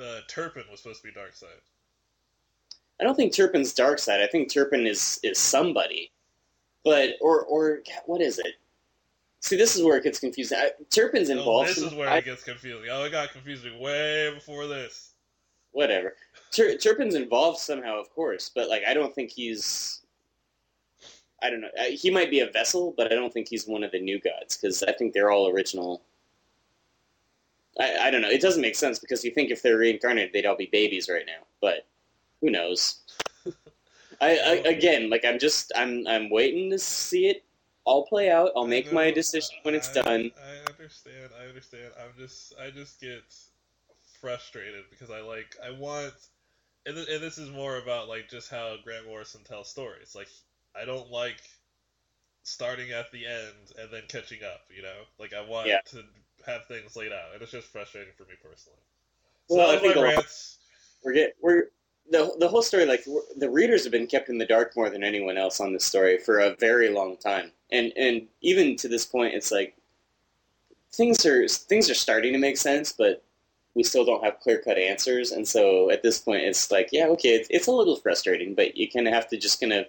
uh, 0.00 0.20
Turpin 0.28 0.64
was 0.70 0.80
supposed 0.80 1.02
to 1.02 1.08
be 1.08 1.14
Darkseid. 1.14 1.58
I 3.00 3.04
don't 3.04 3.16
think 3.16 3.34
Turpin's 3.34 3.74
Darkseid. 3.74 4.22
I 4.22 4.26
think 4.28 4.52
Turpin 4.52 4.86
is 4.86 5.18
is 5.24 5.38
somebody, 5.38 6.12
but 6.84 7.14
or 7.20 7.40
or 7.44 7.80
what 8.06 8.20
is 8.20 8.38
it? 8.38 8.54
See, 9.40 9.56
this 9.56 9.74
is 9.74 9.82
where 9.82 9.96
it 9.96 10.04
gets 10.04 10.20
confusing. 10.20 10.56
I, 10.58 10.70
Turpin's 10.90 11.28
Oh, 11.30 11.32
involved. 11.38 11.70
this 11.70 11.78
is 11.78 11.94
where 11.94 12.08
I- 12.08 12.18
it 12.18 12.26
gets 12.26 12.44
confusing. 12.44 12.88
Oh, 12.90 13.04
it 13.04 13.10
got 13.10 13.32
confusing 13.32 13.80
way 13.80 14.30
before 14.34 14.66
this. 14.66 15.08
whatever. 15.72 16.14
Tur- 16.52 16.76
Turpin's 16.76 17.14
involved 17.16 17.58
somehow, 17.58 17.98
of 17.98 18.10
course, 18.10 18.50
but 18.54 18.68
like 18.68 18.82
I 18.86 18.94
don't 18.94 19.14
think 19.14 19.30
he's. 19.30 19.98
I 21.42 21.50
don't 21.50 21.60
know. 21.60 21.70
Uh, 21.78 21.84
He 21.90 22.08
might 22.10 22.30
be 22.30 22.38
a 22.40 22.50
vessel, 22.50 22.94
but 22.96 23.10
I 23.10 23.16
don't 23.16 23.32
think 23.32 23.48
he's 23.48 23.66
one 23.66 23.82
of 23.82 23.90
the 23.90 24.00
new 24.00 24.20
gods 24.20 24.56
because 24.56 24.82
I 24.84 24.92
think 24.92 25.12
they're 25.12 25.32
all 25.32 25.48
original. 25.50 26.02
I, 27.80 27.96
I 28.02 28.10
don't 28.10 28.20
know. 28.22 28.28
It 28.30 28.40
doesn't 28.40 28.62
make 28.62 28.76
sense 28.76 28.98
because 29.00 29.24
you 29.24 29.30
think 29.32 29.50
if 29.50 29.62
they're 29.62 29.78
reincarnated, 29.78 30.32
they'd 30.32 30.46
all 30.46 30.56
be 30.56 30.68
babies 30.70 31.08
right 31.08 31.24
now. 31.26 31.44
But 31.60 31.86
who 32.40 32.50
knows? 32.50 32.98
I, 34.20 34.38
I 34.38 34.50
again, 34.68 35.10
like 35.10 35.24
I'm 35.24 35.38
just 35.38 35.72
I'm 35.74 36.06
I'm 36.06 36.30
waiting 36.30 36.70
to 36.70 36.78
see 36.78 37.26
it 37.28 37.44
all 37.84 38.06
play 38.06 38.30
out. 38.30 38.52
I'll 38.54 38.66
make 38.66 38.92
my 38.92 39.10
decision 39.10 39.56
when 39.62 39.74
it's 39.74 39.88
I- 39.96 40.02
done. 40.02 40.30
I 40.38 40.70
understand. 40.70 41.30
I 41.42 41.48
understand. 41.48 41.90
I'm 41.98 42.12
just, 42.16 42.54
I 42.62 42.70
just 42.70 43.00
get 43.00 43.22
frustrated 44.20 44.84
because 44.90 45.10
I 45.10 45.20
like, 45.20 45.56
I 45.64 45.70
want, 45.72 46.12
and, 46.86 46.96
th- 46.96 47.08
and 47.08 47.22
this 47.22 47.38
is 47.38 47.50
more 47.50 47.78
about 47.78 48.08
like 48.08 48.28
just 48.28 48.50
how 48.50 48.76
Grant 48.84 49.06
Morrison 49.06 49.42
tells 49.44 49.68
stories. 49.68 50.14
Like, 50.14 50.28
I 50.80 50.84
don't 50.84 51.10
like 51.10 51.40
starting 52.42 52.90
at 52.90 53.10
the 53.12 53.26
end 53.26 53.72
and 53.78 53.90
then 53.92 54.02
catching 54.08 54.42
up. 54.42 54.62
You 54.74 54.82
know, 54.82 55.02
like 55.18 55.32
I 55.34 55.48
want 55.48 55.68
Yeah. 55.68 55.80
to 55.86 56.02
have 56.46 56.66
things 56.66 56.96
laid 56.96 57.12
out, 57.12 57.32
and 57.34 57.42
it's 57.42 57.52
just 57.52 57.68
frustrating 57.68 58.12
for 58.16 58.24
me 58.24 58.34
personally. 58.42 58.78
Well, 59.48 59.70
I 59.70 59.78
think 59.78 59.96
rants. 59.96 60.58
we're 61.04 61.12
get 61.12 61.36
we're 61.40 61.64
the 62.10 62.34
the 62.38 62.48
whole 62.48 62.62
story 62.62 62.84
like 62.84 63.04
the 63.36 63.48
readers 63.48 63.84
have 63.84 63.92
been 63.92 64.06
kept 64.06 64.28
in 64.28 64.38
the 64.38 64.46
dark 64.46 64.76
more 64.76 64.90
than 64.90 65.04
anyone 65.04 65.36
else 65.36 65.60
on 65.60 65.72
this 65.72 65.84
story 65.84 66.18
for 66.18 66.38
a 66.40 66.54
very 66.56 66.88
long 66.88 67.16
time 67.16 67.52
and 67.70 67.92
and 67.96 68.26
even 68.40 68.76
to 68.76 68.88
this 68.88 69.06
point 69.06 69.34
it's 69.34 69.52
like 69.52 69.76
things 70.92 71.24
are 71.24 71.46
things 71.46 71.88
are 71.88 71.94
starting 71.94 72.32
to 72.32 72.38
make 72.38 72.56
sense 72.56 72.92
but 72.92 73.22
we 73.74 73.82
still 73.82 74.04
don't 74.04 74.24
have 74.24 74.38
clear 74.40 74.58
cut 74.58 74.78
answers 74.78 75.32
and 75.32 75.46
so 75.46 75.90
at 75.90 76.02
this 76.02 76.18
point 76.18 76.42
it's 76.42 76.70
like 76.70 76.88
yeah 76.92 77.06
okay 77.06 77.30
it's, 77.30 77.48
it's 77.50 77.66
a 77.66 77.72
little 77.72 77.96
frustrating 77.96 78.54
but 78.54 78.76
you 78.76 78.88
kind 78.90 79.08
of 79.08 79.14
have 79.14 79.28
to 79.28 79.36
just 79.36 79.60
kind 79.60 79.72
of 79.72 79.86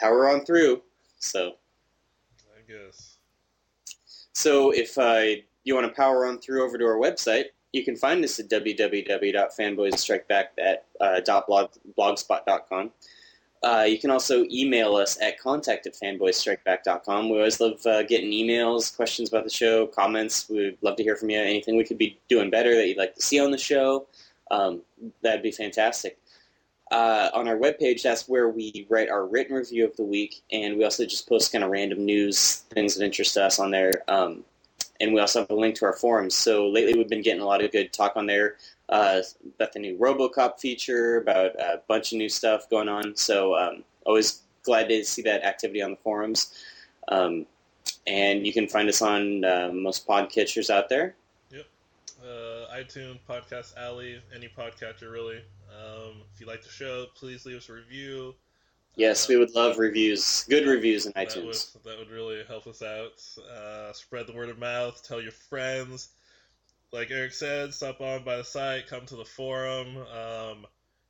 power 0.00 0.28
on 0.28 0.44
through 0.44 0.82
so 1.18 1.54
I 2.54 2.60
guess. 2.70 3.16
so 4.32 4.70
if 4.70 4.98
uh, 4.98 5.40
you 5.64 5.74
want 5.74 5.86
to 5.86 5.92
power 5.92 6.26
on 6.26 6.38
through 6.38 6.62
over 6.64 6.78
to 6.78 6.84
our 6.84 6.96
website, 6.96 7.46
you 7.72 7.82
can 7.84 7.96
find 7.96 8.22
us 8.24 8.38
at 8.38 8.48
www.fanboysstrikeback 8.48 10.44
at 10.58 10.86
uh, 11.00 11.20
blogspot.com. 11.26 12.92
Uh, 13.64 13.84
you 13.84 13.98
can 13.98 14.10
also 14.10 14.44
email 14.50 14.94
us 14.94 15.18
at 15.22 15.40
contact 15.40 15.86
at 15.86 15.94
fanboysstrikeback.com. 15.94 17.30
We 17.30 17.38
always 17.38 17.58
love 17.60 17.84
uh, 17.86 18.02
getting 18.02 18.30
emails, 18.30 18.94
questions 18.94 19.30
about 19.30 19.44
the 19.44 19.50
show, 19.50 19.86
comments. 19.86 20.50
We'd 20.50 20.76
love 20.82 20.96
to 20.96 21.02
hear 21.02 21.16
from 21.16 21.30
you. 21.30 21.40
Anything 21.40 21.78
we 21.78 21.84
could 21.84 21.96
be 21.96 22.20
doing 22.28 22.50
better 22.50 22.74
that 22.74 22.86
you'd 22.86 22.98
like 22.98 23.14
to 23.14 23.22
see 23.22 23.40
on 23.40 23.50
the 23.50 23.56
show, 23.56 24.06
um, 24.50 24.82
that'd 25.22 25.42
be 25.42 25.50
fantastic. 25.50 26.18
Uh, 26.90 27.30
on 27.32 27.48
our 27.48 27.56
webpage, 27.56 28.02
that's 28.02 28.28
where 28.28 28.50
we 28.50 28.86
write 28.90 29.08
our 29.08 29.26
written 29.26 29.56
review 29.56 29.86
of 29.86 29.96
the 29.96 30.04
week, 30.04 30.42
and 30.52 30.76
we 30.76 30.84
also 30.84 31.06
just 31.06 31.26
post 31.26 31.50
kind 31.50 31.64
of 31.64 31.70
random 31.70 32.04
news, 32.04 32.64
things 32.68 32.94
that 32.94 33.02
interest 33.02 33.34
us 33.38 33.58
on 33.58 33.70
there. 33.70 33.92
Um, 34.08 34.44
and 35.00 35.14
we 35.14 35.20
also 35.20 35.40
have 35.40 35.50
a 35.50 35.54
link 35.54 35.74
to 35.76 35.86
our 35.86 35.94
forums. 35.94 36.34
So 36.34 36.68
lately, 36.68 36.94
we've 36.94 37.08
been 37.08 37.22
getting 37.22 37.40
a 37.40 37.46
lot 37.46 37.64
of 37.64 37.72
good 37.72 37.94
talk 37.94 38.12
on 38.14 38.26
there 38.26 38.56
uh, 38.88 39.20
about 39.56 39.72
the 39.72 39.78
new 39.78 39.96
RoboCop 39.96 40.60
feature, 40.60 41.18
about 41.18 41.54
a 41.58 41.80
bunch 41.88 42.12
of 42.12 42.18
new 42.18 42.28
stuff 42.28 42.68
going 42.70 42.88
on. 42.88 43.16
So 43.16 43.56
um, 43.56 43.84
always 44.04 44.42
glad 44.62 44.88
to 44.88 45.04
see 45.04 45.22
that 45.22 45.42
activity 45.44 45.82
on 45.82 45.92
the 45.92 45.96
forums. 45.96 46.52
Um, 47.08 47.46
and 48.06 48.46
you 48.46 48.52
can 48.52 48.68
find 48.68 48.88
us 48.88 49.02
on 49.02 49.44
uh, 49.44 49.70
most 49.72 50.06
podcatchers 50.06 50.70
out 50.70 50.88
there. 50.88 51.14
Yep, 51.50 51.66
uh, 52.22 52.74
iTunes, 52.74 53.18
Podcast 53.28 53.76
Alley, 53.76 54.20
any 54.34 54.48
podcatcher 54.48 55.10
really. 55.12 55.38
Um, 55.70 56.22
if 56.34 56.40
you 56.40 56.46
like 56.46 56.62
the 56.62 56.68
show, 56.70 57.06
please 57.14 57.44
leave 57.46 57.56
us 57.56 57.68
a 57.68 57.72
review. 57.72 58.34
Yes, 58.96 59.24
Uh, 59.24 59.26
we 59.30 59.36
would 59.38 59.54
love 59.54 59.78
reviews, 59.78 60.44
good 60.48 60.66
reviews 60.68 61.06
in 61.06 61.12
That 61.16 61.34
would, 61.34 61.46
iTunes. 61.46 61.82
that 61.82 61.98
would 61.98 62.10
really 62.10 62.42
help 62.46 62.66
us 62.66 62.80
out. 62.80 63.20
Uh, 63.50 63.92
spread 63.92 64.26
the 64.28 64.32
word 64.32 64.50
of 64.50 64.58
mouth. 64.58 65.02
Tell 65.06 65.20
your 65.20 65.32
friends. 65.32 66.10
Like 66.94 67.10
Eric 67.10 67.32
said, 67.32 67.74
stop 67.74 68.00
on 68.00 68.22
by 68.22 68.36
the 68.36 68.44
site. 68.44 68.86
Come 68.86 69.04
to 69.06 69.16
the 69.16 69.24
forum. 69.24 69.96
Um, 69.96 70.64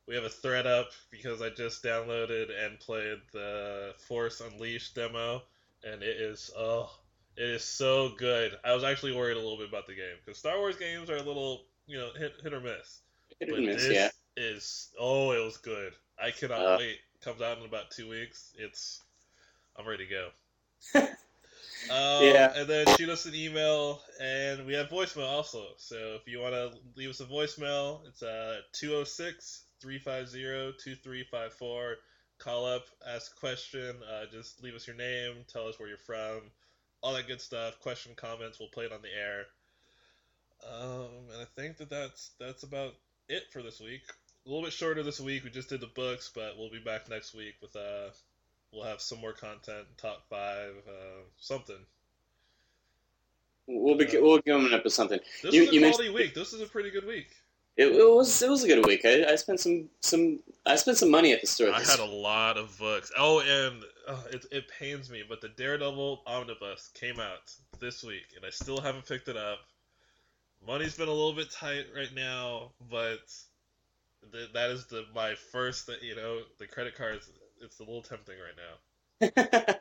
we 0.07 0.15
have 0.15 0.23
a 0.23 0.29
thread 0.29 0.65
up 0.65 0.89
because 1.11 1.43
I 1.43 1.49
just 1.51 1.83
downloaded 1.83 2.47
and 2.65 2.79
played 2.79 3.19
the 3.31 3.93
Force 4.07 4.41
Unleashed 4.41 4.95
demo, 4.95 5.43
and 5.83 6.01
it 6.01 6.17
is 6.19 6.49
oh, 6.57 6.89
it 7.37 7.43
is 7.47 7.63
so 7.63 8.09
good. 8.17 8.53
I 8.63 8.73
was 8.73 8.83
actually 8.83 9.13
worried 9.15 9.37
a 9.37 9.39
little 9.39 9.57
bit 9.57 9.69
about 9.69 9.85
the 9.85 9.93
game 9.93 10.15
because 10.25 10.39
Star 10.39 10.57
Wars 10.57 10.75
games 10.75 11.11
are 11.11 11.17
a 11.17 11.21
little 11.23 11.65
you 11.85 11.99
know 11.99 12.09
hit 12.17 12.33
hit 12.41 12.53
or 12.53 12.61
miss. 12.61 13.01
Hit 13.39 13.49
But 13.49 13.59
and 13.59 13.67
miss, 13.67 13.87
yeah. 13.87 14.09
is 14.35 14.89
oh, 14.99 15.33
it 15.33 15.45
was 15.45 15.57
good. 15.57 15.93
I 16.19 16.31
cannot 16.31 16.61
Uh. 16.61 16.77
wait. 16.79 16.97
Comes 17.23 17.41
out 17.43 17.59
in 17.59 17.65
about 17.65 17.91
two 17.91 18.09
weeks. 18.09 18.53
It's 18.57 19.03
I'm 19.77 19.87
ready 19.87 20.07
to 20.07 20.11
go. 20.11 21.07
Um, 21.89 22.23
Yeah. 22.23 22.53
And 22.55 22.67
then 22.67 22.87
shoot 22.87 23.09
us 23.09 23.25
an 23.25 23.35
email, 23.35 24.01
and 24.19 24.65
we 24.65 24.73
have 24.73 24.89
voicemail 24.89 25.27
also. 25.27 25.65
So 25.77 26.17
if 26.19 26.27
you 26.27 26.39
want 26.39 26.53
to 26.53 26.71
leave 26.95 27.09
us 27.09 27.19
a 27.19 27.25
voicemail, 27.25 28.05
it's 28.07 28.23
uh 28.23 28.61
206 28.73 29.63
350 29.81 30.77
2354. 30.83 31.97
Call 32.37 32.65
up, 32.65 32.85
ask 33.07 33.31
a 33.31 33.39
question, 33.39 33.95
uh, 34.11 34.25
just 34.29 34.61
leave 34.61 34.75
us 34.75 34.85
your 34.85 34.95
name, 34.95 35.45
tell 35.47 35.67
us 35.67 35.79
where 35.79 35.87
you're 35.87 35.97
from, 35.97 36.41
all 37.01 37.13
that 37.13 37.27
good 37.27 37.39
stuff. 37.39 37.79
Question, 37.79 38.11
comments, 38.15 38.59
we'll 38.59 38.67
play 38.69 38.83
it 38.85 38.91
on 38.91 39.01
the 39.01 39.07
air. 39.07 39.45
Um, 40.69 41.29
and 41.31 41.41
I 41.41 41.45
think 41.55 41.77
that 41.77 41.89
that's 41.89 42.31
that's 42.39 42.63
about 42.63 42.93
it 43.29 43.43
for 43.51 43.61
this 43.61 43.79
week. 43.79 44.01
A 44.45 44.49
little 44.49 44.63
bit 44.63 44.73
shorter 44.73 45.01
this 45.03 45.19
week. 45.19 45.43
We 45.43 45.49
just 45.49 45.69
did 45.69 45.81
the 45.81 45.87
books, 45.87 46.29
but 46.33 46.57
we'll 46.57 46.69
be 46.69 46.79
back 46.79 47.09
next 47.09 47.33
week 47.33 47.55
with 47.61 47.75
uh, 47.75 48.09
we'll 48.75 48.85
have 48.85 49.01
some 49.01 49.19
more 49.19 49.33
content, 49.33 49.87
top 49.97 50.23
five, 50.29 50.73
uh, 50.87 51.21
something. 51.39 51.77
We'll 53.67 53.97
be 53.97 54.05
we'll 54.13 54.37
be 54.37 54.51
coming 54.51 54.73
up 54.73 54.83
with 54.83 54.93
something. 54.93 55.19
This 55.41 55.53
You- 55.53 55.61
was 55.61 55.69
a 55.69 55.73
you 55.73 55.79
quality 55.81 56.09
week. 56.09 56.33
This 56.35 56.53
is 56.53 56.61
a 56.61 56.67
pretty 56.67 56.91
good 56.91 57.05
week. 57.07 57.27
It, 57.77 57.87
it 57.87 58.09
was 58.09 58.41
it 58.41 58.49
was 58.49 58.63
a 58.63 58.67
good 58.67 58.85
week. 58.85 59.01
I, 59.05 59.25
I 59.31 59.35
spent 59.35 59.59
some 59.59 59.89
some 60.01 60.39
I 60.65 60.75
spent 60.75 60.97
some 60.97 61.09
money 61.11 61.33
at 61.33 61.41
the 61.41 61.47
store. 61.47 61.73
I 61.73 61.81
had 61.81 61.99
a 61.99 62.05
lot 62.05 62.57
of 62.57 62.77
books. 62.77 63.11
Oh, 63.17 63.39
and 63.41 63.83
uh, 64.07 64.21
it 64.31 64.45
it 64.51 64.65
pains 64.79 65.09
me, 65.09 65.23
but 65.27 65.41
the 65.41 65.49
Daredevil 65.49 66.23
omnibus 66.27 66.91
came 66.93 67.19
out 67.19 67.51
this 67.79 68.03
week, 68.03 68.27
and 68.35 68.45
I 68.45 68.49
still 68.49 68.79
haven't 68.79 69.05
picked 69.07 69.27
it 69.27 69.35
up. 69.37 69.59
Money's 70.65 70.95
been 70.95 71.09
a 71.09 71.13
little 71.13 71.33
bit 71.33 71.51
tight 71.51 71.85
right 71.95 72.13
now, 72.15 72.71
but 72.89 73.19
th- 74.31 74.53
that 74.53 74.69
is 74.69 74.85
the 74.85 75.03
my 75.13 75.35
first. 75.51 75.89
You 76.01 76.15
know, 76.15 76.41
the 76.59 76.67
credit 76.67 76.95
cards. 76.95 77.29
It's 77.65 77.79
a 77.79 77.83
little 77.83 78.01
tempting 78.03 78.35
right 78.39 78.55
now. 79.67 79.75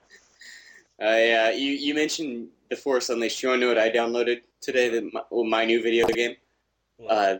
I 1.00 1.30
uh, 1.32 1.48
you 1.50 1.72
you 1.72 1.94
mentioned 1.94 2.48
the 2.70 2.76
Force 2.76 3.10
Unleashed. 3.10 3.42
You 3.42 3.50
want 3.50 3.60
to 3.60 3.66
know 3.66 3.68
what 3.74 3.78
I 3.78 3.90
downloaded 3.90 4.40
today? 4.60 4.88
The, 4.88 5.10
my, 5.12 5.22
well, 5.30 5.44
my 5.44 5.64
new 5.64 5.82
video 5.82 6.06
game, 6.06 6.36
uh, 7.08 7.36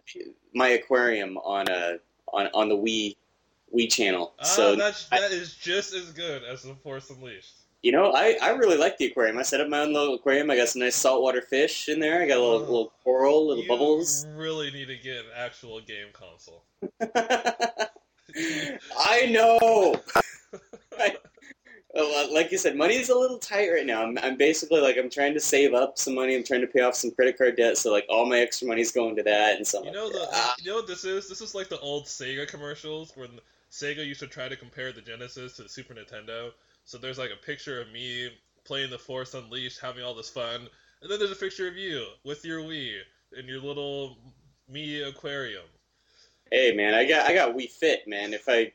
my 0.55 0.69
aquarium 0.69 1.39
on 1.39 1.69
uh 1.69 1.95
on 2.33 2.49
on 2.53 2.69
the 2.69 2.77
Wii 2.77 3.17
Wii 3.75 3.91
channel. 3.91 4.35
ah, 4.41 4.45
so 4.45 4.77
that's 4.77 5.09
I- 5.11 5.21
that 5.21 5.31
is 5.33 5.55
just 5.55 5.95
as 5.95 6.11
good 6.13 6.43
as 6.45 6.63
the 6.63 6.75
Force 6.75 7.09
Unleashed. 7.11 7.55
you 7.83 7.93
know, 7.93 8.13
I, 8.13 8.37
I 8.43 8.51
really 8.51 8.77
like 8.77 8.99
the 8.99 9.07
aquarium. 9.07 9.39
I 9.39 9.43
set 9.43 9.61
up 9.61 9.69
my 9.69 9.81
own 9.81 9.93
little 9.95 10.15
aquarium. 10.17 10.51
I 10.51 10.57
got 10.57 10.69
some 10.69 10.83
nice 10.83 10.97
saltwater 10.97 11.41
fish 11.43 11.89
in 11.89 12.01
there. 12.01 12.23
I 12.23 12.27
got 12.27 12.39
a 12.39 12.41
little 12.43 12.57
Oh. 12.57 12.61
little 12.61 12.93
coral, 13.05 13.47
little 13.47 13.63
you 13.63 13.69
bubbles. 13.69 14.27
really 14.35 14.71
need 14.73 14.87
to 14.89 14.97
get 14.97 15.19
an 15.19 15.31
actual 15.37 15.81
game 15.81 16.09
console. 16.13 16.65
I 18.99 19.27
know. 19.31 19.95
Like 21.95 22.51
you 22.51 22.59
said, 22.59 22.77
money 22.77 22.97
is 22.97 23.09
a 23.09 23.15
little 23.15 23.39
tight 23.39 23.71
right 23.71 23.87
now. 23.87 24.03
I'm, 24.03 24.19
I'm 24.19 24.37
basically 24.37 24.81
like 24.81 24.97
I'm 24.99 25.09
trying 25.09 25.35
to 25.35 25.41
save 25.41 25.75
up 25.75 25.97
some 25.97 26.15
money. 26.15 26.35
I'm 26.35 26.43
trying 26.43 26.63
to 26.63 26.67
pay 26.67 26.81
off 26.81 26.97
some 26.97 27.13
credit 27.13 27.39
card 27.39 27.57
debt, 27.57 27.79
so 27.79 27.93
like 27.93 28.07
all 28.09 28.27
my 28.27 28.41
extra 28.41 28.67
money's 28.67 28.91
going 28.91 29.15
to 29.17 29.23
that 29.23 29.57
and 29.57 29.67
stuff. 29.67 29.85
You 29.85 29.91
like 29.91 29.95
know 29.95 30.11
the. 30.11 30.27
Ah, 30.33 30.55
you 30.61 30.71
know 30.71 30.77
what 30.77 30.89
this 30.89 31.05
is? 31.05 31.29
This 31.29 31.41
is 31.41 31.55
like 31.55 31.69
the 31.69 31.79
old 31.79 32.07
Sega 32.07 32.49
commercials 32.49 33.13
when 33.17 33.29
Sega 33.71 34.05
used 34.05 34.21
to 34.21 34.27
try 34.27 34.49
to 34.49 34.57
compare 34.57 34.93
the 34.93 35.03
Genesis 35.03 35.57
to 35.57 35.63
the 35.63 35.69
Super 35.69 35.95
Nintendo. 35.95 36.51
So 36.85 36.99
there's 36.99 37.19
like 37.19 37.31
a 37.31 37.47
picture 37.47 37.81
of 37.81 37.91
me 37.93 38.31
playing 38.65 38.91
the 38.91 38.99
Force 38.99 39.35
Unleashed, 39.35 39.81
having 39.81 40.03
all 40.03 40.15
this 40.15 40.31
fun, 40.31 40.69
and 41.03 41.11
then 41.11 41.19
there's 41.19 41.31
a 41.31 41.37
picture 41.37 41.69
of 41.69 41.77
you 41.77 42.07
with 42.25 42.45
your 42.45 42.61
Wii 42.61 42.99
in 43.39 43.47
your 43.47 43.61
little 43.61 44.19
me 44.69 45.03
aquarium. 45.03 45.65
hey 46.51 46.73
man, 46.75 46.95
I 46.95 47.07
got 47.07 47.31
I 47.31 47.35
got 47.35 47.55
Wii 47.55 47.71
Fit, 47.71 48.09
man. 48.09 48.35
If 48.35 48.49
I 48.49 48.73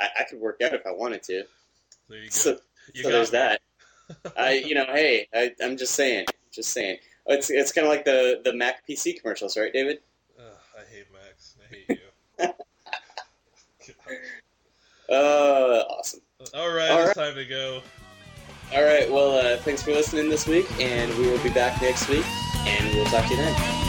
I, 0.00 0.08
I 0.20 0.24
could 0.24 0.40
work 0.40 0.60
out 0.60 0.74
if 0.74 0.86
I 0.86 0.92
wanted 0.92 1.22
to. 1.24 1.44
There 2.08 2.18
you 2.18 2.24
go. 2.24 2.30
So, 2.30 2.58
you 2.94 3.02
so 3.04 3.10
there's 3.10 3.32
me. 3.32 3.38
that. 3.38 3.60
I 4.36 4.52
you 4.64 4.74
know, 4.74 4.86
hey, 4.86 5.28
I, 5.34 5.52
I'm 5.62 5.76
just 5.76 5.94
saying, 5.94 6.26
just 6.52 6.70
saying. 6.70 6.98
It's 7.26 7.50
it's 7.50 7.72
kind 7.72 7.86
of 7.86 7.90
like 7.92 8.04
the 8.04 8.40
the 8.44 8.54
Mac 8.54 8.86
PC 8.88 9.20
commercials, 9.20 9.56
right, 9.56 9.72
David? 9.72 9.98
Ugh, 10.38 10.44
I 10.76 10.94
hate 10.94 11.06
Macs. 11.12 11.56
I 11.62 11.74
hate 11.74 12.00
you. 12.38 12.48
Uh, 15.10 15.84
awesome. 15.88 16.20
all 16.54 16.70
right, 16.70 16.90
All 16.90 16.98
it's 17.00 17.14
time 17.14 17.34
to 17.34 17.44
go. 17.46 17.80
All 18.74 18.84
right, 18.84 19.10
well, 19.10 19.38
uh, 19.38 19.56
thanks 19.58 19.82
for 19.82 19.92
listening 19.92 20.28
this 20.28 20.46
week, 20.46 20.66
and 20.78 21.10
we 21.16 21.30
will 21.30 21.42
be 21.42 21.48
back 21.48 21.80
next 21.80 22.08
week, 22.10 22.26
and 22.66 22.94
we'll 22.94 23.06
talk 23.06 23.24
to 23.24 23.30
you 23.30 23.36
then. 23.36 23.87